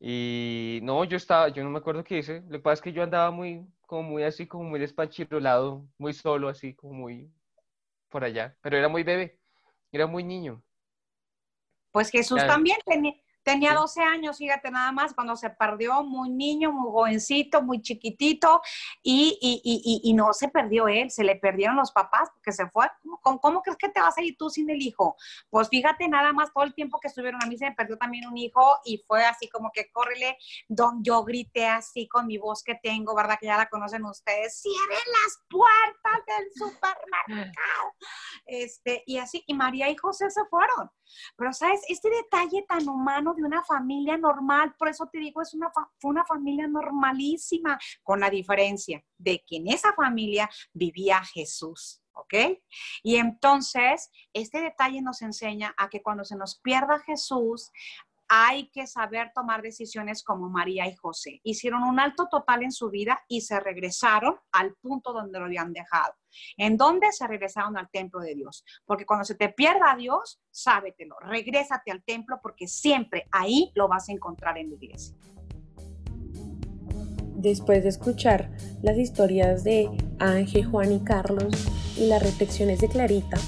y 0.00 0.80
no, 0.82 1.04
yo 1.04 1.18
estaba, 1.18 1.50
yo 1.50 1.62
no 1.62 1.70
me 1.70 1.78
acuerdo 1.78 2.02
qué 2.02 2.18
hice. 2.18 2.40
Lo 2.48 2.52
que 2.52 2.60
pasa 2.60 2.74
es 2.74 2.80
que 2.80 2.92
yo 2.92 3.02
andaba 3.02 3.30
muy, 3.30 3.66
como 3.90 4.04
muy 4.04 4.22
así, 4.22 4.46
como 4.46 4.62
muy 4.62 4.78
despanchirolado, 4.78 5.84
muy 5.98 6.12
solo, 6.12 6.48
así, 6.48 6.74
como 6.74 6.94
muy 6.94 7.28
por 8.08 8.22
allá. 8.22 8.56
Pero 8.60 8.76
era 8.76 8.88
muy 8.88 9.02
bebé, 9.02 9.40
era 9.90 10.06
muy 10.06 10.22
niño. 10.22 10.62
Pues 11.90 12.08
Jesús 12.08 12.38
también 12.46 12.78
tenía, 12.86 13.14
Tenía 13.42 13.74
12 13.74 14.02
años, 14.02 14.38
fíjate 14.38 14.70
nada 14.70 14.92
más, 14.92 15.14
cuando 15.14 15.36
se 15.36 15.50
perdió, 15.50 16.02
muy 16.02 16.30
niño, 16.30 16.72
muy 16.72 16.90
jovencito, 16.90 17.62
muy 17.62 17.80
chiquitito, 17.80 18.60
y, 19.02 19.38
y, 19.40 20.00
y, 20.04 20.12
no 20.14 20.32
se 20.32 20.48
perdió 20.48 20.88
él, 20.88 21.10
se 21.10 21.24
le 21.24 21.36
perdieron 21.36 21.76
los 21.76 21.92
papás 21.92 22.28
porque 22.34 22.52
se 22.52 22.68
fue. 22.68 22.86
¿Cómo, 23.22 23.40
¿Cómo, 23.40 23.62
crees 23.62 23.78
que 23.78 23.88
te 23.88 24.00
vas 24.00 24.16
a 24.18 24.22
ir 24.22 24.36
tú 24.36 24.50
sin 24.50 24.68
el 24.70 24.82
hijo? 24.82 25.16
Pues 25.48 25.68
fíjate 25.68 26.08
nada 26.08 26.32
más 26.32 26.52
todo 26.52 26.64
el 26.64 26.74
tiempo 26.74 27.00
que 27.00 27.08
estuvieron, 27.08 27.42
a 27.42 27.46
mí 27.46 27.56
se 27.56 27.64
me 27.64 27.74
perdió 27.74 27.96
también 27.96 28.26
un 28.28 28.36
hijo 28.36 28.78
y 28.84 29.02
fue 29.06 29.24
así 29.24 29.48
como 29.48 29.70
que 29.72 29.90
córrele, 29.90 30.36
don, 30.68 31.02
yo 31.02 31.24
grité 31.24 31.66
así 31.66 32.08
con 32.08 32.26
mi 32.26 32.38
voz 32.38 32.62
que 32.62 32.74
tengo, 32.74 33.14
¿verdad? 33.14 33.38
Que 33.40 33.46
ya 33.46 33.56
la 33.56 33.68
conocen 33.68 34.04
ustedes, 34.04 34.60
cierren 34.60 35.06
las 35.22 35.42
puertas 35.48 36.26
del 36.26 36.52
supermercado. 36.54 37.94
Este, 38.46 39.02
y 39.06 39.18
así, 39.18 39.42
y 39.46 39.54
María 39.54 39.88
y 39.88 39.96
José 39.96 40.30
se 40.30 40.44
fueron. 40.46 40.90
Pero, 41.36 41.52
¿sabes? 41.52 41.80
Este 41.88 42.08
detalle 42.10 42.64
tan 42.68 42.88
humano 42.88 43.29
de 43.34 43.42
una 43.42 43.62
familia 43.62 44.16
normal, 44.16 44.74
por 44.78 44.88
eso 44.88 45.08
te 45.12 45.18
digo, 45.18 45.42
es 45.42 45.54
una, 45.54 45.70
fue 45.98 46.10
una 46.10 46.24
familia 46.24 46.66
normalísima, 46.66 47.78
con 48.02 48.20
la 48.20 48.30
diferencia 48.30 49.02
de 49.18 49.44
que 49.46 49.56
en 49.56 49.68
esa 49.68 49.92
familia 49.94 50.48
vivía 50.72 51.22
Jesús. 51.24 52.02
¿ok? 52.12 52.34
Y 53.02 53.16
entonces, 53.16 54.10
este 54.32 54.60
detalle 54.60 55.00
nos 55.00 55.22
enseña 55.22 55.74
a 55.76 55.88
que 55.88 56.02
cuando 56.02 56.24
se 56.24 56.36
nos 56.36 56.60
pierda 56.60 56.98
Jesús, 57.00 57.70
hay 58.32 58.70
que 58.70 58.86
saber 58.86 59.32
tomar 59.34 59.60
decisiones 59.60 60.22
como 60.22 60.48
María 60.48 60.86
y 60.86 60.94
José. 60.94 61.40
Hicieron 61.42 61.82
un 61.82 61.98
alto 61.98 62.28
total 62.30 62.62
en 62.62 62.70
su 62.70 62.88
vida 62.88 63.20
y 63.26 63.40
se 63.40 63.58
regresaron 63.58 64.36
al 64.52 64.76
punto 64.76 65.12
donde 65.12 65.40
lo 65.40 65.46
habían 65.46 65.72
dejado. 65.72 66.14
¿En 66.56 66.76
dónde 66.76 67.10
se 67.10 67.26
regresaron 67.26 67.76
al 67.76 67.90
templo 67.90 68.20
de 68.20 68.36
Dios? 68.36 68.64
Porque 68.86 69.04
cuando 69.04 69.24
se 69.24 69.34
te 69.34 69.48
pierda 69.48 69.96
Dios, 69.96 70.40
sábetelo, 70.48 71.16
regrésate 71.18 71.90
al 71.90 72.04
templo 72.04 72.38
porque 72.40 72.68
siempre 72.68 73.26
ahí 73.32 73.72
lo 73.74 73.88
vas 73.88 74.08
a 74.08 74.12
encontrar 74.12 74.58
en 74.58 74.70
la 74.70 74.76
iglesia. 74.76 75.16
Después 77.34 77.82
de 77.82 77.88
escuchar 77.88 78.52
las 78.80 78.96
historias 78.96 79.64
de 79.64 79.90
Ángel, 80.20 80.66
Juan 80.66 80.92
y 80.92 81.00
Carlos 81.00 81.52
y 81.96 82.06
las 82.06 82.22
reflexiones 82.22 82.80
de 82.80 82.88
Clarita, 82.88 83.38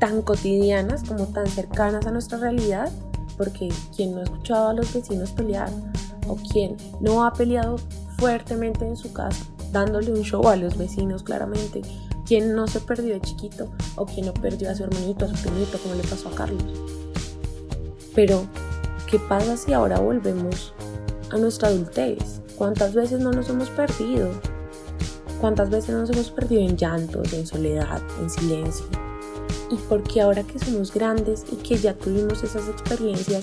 tan 0.00 0.22
cotidianas 0.22 1.04
como 1.04 1.26
tan 1.34 1.48
cercanas 1.48 2.06
a 2.06 2.12
nuestra 2.12 2.38
realidad, 2.38 2.90
porque 3.36 3.68
quien 3.94 4.12
no 4.12 4.20
ha 4.20 4.24
escuchado 4.24 4.68
a 4.68 4.74
los 4.74 4.92
vecinos 4.92 5.32
pelear 5.32 5.70
o 6.26 6.36
quién 6.52 6.76
no 7.00 7.24
ha 7.24 7.32
peleado 7.32 7.76
fuertemente 8.18 8.86
en 8.86 8.96
su 8.96 9.12
casa, 9.12 9.44
dándole 9.72 10.12
un 10.12 10.22
show 10.22 10.46
a 10.48 10.56
los 10.56 10.76
vecinos 10.76 11.22
claramente, 11.22 11.82
quién 12.26 12.54
no 12.54 12.66
se 12.66 12.80
perdió 12.80 13.14
de 13.14 13.20
chiquito 13.20 13.68
o 13.96 14.06
quién 14.06 14.26
no 14.26 14.34
perdió 14.34 14.70
a 14.70 14.74
su 14.74 14.84
hermanito, 14.84 15.24
a 15.24 15.28
su 15.28 15.36
primito, 15.36 15.78
como 15.78 15.94
le 15.94 16.02
pasó 16.02 16.28
a 16.28 16.34
Carlos. 16.34 16.64
Pero, 18.14 18.46
¿qué 19.10 19.18
pasa 19.18 19.56
si 19.56 19.72
ahora 19.72 20.00
volvemos 20.00 20.72
a 21.30 21.36
nuestra 21.36 21.68
adultez? 21.68 22.40
¿Cuántas 22.56 22.94
veces 22.94 23.20
no 23.20 23.30
nos 23.30 23.48
hemos 23.50 23.68
perdido? 23.70 24.30
¿Cuántas 25.40 25.68
veces 25.68 25.94
nos 25.94 26.08
hemos 26.10 26.30
perdido 26.30 26.62
en 26.62 26.76
llantos, 26.76 27.32
en 27.34 27.46
soledad, 27.46 28.00
en 28.20 28.30
silencio? 28.30 29.05
Y 29.70 29.76
porque 29.88 30.20
ahora 30.20 30.44
que 30.44 30.58
somos 30.58 30.92
grandes 30.92 31.44
y 31.50 31.56
que 31.56 31.76
ya 31.76 31.94
tuvimos 31.94 32.42
esas 32.44 32.68
experiencias, 32.68 33.42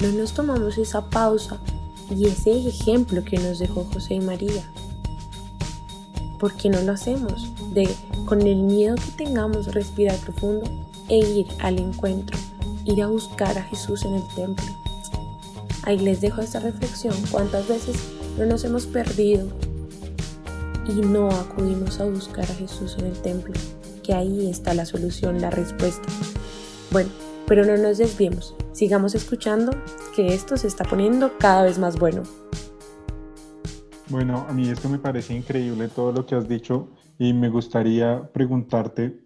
no 0.00 0.12
nos 0.12 0.32
tomamos 0.32 0.78
esa 0.78 1.10
pausa 1.10 1.60
y 2.14 2.26
ese 2.26 2.68
ejemplo 2.68 3.22
que 3.24 3.38
nos 3.38 3.58
dejó 3.58 3.84
José 3.92 4.14
y 4.14 4.20
María. 4.20 4.62
¿Por 6.38 6.54
qué 6.54 6.70
no 6.70 6.80
lo 6.82 6.92
hacemos? 6.92 7.48
De, 7.74 7.88
con 8.24 8.42
el 8.42 8.56
miedo 8.56 8.94
que 8.94 9.24
tengamos, 9.24 9.74
respirar 9.74 10.16
profundo 10.18 10.70
e 11.08 11.18
ir 11.18 11.46
al 11.58 11.78
encuentro, 11.78 12.38
ir 12.84 13.02
a 13.02 13.08
buscar 13.08 13.58
a 13.58 13.62
Jesús 13.64 14.04
en 14.04 14.14
el 14.14 14.22
templo. 14.34 14.64
Ahí 15.82 15.98
les 15.98 16.20
dejo 16.20 16.40
esta 16.40 16.60
reflexión. 16.60 17.14
¿Cuántas 17.30 17.66
veces 17.66 17.96
no 18.38 18.46
nos 18.46 18.64
hemos 18.64 18.86
perdido 18.86 19.48
y 20.86 20.92
no 20.92 21.28
acudimos 21.28 21.98
a 22.00 22.04
buscar 22.04 22.44
a 22.44 22.54
Jesús 22.54 22.96
en 22.98 23.06
el 23.06 23.20
templo? 23.20 23.54
Ahí 24.12 24.48
está 24.48 24.72
la 24.72 24.86
solución, 24.86 25.40
la 25.40 25.50
respuesta. 25.50 26.08
Bueno, 26.90 27.10
pero 27.46 27.64
no 27.64 27.76
nos 27.76 27.98
desviemos. 27.98 28.54
Sigamos 28.72 29.14
escuchando 29.14 29.72
que 30.16 30.28
esto 30.34 30.56
se 30.56 30.66
está 30.66 30.84
poniendo 30.84 31.36
cada 31.38 31.64
vez 31.64 31.78
más 31.78 31.98
bueno. 31.98 32.22
Bueno, 34.08 34.46
a 34.48 34.52
mí 34.54 34.68
esto 34.70 34.88
me 34.88 34.98
parece 34.98 35.34
increíble 35.34 35.88
todo 35.88 36.12
lo 36.12 36.24
que 36.24 36.34
has 36.34 36.48
dicho 36.48 36.90
y 37.18 37.34
me 37.34 37.50
gustaría 37.50 38.32
preguntarte, 38.32 39.20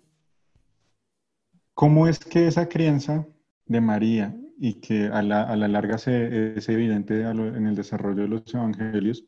¿cómo 1.74 2.08
es 2.08 2.18
que 2.18 2.48
esa 2.48 2.68
crianza 2.68 3.26
de 3.66 3.80
María 3.80 4.36
y 4.58 4.80
que 4.80 5.06
a 5.06 5.22
la, 5.22 5.54
larga 5.56 5.98
se, 5.98 6.56
es 6.56 6.68
evidente 6.68 7.22
en 7.22 7.66
el 7.66 7.76
desarrollo 7.76 8.22
de 8.22 8.28
los 8.28 8.52
evangelios, 8.52 9.24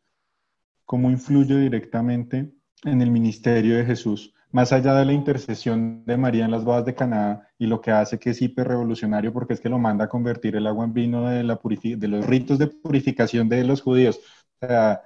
cómo 0.84 1.10
influye 1.10 1.56
directamente 1.56 2.52
en 2.82 3.02
el 3.02 3.12
ministerio 3.12 3.76
de 3.76 3.84
Jesús? 3.84 4.34
Más 4.54 4.72
allá 4.72 4.94
de 4.94 5.04
la 5.04 5.12
intercesión 5.12 6.04
de 6.06 6.16
María 6.16 6.44
en 6.44 6.52
las 6.52 6.64
bodas 6.64 6.84
de 6.84 6.94
Caná 6.94 7.48
y 7.58 7.66
lo 7.66 7.80
que 7.80 7.90
hace 7.90 8.20
que 8.20 8.30
es 8.30 8.40
hiper 8.40 8.68
revolucionario 8.68 9.32
porque 9.32 9.52
es 9.52 9.60
que 9.60 9.68
lo 9.68 9.80
manda 9.80 10.04
a 10.04 10.08
convertir 10.08 10.54
el 10.54 10.68
agua 10.68 10.84
en 10.84 10.92
vino 10.92 11.28
de, 11.28 11.42
la 11.42 11.58
de 11.60 12.06
los 12.06 12.24
ritos 12.24 12.60
de 12.60 12.68
purificación 12.68 13.48
de 13.48 13.64
los 13.64 13.82
judíos. 13.82 14.20
O 14.60 14.66
sea, 14.68 15.02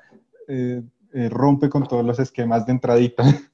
eh, 0.48 0.82
eh, 1.14 1.28
rompe 1.30 1.70
con 1.70 1.88
todos 1.88 2.04
los 2.04 2.18
esquemas 2.18 2.66
de 2.66 2.72
entradita. 2.72 3.24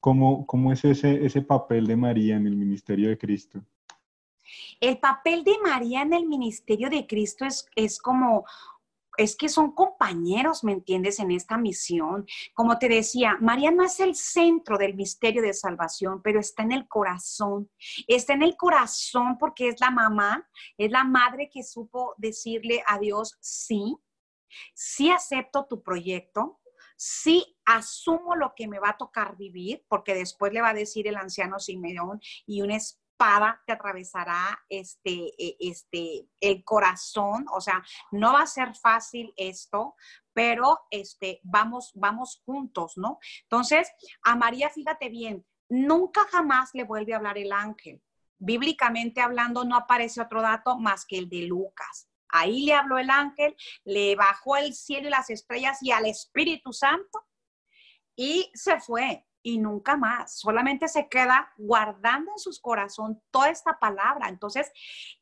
¿Cómo, 0.00 0.44
¿Cómo, 0.46 0.72
es 0.72 0.84
ese, 0.84 1.24
ese 1.24 1.42
papel 1.42 1.86
de 1.86 1.94
María 1.94 2.34
en 2.34 2.48
el 2.48 2.56
ministerio 2.56 3.08
de 3.08 3.16
Cristo? 3.16 3.62
El 4.80 4.98
papel 4.98 5.44
de 5.44 5.54
María 5.62 6.02
en 6.02 6.12
el 6.12 6.26
ministerio 6.26 6.90
de 6.90 7.06
Cristo 7.06 7.44
es, 7.44 7.68
es 7.76 8.00
como 8.00 8.46
es 9.20 9.36
que 9.36 9.50
son 9.50 9.72
compañeros, 9.72 10.64
¿me 10.64 10.72
entiendes?, 10.72 11.18
en 11.18 11.30
esta 11.30 11.58
misión. 11.58 12.26
Como 12.54 12.78
te 12.78 12.88
decía, 12.88 13.36
María 13.38 13.70
no 13.70 13.84
es 13.84 14.00
el 14.00 14.14
centro 14.14 14.78
del 14.78 14.94
misterio 14.94 15.42
de 15.42 15.52
salvación, 15.52 16.22
pero 16.22 16.40
está 16.40 16.62
en 16.62 16.72
el 16.72 16.88
corazón. 16.88 17.70
Está 18.08 18.32
en 18.32 18.42
el 18.42 18.56
corazón 18.56 19.36
porque 19.38 19.68
es 19.68 19.80
la 19.80 19.90
mamá, 19.90 20.48
es 20.78 20.90
la 20.90 21.04
madre 21.04 21.50
que 21.52 21.62
supo 21.62 22.14
decirle 22.16 22.82
a 22.86 22.98
Dios, 22.98 23.36
sí, 23.40 23.98
sí 24.74 25.10
acepto 25.10 25.66
tu 25.66 25.82
proyecto, 25.82 26.58
sí 26.96 27.58
asumo 27.66 28.36
lo 28.36 28.54
que 28.56 28.68
me 28.68 28.78
va 28.78 28.90
a 28.90 28.96
tocar 28.96 29.36
vivir, 29.36 29.84
porque 29.88 30.14
después 30.14 30.52
le 30.54 30.62
va 30.62 30.70
a 30.70 30.74
decir 30.74 31.06
el 31.06 31.16
anciano 31.16 31.58
Simeón 31.58 32.20
y 32.46 32.62
una 32.62 32.78
te 33.66 33.72
atravesará 33.72 34.58
este, 34.68 35.32
e, 35.38 35.56
este, 35.60 36.26
el 36.40 36.64
corazón, 36.64 37.44
o 37.52 37.60
sea, 37.60 37.84
no 38.12 38.32
va 38.32 38.42
a 38.42 38.46
ser 38.46 38.74
fácil 38.74 39.32
esto, 39.36 39.94
pero 40.32 40.80
este, 40.90 41.40
vamos, 41.42 41.90
vamos 41.94 42.42
juntos, 42.46 42.94
¿no? 42.96 43.18
Entonces, 43.42 43.90
a 44.22 44.36
María, 44.36 44.70
fíjate 44.70 45.10
bien, 45.10 45.44
nunca 45.68 46.22
jamás 46.30 46.70
le 46.72 46.84
vuelve 46.84 47.12
a 47.12 47.18
hablar 47.18 47.36
el 47.36 47.52
ángel. 47.52 48.02
Bíblicamente 48.38 49.20
hablando, 49.20 49.64
no 49.64 49.76
aparece 49.76 50.22
otro 50.22 50.40
dato 50.40 50.78
más 50.78 51.04
que 51.04 51.18
el 51.18 51.28
de 51.28 51.42
Lucas. 51.42 52.08
Ahí 52.28 52.64
le 52.64 52.72
habló 52.72 52.96
el 52.98 53.10
ángel, 53.10 53.54
le 53.84 54.16
bajó 54.16 54.56
el 54.56 54.72
cielo 54.72 55.08
y 55.08 55.10
las 55.10 55.28
estrellas 55.28 55.82
y 55.82 55.90
al 55.90 56.06
Espíritu 56.06 56.72
Santo 56.72 57.26
y 58.16 58.50
se 58.54 58.80
fue 58.80 59.26
y 59.42 59.58
nunca 59.58 59.96
más. 59.96 60.38
Solamente 60.38 60.88
se 60.88 61.08
queda 61.08 61.52
guardando 61.56 62.32
en 62.32 62.38
su 62.38 62.50
corazón 62.60 63.22
toda 63.30 63.50
esta 63.50 63.78
palabra. 63.78 64.28
Entonces, 64.28 64.70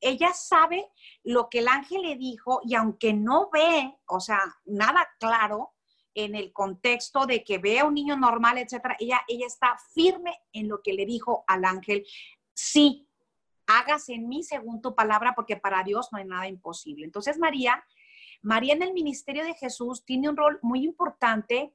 ella 0.00 0.32
sabe 0.32 0.88
lo 1.24 1.48
que 1.48 1.60
el 1.60 1.68
ángel 1.68 2.02
le 2.02 2.16
dijo 2.16 2.60
y 2.64 2.74
aunque 2.74 3.12
no 3.12 3.50
ve, 3.50 3.96
o 4.06 4.20
sea, 4.20 4.40
nada 4.64 5.08
claro 5.18 5.74
en 6.14 6.34
el 6.34 6.52
contexto 6.52 7.26
de 7.26 7.44
que 7.44 7.58
ve 7.58 7.78
a 7.78 7.84
un 7.84 7.94
niño 7.94 8.16
normal, 8.16 8.58
etcétera, 8.58 8.96
ella, 8.98 9.20
ella 9.28 9.46
está 9.46 9.76
firme 9.94 10.36
en 10.52 10.68
lo 10.68 10.82
que 10.82 10.92
le 10.92 11.06
dijo 11.06 11.44
al 11.46 11.64
ángel. 11.64 12.04
Sí, 12.54 13.08
hágase 13.66 14.14
en 14.14 14.28
mí 14.28 14.42
según 14.42 14.82
tu 14.82 14.94
palabra, 14.94 15.34
porque 15.36 15.56
para 15.56 15.84
Dios 15.84 16.08
no 16.10 16.18
hay 16.18 16.24
nada 16.24 16.48
imposible. 16.48 17.04
Entonces, 17.04 17.38
María, 17.38 17.84
María 18.42 18.74
en 18.74 18.82
el 18.82 18.92
ministerio 18.92 19.44
de 19.44 19.54
Jesús 19.54 20.04
tiene 20.04 20.28
un 20.28 20.36
rol 20.36 20.58
muy 20.62 20.84
importante 20.84 21.72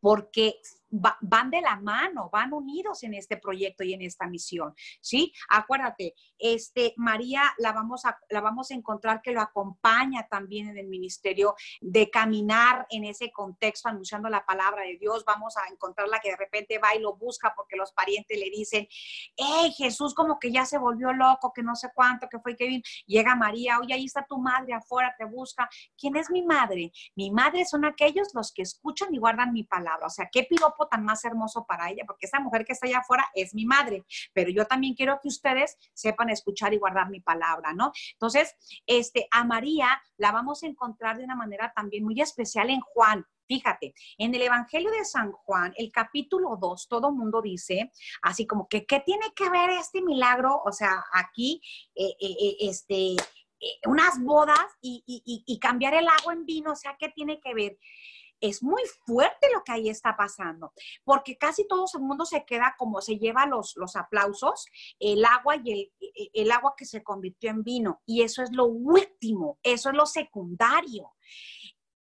porque 0.00 0.60
van 0.90 1.50
de 1.50 1.60
la 1.60 1.76
mano, 1.76 2.30
van 2.32 2.52
unidos 2.52 3.02
en 3.02 3.14
este 3.14 3.36
proyecto 3.36 3.84
y 3.84 3.94
en 3.94 4.02
esta 4.02 4.26
misión, 4.26 4.74
¿sí? 5.00 5.32
Acuérdate, 5.48 6.14
este, 6.38 6.94
María 6.96 7.42
la 7.58 7.72
vamos, 7.72 8.04
a, 8.04 8.18
la 8.30 8.40
vamos 8.40 8.70
a 8.70 8.74
encontrar 8.74 9.20
que 9.22 9.32
lo 9.32 9.40
acompaña 9.40 10.26
también 10.28 10.68
en 10.68 10.78
el 10.78 10.86
ministerio 10.86 11.54
de 11.80 12.10
caminar 12.10 12.86
en 12.90 13.04
ese 13.04 13.30
contexto 13.32 13.88
anunciando 13.88 14.28
la 14.28 14.44
palabra 14.44 14.82
de 14.82 14.96
Dios, 14.98 15.24
vamos 15.24 15.56
a 15.56 15.66
encontrarla 15.72 16.20
que 16.20 16.30
de 16.30 16.36
repente 16.36 16.78
va 16.78 16.94
y 16.94 17.00
lo 17.00 17.16
busca 17.16 17.52
porque 17.56 17.76
los 17.76 17.92
parientes 17.92 18.38
le 18.38 18.50
dicen, 18.50 18.86
hey, 19.36 19.72
Jesús 19.76 20.14
como 20.14 20.38
que 20.38 20.52
ya 20.52 20.64
se 20.64 20.78
volvió 20.78 21.12
loco, 21.12 21.52
que 21.52 21.62
no 21.62 21.74
sé 21.74 21.88
cuánto, 21.94 22.28
que 22.28 22.38
fue 22.38 22.56
que 22.56 22.66
vino, 22.66 22.82
llega 23.06 23.34
María, 23.34 23.78
oye, 23.80 23.94
ahí 23.94 24.04
está 24.04 24.24
tu 24.26 24.38
madre 24.38 24.74
afuera, 24.74 25.14
te 25.18 25.24
busca, 25.24 25.68
¿quién 25.98 26.16
es 26.16 26.30
mi 26.30 26.42
madre? 26.42 26.92
Mi 27.14 27.30
madre 27.30 27.64
son 27.64 27.84
aquellos 27.84 28.28
los 28.34 28.52
que 28.52 28.62
escuchan 28.62 29.14
y 29.14 29.18
guardan 29.18 29.52
mi 29.52 29.64
palabra, 29.64 30.06
o 30.06 30.10
sea, 30.10 30.28
qué 30.30 30.44
piropo 30.44 30.85
tan 30.88 31.04
más 31.04 31.24
hermoso 31.24 31.64
para 31.66 31.90
ella, 31.90 32.04
porque 32.06 32.26
esa 32.26 32.40
mujer 32.40 32.64
que 32.64 32.72
está 32.72 32.86
allá 32.86 32.98
afuera 32.98 33.28
es 33.34 33.54
mi 33.54 33.64
madre, 33.64 34.04
pero 34.32 34.50
yo 34.50 34.66
también 34.66 34.94
quiero 34.94 35.18
que 35.20 35.28
ustedes 35.28 35.76
sepan 35.94 36.30
escuchar 36.30 36.74
y 36.74 36.78
guardar 36.78 37.10
mi 37.10 37.20
palabra, 37.20 37.72
¿no? 37.72 37.92
Entonces, 38.12 38.54
este, 38.86 39.28
a 39.30 39.44
María 39.44 40.00
la 40.16 40.32
vamos 40.32 40.62
a 40.62 40.66
encontrar 40.66 41.18
de 41.18 41.24
una 41.24 41.34
manera 41.36 41.72
también 41.74 42.04
muy 42.04 42.20
especial 42.20 42.70
en 42.70 42.80
Juan. 42.80 43.26
Fíjate, 43.48 43.94
en 44.18 44.34
el 44.34 44.42
Evangelio 44.42 44.90
de 44.90 45.04
San 45.04 45.30
Juan, 45.30 45.72
el 45.76 45.92
capítulo 45.92 46.56
2, 46.60 46.88
todo 46.88 47.12
mundo 47.12 47.40
dice, 47.40 47.92
así 48.22 48.46
como 48.46 48.68
que, 48.68 48.84
¿qué 48.86 49.00
tiene 49.00 49.26
que 49.36 49.48
ver 49.50 49.70
este 49.70 50.02
milagro? 50.02 50.62
O 50.64 50.72
sea, 50.72 51.04
aquí, 51.12 51.60
eh, 51.94 52.16
eh, 52.20 52.36
eh, 52.40 52.56
este, 52.60 53.14
unas 53.86 54.20
bodas 54.20 54.66
y, 54.80 55.02
y 55.06 55.58
cambiar 55.60 55.94
el 55.94 56.08
agua 56.08 56.32
en 56.32 56.44
vino, 56.44 56.72
o 56.72 56.76
sea, 56.76 56.96
¿qué 56.98 57.08
tiene 57.08 57.40
que 57.40 57.54
ver? 57.54 57.78
Es 58.40 58.62
muy 58.62 58.82
fuerte 59.04 59.48
lo 59.52 59.62
que 59.64 59.72
ahí 59.72 59.88
está 59.88 60.16
pasando, 60.16 60.72
porque 61.04 61.38
casi 61.38 61.66
todo 61.66 61.86
el 61.94 62.00
mundo 62.00 62.24
se 62.24 62.44
queda 62.44 62.74
como 62.78 63.00
se 63.00 63.18
lleva 63.18 63.46
los, 63.46 63.74
los 63.76 63.96
aplausos, 63.96 64.66
el 64.98 65.24
agua 65.24 65.56
y 65.56 65.72
el, 65.72 65.92
e, 66.00 66.06
e, 66.24 66.30
el 66.42 66.52
agua 66.52 66.74
que 66.76 66.84
se 66.84 67.02
convirtió 67.02 67.50
en 67.50 67.62
vino, 67.62 68.02
y 68.06 68.22
eso 68.22 68.42
es 68.42 68.52
lo 68.52 68.66
último, 68.66 69.58
eso 69.62 69.90
es 69.90 69.94
lo 69.94 70.06
secundario. 70.06 71.14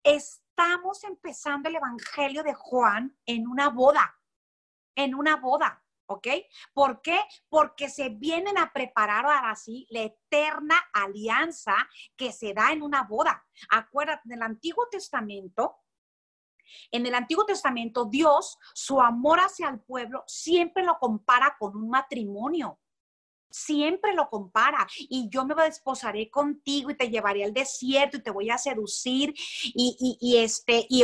Estamos 0.03 1.03
empezando 1.03 1.70
el 1.70 1.76
Evangelio 1.76 2.43
de 2.43 2.53
Juan 2.53 3.18
en 3.26 3.47
una 3.47 3.70
boda, 3.70 4.16
en 4.95 5.16
una 5.16 5.38
boda. 5.38 5.82
¿ok? 6.07 6.28
¿Por 6.74 7.01
qué? 7.01 7.20
Porque 7.49 7.89
se 7.89 8.09
vienen 8.09 8.57
a 8.57 8.72
preparar 8.72 9.26
ahora 9.26 9.55
sí 9.55 9.88
la 9.89 10.01
eterna 10.01 10.76
alianza 10.93 11.76
que 12.16 12.32
se 12.32 12.53
da 12.53 12.72
en 12.72 12.82
una 12.82 13.03
boda. 13.03 13.43
Acuérdate, 13.70 14.22
del 14.26 14.41
Antiguo 14.41 14.88
Testamento, 14.89 15.78
en 16.91 17.05
el 17.05 17.16
Antiguo 17.16 17.45
Testamento, 17.45 18.05
Dios, 18.05 18.57
su 18.74 19.01
amor 19.01 19.39
hacia 19.39 19.70
el 19.70 19.80
pueblo, 19.80 20.24
siempre 20.28 20.84
lo 20.84 20.97
compara 20.99 21.55
con 21.59 21.76
un 21.76 21.89
matrimonio. 21.89 22.80
Siempre 23.56 24.14
lo 24.14 24.30
compara 24.30 24.86
y 24.97 25.30
yo 25.30 25.45
me 25.45 25.56
desposaré 25.56 26.30
contigo 26.30 26.91
y 26.91 26.97
te 26.97 27.10
llevaré 27.10 27.45
al 27.45 27.53
desierto 27.53 28.18
y 28.18 28.22
te 28.22 28.32
voy 28.32 28.49
a 28.49 28.58
seducir 28.58 29.34
y, 29.64 30.18
y, 30.20 30.38
este 30.38 30.86
y 30.89 31.03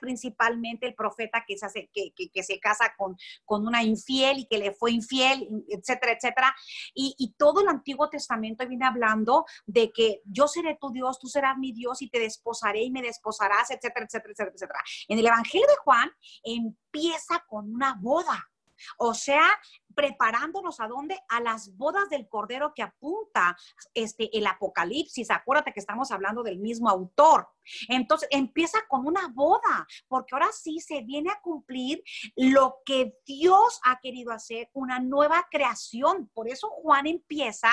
principalmente 0.00 0.86
el 0.86 0.94
profeta 0.94 1.44
que 1.46 1.56
se 1.56 1.90
que, 1.92 2.42
se 2.42 2.58
casa 2.58 2.94
con, 2.96 3.16
con 3.44 3.66
una 3.66 3.82
infiel 3.82 4.40
y 4.40 4.46
que 4.46 4.58
le 4.58 4.72
fue 4.72 4.90
infiel 4.90 5.48
etcétera 5.68 6.12
etcétera. 6.12 6.54
Y, 6.94 7.14
y 7.18 7.34
todo 7.34 7.60
el 7.60 7.68
Antiguo 7.68 8.08
Testamento 8.08 8.66
viene 8.66 8.86
hablando 8.86 9.44
de 9.66 9.92
que 9.92 10.20
yo 10.24 10.48
seré 10.48 10.76
tu 10.80 10.90
Dios 10.90 11.18
tú 11.20 11.28
serás 11.28 11.56
mi 11.58 11.72
Dios 11.72 12.02
y 12.02 12.10
te 12.10 12.18
desposaré 12.18 12.82
y 12.82 12.90
me 12.90 13.02
desposarás 13.02 13.70
etcétera 13.70 14.06
etcétera 14.06 14.32
etcétera 14.32 14.52
etcétera. 14.54 14.80
En 15.08 15.18
el 15.18 15.26
Evangelio 15.26 15.66
de 15.68 15.76
Juan 15.84 16.10
empieza 16.42 17.44
con 17.46 17.72
una 17.72 17.96
boda. 18.00 18.50
O 18.98 19.14
sea, 19.14 19.46
preparándonos 19.94 20.80
a 20.80 20.88
dónde? 20.88 21.18
A 21.28 21.40
las 21.40 21.76
bodas 21.76 22.08
del 22.08 22.28
Cordero 22.28 22.72
que 22.74 22.82
apunta 22.82 23.56
este, 23.92 24.36
el 24.36 24.46
Apocalipsis. 24.46 25.30
Acuérdate 25.30 25.72
que 25.72 25.80
estamos 25.80 26.10
hablando 26.10 26.42
del 26.42 26.58
mismo 26.58 26.88
autor. 26.88 27.48
Entonces, 27.88 28.28
empieza 28.30 28.78
con 28.88 29.06
una 29.06 29.28
boda, 29.28 29.86
porque 30.08 30.34
ahora 30.34 30.48
sí 30.52 30.80
se 30.80 31.02
viene 31.02 31.30
a 31.30 31.40
cumplir 31.40 32.02
lo 32.36 32.76
que 32.84 33.16
Dios 33.26 33.80
ha 33.84 33.98
querido 34.00 34.32
hacer, 34.32 34.70
una 34.72 35.00
nueva 35.00 35.46
creación. 35.50 36.30
Por 36.34 36.48
eso 36.48 36.68
Juan 36.68 37.06
empieza, 37.06 37.70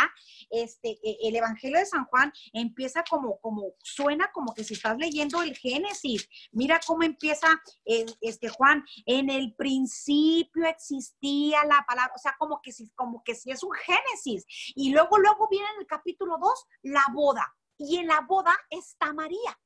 este, 0.49 0.91
e, 1.03 1.17
el 1.23 1.35
Evangelio 1.35 1.79
de 1.79 1.85
San 1.85 2.05
Juan 2.05 2.31
empieza 2.53 3.03
como, 3.09 3.39
como, 3.39 3.73
suena 3.83 4.31
como 4.31 4.53
que 4.53 4.63
si 4.63 4.73
estás 4.73 4.97
leyendo 4.97 5.41
el 5.41 5.55
Génesis. 5.55 6.27
Mira 6.51 6.79
cómo 6.85 7.03
empieza 7.03 7.47
eh, 7.85 8.05
este 8.21 8.49
Juan. 8.49 8.83
En 9.05 9.29
el 9.29 9.53
principio 9.55 10.65
existía 10.65 11.63
la 11.65 11.85
palabra 11.87 12.10
o 12.15 12.17
sea, 12.17 12.35
como 12.37 12.61
que 12.61 12.71
si, 12.71 12.89
como 12.91 13.23
que 13.23 13.33
es 13.33 13.63
un 13.63 13.71
génesis. 13.71 14.45
Y 14.75 14.91
luego, 14.91 15.17
luego 15.17 15.47
viene 15.49 15.67
en 15.75 15.81
el 15.81 15.87
capítulo 15.87 16.37
2 16.39 16.67
la 16.83 17.05
boda. 17.13 17.55
Y 17.77 17.97
en 17.97 18.07
la 18.07 18.21
boda 18.21 18.57
está 18.69 19.13
María. 19.13 19.59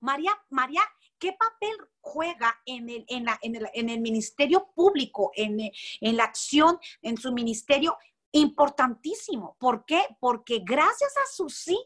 María, 0.00 0.32
María, 0.50 0.82
¿qué 1.18 1.32
papel 1.32 1.74
juega 2.00 2.60
en 2.66 2.90
el, 2.90 3.04
en 3.08 3.24
la, 3.24 3.38
en 3.40 3.56
el, 3.56 3.68
en 3.72 3.88
el 3.88 4.00
ministerio 4.00 4.70
público, 4.74 5.32
en, 5.34 5.58
en 5.60 6.16
la 6.16 6.24
acción, 6.24 6.78
en 7.00 7.16
su 7.16 7.32
ministerio? 7.32 7.96
Importantísimo. 8.32 9.56
¿Por 9.58 9.86
qué? 9.86 10.04
Porque 10.20 10.60
gracias 10.62 11.16
a 11.16 11.32
su 11.32 11.48
sí, 11.48 11.78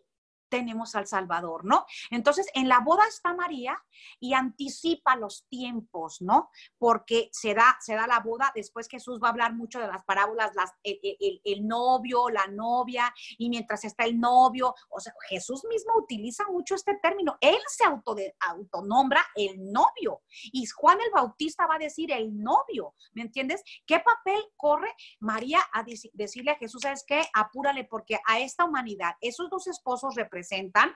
tenemos 0.49 0.95
al 0.95 1.07
Salvador, 1.07 1.65
¿no? 1.65 1.87
Entonces, 2.11 2.47
en 2.55 2.69
la 2.69 2.81
boda 2.81 3.07
está 3.09 3.35
María 3.35 3.77
y 4.21 4.35
anticipa 4.35 5.17
los 5.17 5.47
tiempos, 5.49 6.21
¿no? 6.21 6.51
Porque 6.79 7.29
se 7.33 7.55
da, 7.55 7.77
se 7.81 7.95
da 7.95 8.07
la 8.07 8.21
boda, 8.21 8.53
después 8.55 8.89
Jesús 8.89 9.21
va 9.23 9.29
a 9.29 9.31
hablar 9.31 9.55
mucho 9.55 9.81
de 9.81 9.87
las 9.87 10.05
parábolas, 10.05 10.55
las, 10.55 10.73
el, 10.83 11.67
novio, 11.67 12.29
la 12.31 12.47
novia, 12.47 13.13
y 13.37 13.49
mientras 13.49 13.85
está 13.85 14.05
el 14.05 14.19
novio, 14.19 14.75
o 14.91 15.01
sea, 15.01 15.13
Jesús 15.29 15.65
mismo 15.69 15.93
utiliza 15.97 16.45
mucho 16.49 16.75
este 16.75 16.99
término, 17.03 17.37
él 17.41 17.59
se 17.69 17.85
auto 17.85 18.17
autonombra 18.41 19.25
el 19.35 19.71
novio, 19.71 20.23
y 20.53 20.67
Juan 20.67 20.99
el 21.01 21.11
Bautista 21.13 21.67
va 21.67 21.75
a 21.75 21.79
decir 21.79 22.11
el 22.13 22.37
novio, 22.43 22.95
¿me 23.13 23.23
entiendes? 23.23 23.63
¿Qué 23.87 24.01
papel 24.01 24.41
corre 24.57 24.89
María 25.21 25.61
a 25.73 25.85
decirle 26.13 26.53
a 26.53 26.57
Jesús, 26.57 26.83
¿sabes 26.83 27.05
qué? 27.07 27.23
Apúrale 27.35 27.85
porque 27.85 28.19
a 28.27 28.41
esta 28.41 28.65
humanidad, 28.65 29.15
esos 29.21 29.51
dos 29.51 29.67
esposos 29.67 30.15
representan 30.15 30.38
representan 30.39 30.95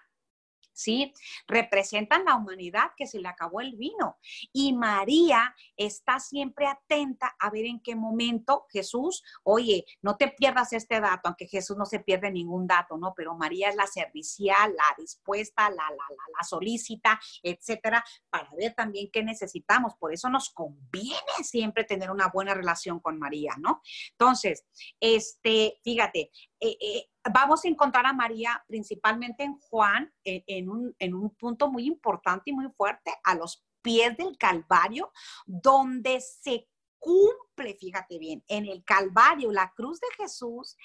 ¿sí? 0.73 1.13
Representan 1.47 2.25
la 2.25 2.35
humanidad 2.35 2.93
que 2.97 3.07
se 3.07 3.21
le 3.21 3.29
acabó 3.29 3.61
el 3.61 3.77
vino. 3.77 4.19
Y 4.53 4.73
María 4.73 5.55
está 5.77 6.19
siempre 6.19 6.67
atenta 6.67 7.35
a 7.39 7.51
ver 7.51 7.67
en 7.67 7.81
qué 7.81 7.95
momento 7.95 8.67
Jesús, 8.71 9.23
oye, 9.43 9.85
no 10.01 10.17
te 10.17 10.29
pierdas 10.29 10.73
este 10.73 11.01
dato, 11.01 11.23
aunque 11.25 11.47
Jesús 11.47 11.77
no 11.77 11.87
se 11.87 12.01
pierde 12.01 12.31
ningún 12.31 12.67
dato, 12.67 12.97
¿no? 12.97 13.13
Pero 13.17 13.35
María 13.35 13.69
es 13.69 13.77
la 13.77 13.87
servicial, 13.87 14.75
la 14.75 14.95
dispuesta, 14.97 15.69
la, 15.69 15.77
la, 15.77 16.07
la, 16.39 16.45
solicita, 16.45 17.21
etcétera, 17.43 18.05
para 18.31 18.51
ver 18.57 18.75
también 18.75 19.11
qué 19.13 19.23
necesitamos. 19.23 19.95
Por 19.97 20.13
eso 20.13 20.29
nos 20.29 20.51
conviene 20.51 21.13
siempre 21.43 21.85
tener 21.85 22.11
una 22.11 22.29
buena 22.29 22.55
relación 22.55 23.01
con 23.01 23.19
María, 23.19 23.55
¿no? 23.59 23.83
Entonces, 24.13 24.65
este, 25.01 25.79
fíjate, 25.83 26.31
eh, 26.65 26.79
eh, 26.81 27.11
vamos 27.33 27.65
a 27.65 27.69
encontrar 27.69 28.07
a 28.07 28.13
María 28.13 28.63
principalmente 28.69 29.43
en 29.43 29.59
Juan, 29.59 30.15
en, 30.23 30.69
un, 30.69 30.95
en 30.97 31.13
un 31.13 31.31
punto 31.31 31.69
muy 31.69 31.87
importante 31.87 32.51
y 32.51 32.53
muy 32.53 32.69
fuerte, 32.71 33.13
a 33.25 33.35
los 33.35 33.65
pies 33.83 34.17
del 34.17 34.39
Calvario, 34.39 35.11
donde 35.45 36.21
se 36.21 36.69
cumple, 37.01 37.75
fíjate 37.75 38.17
bien, 38.17 38.45
en 38.47 38.67
el 38.67 38.85
Calvario, 38.85 39.51
la 39.51 39.73
cruz 39.75 39.99
de 39.99 40.07
Jesús 40.17 40.77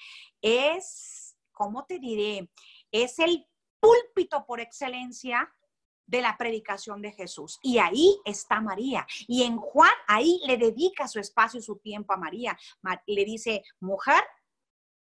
es, 0.42 1.36
¿cómo 1.52 1.84
te 1.84 2.00
diré? 2.00 2.50
Es 2.90 3.20
el 3.20 3.46
púlpito 3.78 4.44
por 4.44 4.58
excelencia 4.58 5.48
de 6.06 6.22
la 6.22 6.36
predicación 6.36 7.02
de 7.02 7.12
Jesús. 7.12 7.60
Y 7.62 7.78
ahí 7.78 8.18
está 8.24 8.60
María. 8.60 9.06
Y 9.28 9.44
en 9.44 9.58
Juan, 9.58 9.92
ahí 10.08 10.40
le 10.44 10.56
dedica 10.56 11.06
su 11.06 11.20
espacio 11.20 11.60
y 11.60 11.62
su 11.62 11.76
tiempo 11.76 12.14
a 12.14 12.16
María. 12.16 12.58
Le 13.06 13.24
dice, 13.24 13.62
mujer, 13.78 14.24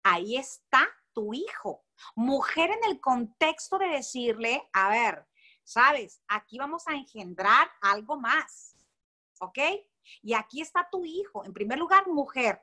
ahí 0.03 0.37
está 0.37 0.87
tu 1.13 1.33
hijo. 1.33 1.83
Mujer 2.15 2.71
en 2.71 2.89
el 2.89 2.99
contexto 2.99 3.77
de 3.77 3.87
decirle, 3.87 4.67
a 4.73 4.89
ver, 4.89 5.27
sabes, 5.63 6.21
aquí 6.27 6.57
vamos 6.57 6.87
a 6.87 6.93
engendrar 6.93 7.71
algo 7.81 8.19
más, 8.19 8.75
¿ok? 9.39 9.59
Y 10.21 10.33
aquí 10.33 10.61
está 10.61 10.87
tu 10.91 11.05
hijo. 11.05 11.45
En 11.45 11.53
primer 11.53 11.77
lugar, 11.77 12.07
mujer, 12.07 12.61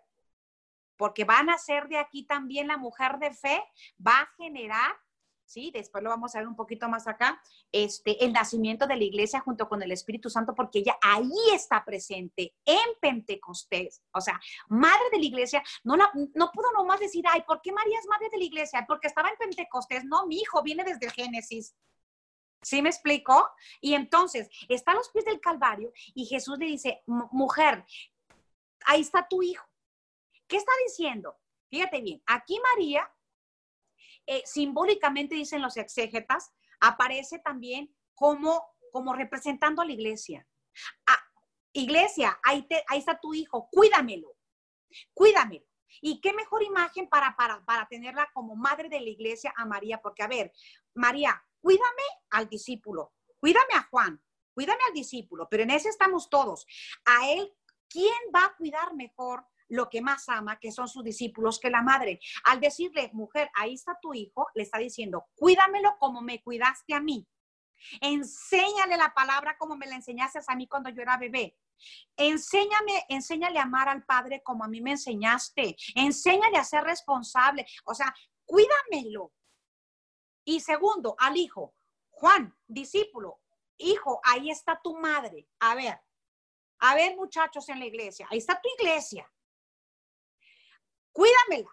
porque 0.96 1.24
van 1.24 1.48
a 1.48 1.58
ser 1.58 1.88
de 1.88 1.98
aquí 1.98 2.24
también 2.24 2.66
la 2.66 2.76
mujer 2.76 3.18
de 3.18 3.32
fe, 3.32 3.62
va 4.04 4.20
a 4.20 4.34
generar 4.36 4.96
¿sí? 5.48 5.70
Después 5.72 6.04
lo 6.04 6.10
vamos 6.10 6.34
a 6.34 6.38
ver 6.38 6.46
un 6.46 6.54
poquito 6.54 6.88
más 6.88 7.08
acá, 7.08 7.42
este, 7.72 8.24
el 8.24 8.32
nacimiento 8.32 8.86
de 8.86 8.96
la 8.96 9.04
iglesia 9.04 9.40
junto 9.40 9.68
con 9.68 9.82
el 9.82 9.90
Espíritu 9.90 10.28
Santo, 10.30 10.54
porque 10.54 10.80
ella 10.80 10.96
ahí 11.00 11.32
está 11.52 11.84
presente 11.84 12.54
en 12.64 12.94
Pentecostés. 13.00 14.02
O 14.12 14.20
sea, 14.20 14.38
madre 14.68 15.04
de 15.10 15.18
la 15.18 15.24
iglesia, 15.24 15.62
no, 15.82 15.96
no 15.96 16.50
pudo 16.52 16.70
nomás 16.72 17.00
decir, 17.00 17.24
ay, 17.28 17.42
¿por 17.46 17.60
qué 17.62 17.72
María 17.72 17.98
es 17.98 18.06
madre 18.06 18.28
de 18.30 18.38
la 18.38 18.44
iglesia? 18.44 18.84
Porque 18.86 19.08
estaba 19.08 19.30
en 19.30 19.36
Pentecostés. 19.36 20.04
No, 20.04 20.26
mi 20.26 20.36
hijo 20.36 20.62
viene 20.62 20.84
desde 20.84 21.10
Génesis. 21.10 21.74
¿Sí 22.60 22.82
me 22.82 22.90
explico? 22.90 23.48
Y 23.80 23.94
entonces 23.94 24.48
está 24.68 24.92
a 24.92 24.96
los 24.96 25.08
pies 25.10 25.24
del 25.24 25.40
Calvario 25.40 25.92
y 26.14 26.26
Jesús 26.26 26.58
le 26.58 26.66
dice, 26.66 27.02
mujer, 27.06 27.84
ahí 28.84 29.00
está 29.00 29.26
tu 29.26 29.42
hijo. 29.42 29.66
¿Qué 30.46 30.56
está 30.56 30.72
diciendo? 30.86 31.36
Fíjate 31.70 32.00
bien, 32.00 32.22
aquí 32.26 32.58
María 32.74 33.08
eh, 34.30 34.42
simbólicamente, 34.44 35.34
dicen 35.34 35.62
los 35.62 35.78
exégetas, 35.78 36.52
aparece 36.80 37.38
también 37.38 37.96
como, 38.14 38.62
como 38.92 39.14
representando 39.14 39.80
a 39.80 39.86
la 39.86 39.92
iglesia. 39.92 40.46
Ah, 41.06 41.18
iglesia, 41.72 42.38
ahí, 42.44 42.62
te, 42.68 42.84
ahí 42.88 42.98
está 42.98 43.18
tu 43.18 43.32
hijo, 43.32 43.70
cuídamelo, 43.72 44.36
cuídamelo. 45.14 45.64
Y 46.02 46.20
qué 46.20 46.34
mejor 46.34 46.62
imagen 46.62 47.08
para, 47.08 47.34
para, 47.36 47.64
para 47.64 47.88
tenerla 47.88 48.28
como 48.34 48.54
madre 48.54 48.90
de 48.90 49.00
la 49.00 49.08
iglesia 49.08 49.54
a 49.56 49.64
María, 49.64 50.02
porque 50.02 50.22
a 50.22 50.28
ver, 50.28 50.52
María, 50.92 51.42
cuídame 51.62 52.02
al 52.28 52.50
discípulo, 52.50 53.14
cuídame 53.40 53.72
a 53.76 53.88
Juan, 53.90 54.22
cuídame 54.52 54.80
al 54.88 54.92
discípulo, 54.92 55.48
pero 55.50 55.62
en 55.62 55.70
ese 55.70 55.88
estamos 55.88 56.28
todos. 56.28 56.66
A 57.06 57.30
él, 57.30 57.50
¿quién 57.88 58.12
va 58.34 58.44
a 58.44 58.56
cuidar 58.56 58.94
mejor 58.94 59.46
lo 59.68 59.88
que 59.88 60.00
más 60.00 60.28
ama, 60.28 60.58
que 60.58 60.72
son 60.72 60.88
sus 60.88 61.04
discípulos, 61.04 61.58
que 61.60 61.70
la 61.70 61.82
madre. 61.82 62.20
Al 62.44 62.60
decirle, 62.60 63.10
mujer, 63.12 63.50
ahí 63.54 63.74
está 63.74 63.98
tu 64.00 64.14
hijo, 64.14 64.46
le 64.54 64.62
está 64.62 64.78
diciendo, 64.78 65.26
cuídamelo 65.34 65.96
como 65.98 66.20
me 66.22 66.42
cuidaste 66.42 66.94
a 66.94 67.00
mí. 67.00 67.26
Enséñale 68.00 68.96
la 68.96 69.14
palabra 69.14 69.56
como 69.56 69.76
me 69.76 69.86
la 69.86 69.96
enseñaste 69.96 70.40
a 70.46 70.56
mí 70.56 70.66
cuando 70.66 70.90
yo 70.90 71.02
era 71.02 71.16
bebé. 71.16 71.56
Enséñame, 72.16 73.04
enséñale 73.08 73.58
a 73.58 73.62
amar 73.62 73.88
al 73.88 74.04
Padre 74.04 74.42
como 74.42 74.64
a 74.64 74.68
mí 74.68 74.80
me 74.80 74.92
enseñaste. 74.92 75.76
Enséñale 75.94 76.58
a 76.58 76.64
ser 76.64 76.82
responsable. 76.82 77.64
O 77.84 77.94
sea, 77.94 78.12
cuídamelo. 78.44 79.32
Y 80.44 80.60
segundo, 80.60 81.14
al 81.18 81.36
hijo, 81.36 81.74
Juan, 82.10 82.56
discípulo, 82.66 83.40
hijo, 83.76 84.20
ahí 84.24 84.50
está 84.50 84.80
tu 84.82 84.96
madre. 84.96 85.46
A 85.60 85.76
ver, 85.76 86.00
a 86.80 86.94
ver 86.94 87.14
muchachos 87.16 87.68
en 87.68 87.78
la 87.78 87.86
iglesia, 87.86 88.26
ahí 88.30 88.38
está 88.38 88.60
tu 88.60 88.68
iglesia 88.78 89.30
cuídamela. 91.18 91.72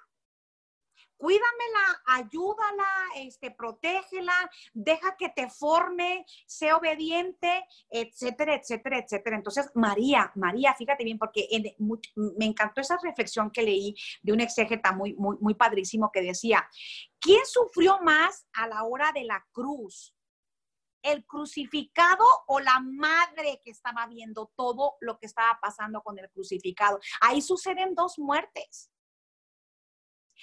Cuídamela, 1.17 2.01
ayúdala, 2.07 2.91
este, 3.15 3.51
protégela, 3.51 4.33
deja 4.73 5.15
que 5.17 5.29
te 5.29 5.49
forme, 5.49 6.25
sé 6.45 6.73
obediente, 6.73 7.65
etcétera, 7.89 8.55
etcétera, 8.55 8.99
etcétera. 8.99 9.37
Entonces, 9.37 9.71
María, 9.75 10.31
María, 10.35 10.73
fíjate 10.73 11.03
bien, 11.03 11.17
porque 11.17 11.47
me 12.15 12.45
encantó 12.45 12.81
esa 12.81 12.97
reflexión 13.01 13.49
que 13.51 13.61
leí 13.61 13.95
de 14.23 14.33
un 14.33 14.41
exégeta 14.41 14.91
muy, 14.91 15.13
muy, 15.13 15.37
muy 15.39 15.53
padrísimo 15.53 16.11
que 16.11 16.21
decía, 16.21 16.67
¿quién 17.19 17.45
sufrió 17.45 17.99
más 18.01 18.45
a 18.53 18.67
la 18.67 18.83
hora 18.83 19.11
de 19.13 19.23
la 19.25 19.45
cruz? 19.51 20.11
el 21.01 21.23
crucificado 21.23 22.25
o 22.47 22.59
la 22.59 22.79
madre 22.79 23.61
que 23.63 23.69
estaba 23.69 24.07
viendo 24.07 24.51
todo 24.55 24.95
lo 25.01 25.19
que 25.19 25.27
estaba 25.27 25.59
pasando 25.61 26.01
con 26.01 26.17
el 26.17 26.31
crucificado. 26.31 26.99
Ahí 27.21 27.43
suceden 27.43 27.93
dos 27.93 28.17
muertes. 28.17 28.89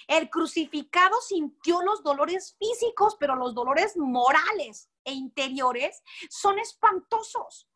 El 0.07 0.29
crucificado 0.29 1.19
sintió 1.21 1.81
los 1.81 2.03
dolores 2.03 2.55
físicos, 2.59 3.15
pero 3.19 3.35
los 3.35 3.53
dolores 3.53 3.95
morales 3.97 4.89
e 5.03 5.13
interiores 5.13 6.01
son 6.29 6.59
espantosos. 6.59 7.67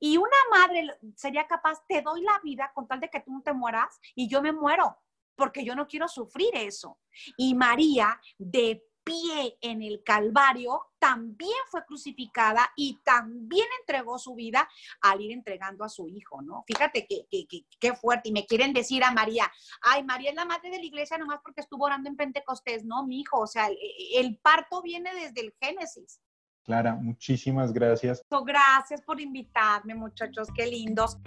Y 0.00 0.16
una 0.16 0.36
madre 0.50 0.88
sería 1.14 1.46
capaz, 1.46 1.84
te 1.86 2.00
doy 2.02 2.22
la 2.22 2.40
vida 2.42 2.72
con 2.74 2.88
tal 2.88 3.00
de 3.00 3.10
que 3.10 3.20
tú 3.20 3.32
no 3.32 3.42
te 3.42 3.52
mueras 3.52 4.00
y 4.14 4.28
yo 4.28 4.40
me 4.40 4.52
muero, 4.52 4.96
porque 5.36 5.64
yo 5.64 5.74
no 5.74 5.86
quiero 5.86 6.08
sufrir 6.08 6.54
eso. 6.54 6.98
Y 7.36 7.54
María, 7.54 8.18
de 8.38 8.82
pie 9.04 9.58
en 9.60 9.82
el 9.82 10.02
Calvario, 10.02 10.86
también 10.98 11.52
fue 11.70 11.84
crucificada 11.84 12.70
y 12.76 13.00
también 13.04 13.66
entregó 13.80 14.18
su 14.18 14.34
vida 14.34 14.68
al 15.02 15.20
ir 15.20 15.32
entregando 15.32 15.84
a 15.84 15.88
su 15.88 16.08
hijo, 16.08 16.40
¿no? 16.42 16.64
Fíjate 16.66 17.06
qué 17.08 17.94
fuerte. 17.94 18.30
Y 18.30 18.32
me 18.32 18.46
quieren 18.46 18.72
decir 18.72 19.04
a 19.04 19.12
María, 19.12 19.50
ay, 19.82 20.02
María 20.02 20.30
es 20.30 20.36
la 20.36 20.44
madre 20.46 20.70
de 20.70 20.78
la 20.78 20.84
iglesia 20.84 21.18
nomás 21.18 21.40
porque 21.42 21.60
estuvo 21.60 21.84
orando 21.84 22.08
en 22.08 22.16
Pentecostés. 22.16 22.84
No, 22.84 23.06
mi 23.06 23.20
hijo, 23.20 23.40
o 23.40 23.46
sea, 23.46 23.68
el, 23.68 23.76
el 24.16 24.38
parto 24.38 24.82
viene 24.82 25.14
desde 25.14 25.42
el 25.42 25.54
Génesis. 25.60 26.20
Clara, 26.64 26.94
muchísimas 26.94 27.72
gracias. 27.72 28.22
Gracias 28.46 29.02
por 29.02 29.20
invitarme, 29.20 29.94
muchachos, 29.94 30.48
qué 30.54 30.66
lindos. 30.66 31.18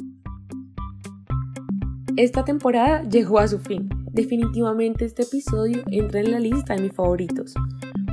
Esta 2.15 2.43
temporada 2.43 3.03
llegó 3.03 3.37
a 3.37 3.47
su 3.47 3.59
fin. 3.59 3.96
Definitivamente 4.17 5.05
este 5.05 5.21
episodio 5.21 5.83
entra 5.91 6.21
en 6.21 6.31
la 6.31 6.39
lista 6.39 6.73
de 6.73 6.81
mis 6.81 6.91
favoritos. 6.91 7.53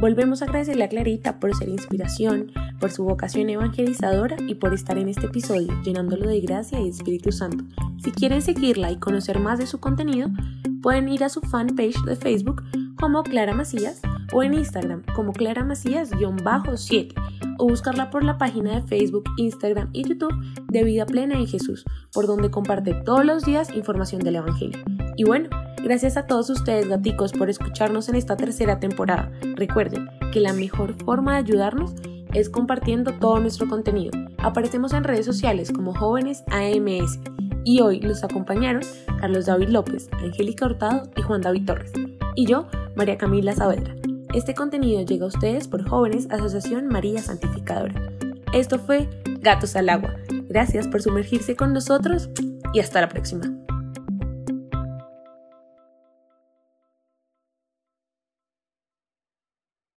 Volvemos 0.00 0.42
a 0.42 0.44
agradecerle 0.44 0.84
a 0.84 0.88
Clarita 0.90 1.40
por 1.40 1.56
ser 1.56 1.70
inspiración, 1.70 2.52
por 2.78 2.90
su 2.90 3.04
vocación 3.04 3.48
evangelizadora 3.48 4.36
y 4.46 4.56
por 4.56 4.74
estar 4.74 4.98
en 4.98 5.08
este 5.08 5.28
episodio 5.28 5.72
llenándolo 5.82 6.28
de 6.28 6.42
gracia 6.42 6.78
y 6.78 6.90
Espíritu 6.90 7.32
Santo. 7.32 7.64
Si 8.02 8.12
quieren 8.12 8.42
seguirla 8.42 8.92
y 8.92 8.98
conocer 8.98 9.40
más 9.40 9.58
de 9.58 9.66
su 9.66 9.80
contenido, 9.80 10.28
pueden 10.82 11.08
ir 11.08 11.24
a 11.24 11.30
su 11.30 11.40
fanpage 11.40 11.96
de 12.04 12.16
Facebook 12.16 12.62
como 13.04 13.22
Clara 13.22 13.52
Macías 13.52 14.00
o 14.32 14.42
en 14.42 14.54
Instagram 14.54 15.02
como 15.14 15.34
Clara 15.34 15.62
Macías-7 15.62 17.12
o 17.58 17.68
buscarla 17.68 18.08
por 18.08 18.24
la 18.24 18.38
página 18.38 18.76
de 18.76 18.80
Facebook, 18.80 19.24
Instagram 19.36 19.90
y 19.92 20.08
YouTube 20.08 20.32
de 20.68 20.84
Vida 20.84 21.04
Plena 21.04 21.34
en 21.34 21.46
Jesús, 21.46 21.84
por 22.14 22.26
donde 22.26 22.50
comparte 22.50 22.94
todos 22.94 23.22
los 23.26 23.44
días 23.44 23.68
información 23.74 24.22
del 24.22 24.36
Evangelio. 24.36 24.82
Y 25.18 25.24
bueno, 25.24 25.50
gracias 25.82 26.16
a 26.16 26.26
todos 26.26 26.48
ustedes 26.48 26.88
gaticos 26.88 27.32
por 27.32 27.50
escucharnos 27.50 28.08
en 28.08 28.14
esta 28.14 28.38
tercera 28.38 28.80
temporada. 28.80 29.30
Recuerden 29.54 30.08
que 30.32 30.40
la 30.40 30.54
mejor 30.54 30.94
forma 31.04 31.32
de 31.32 31.40
ayudarnos 31.40 31.92
es 32.32 32.48
compartiendo 32.48 33.12
todo 33.12 33.38
nuestro 33.38 33.68
contenido. 33.68 34.12
Aparecemos 34.38 34.94
en 34.94 35.04
redes 35.04 35.26
sociales 35.26 35.70
como 35.72 35.94
jóvenes 35.94 36.42
AMS 36.50 37.20
y 37.64 37.82
hoy 37.82 38.00
los 38.00 38.24
acompañaron 38.24 38.80
Carlos 39.20 39.44
David 39.44 39.68
López, 39.68 40.08
Angélica 40.22 40.64
Hurtado 40.64 41.02
y 41.18 41.20
Juan 41.20 41.42
David 41.42 41.66
Torres. 41.66 41.92
Y 42.34 42.46
yo, 42.46 42.66
María 42.96 43.16
Camila 43.16 43.54
Saavedra. 43.54 43.94
Este 44.34 44.54
contenido 44.54 45.02
llega 45.02 45.24
a 45.24 45.28
ustedes 45.28 45.68
por 45.68 45.88
Jóvenes 45.88 46.26
Asociación 46.30 46.88
María 46.88 47.22
Santificadora. 47.22 47.94
Esto 48.52 48.78
fue 48.78 49.08
Gatos 49.40 49.76
al 49.76 49.88
Agua. 49.88 50.14
Gracias 50.48 50.88
por 50.88 51.00
sumergirse 51.00 51.54
con 51.54 51.72
nosotros 51.72 52.28
y 52.72 52.80
hasta 52.80 53.00
la 53.00 53.08
próxima. 53.08 53.63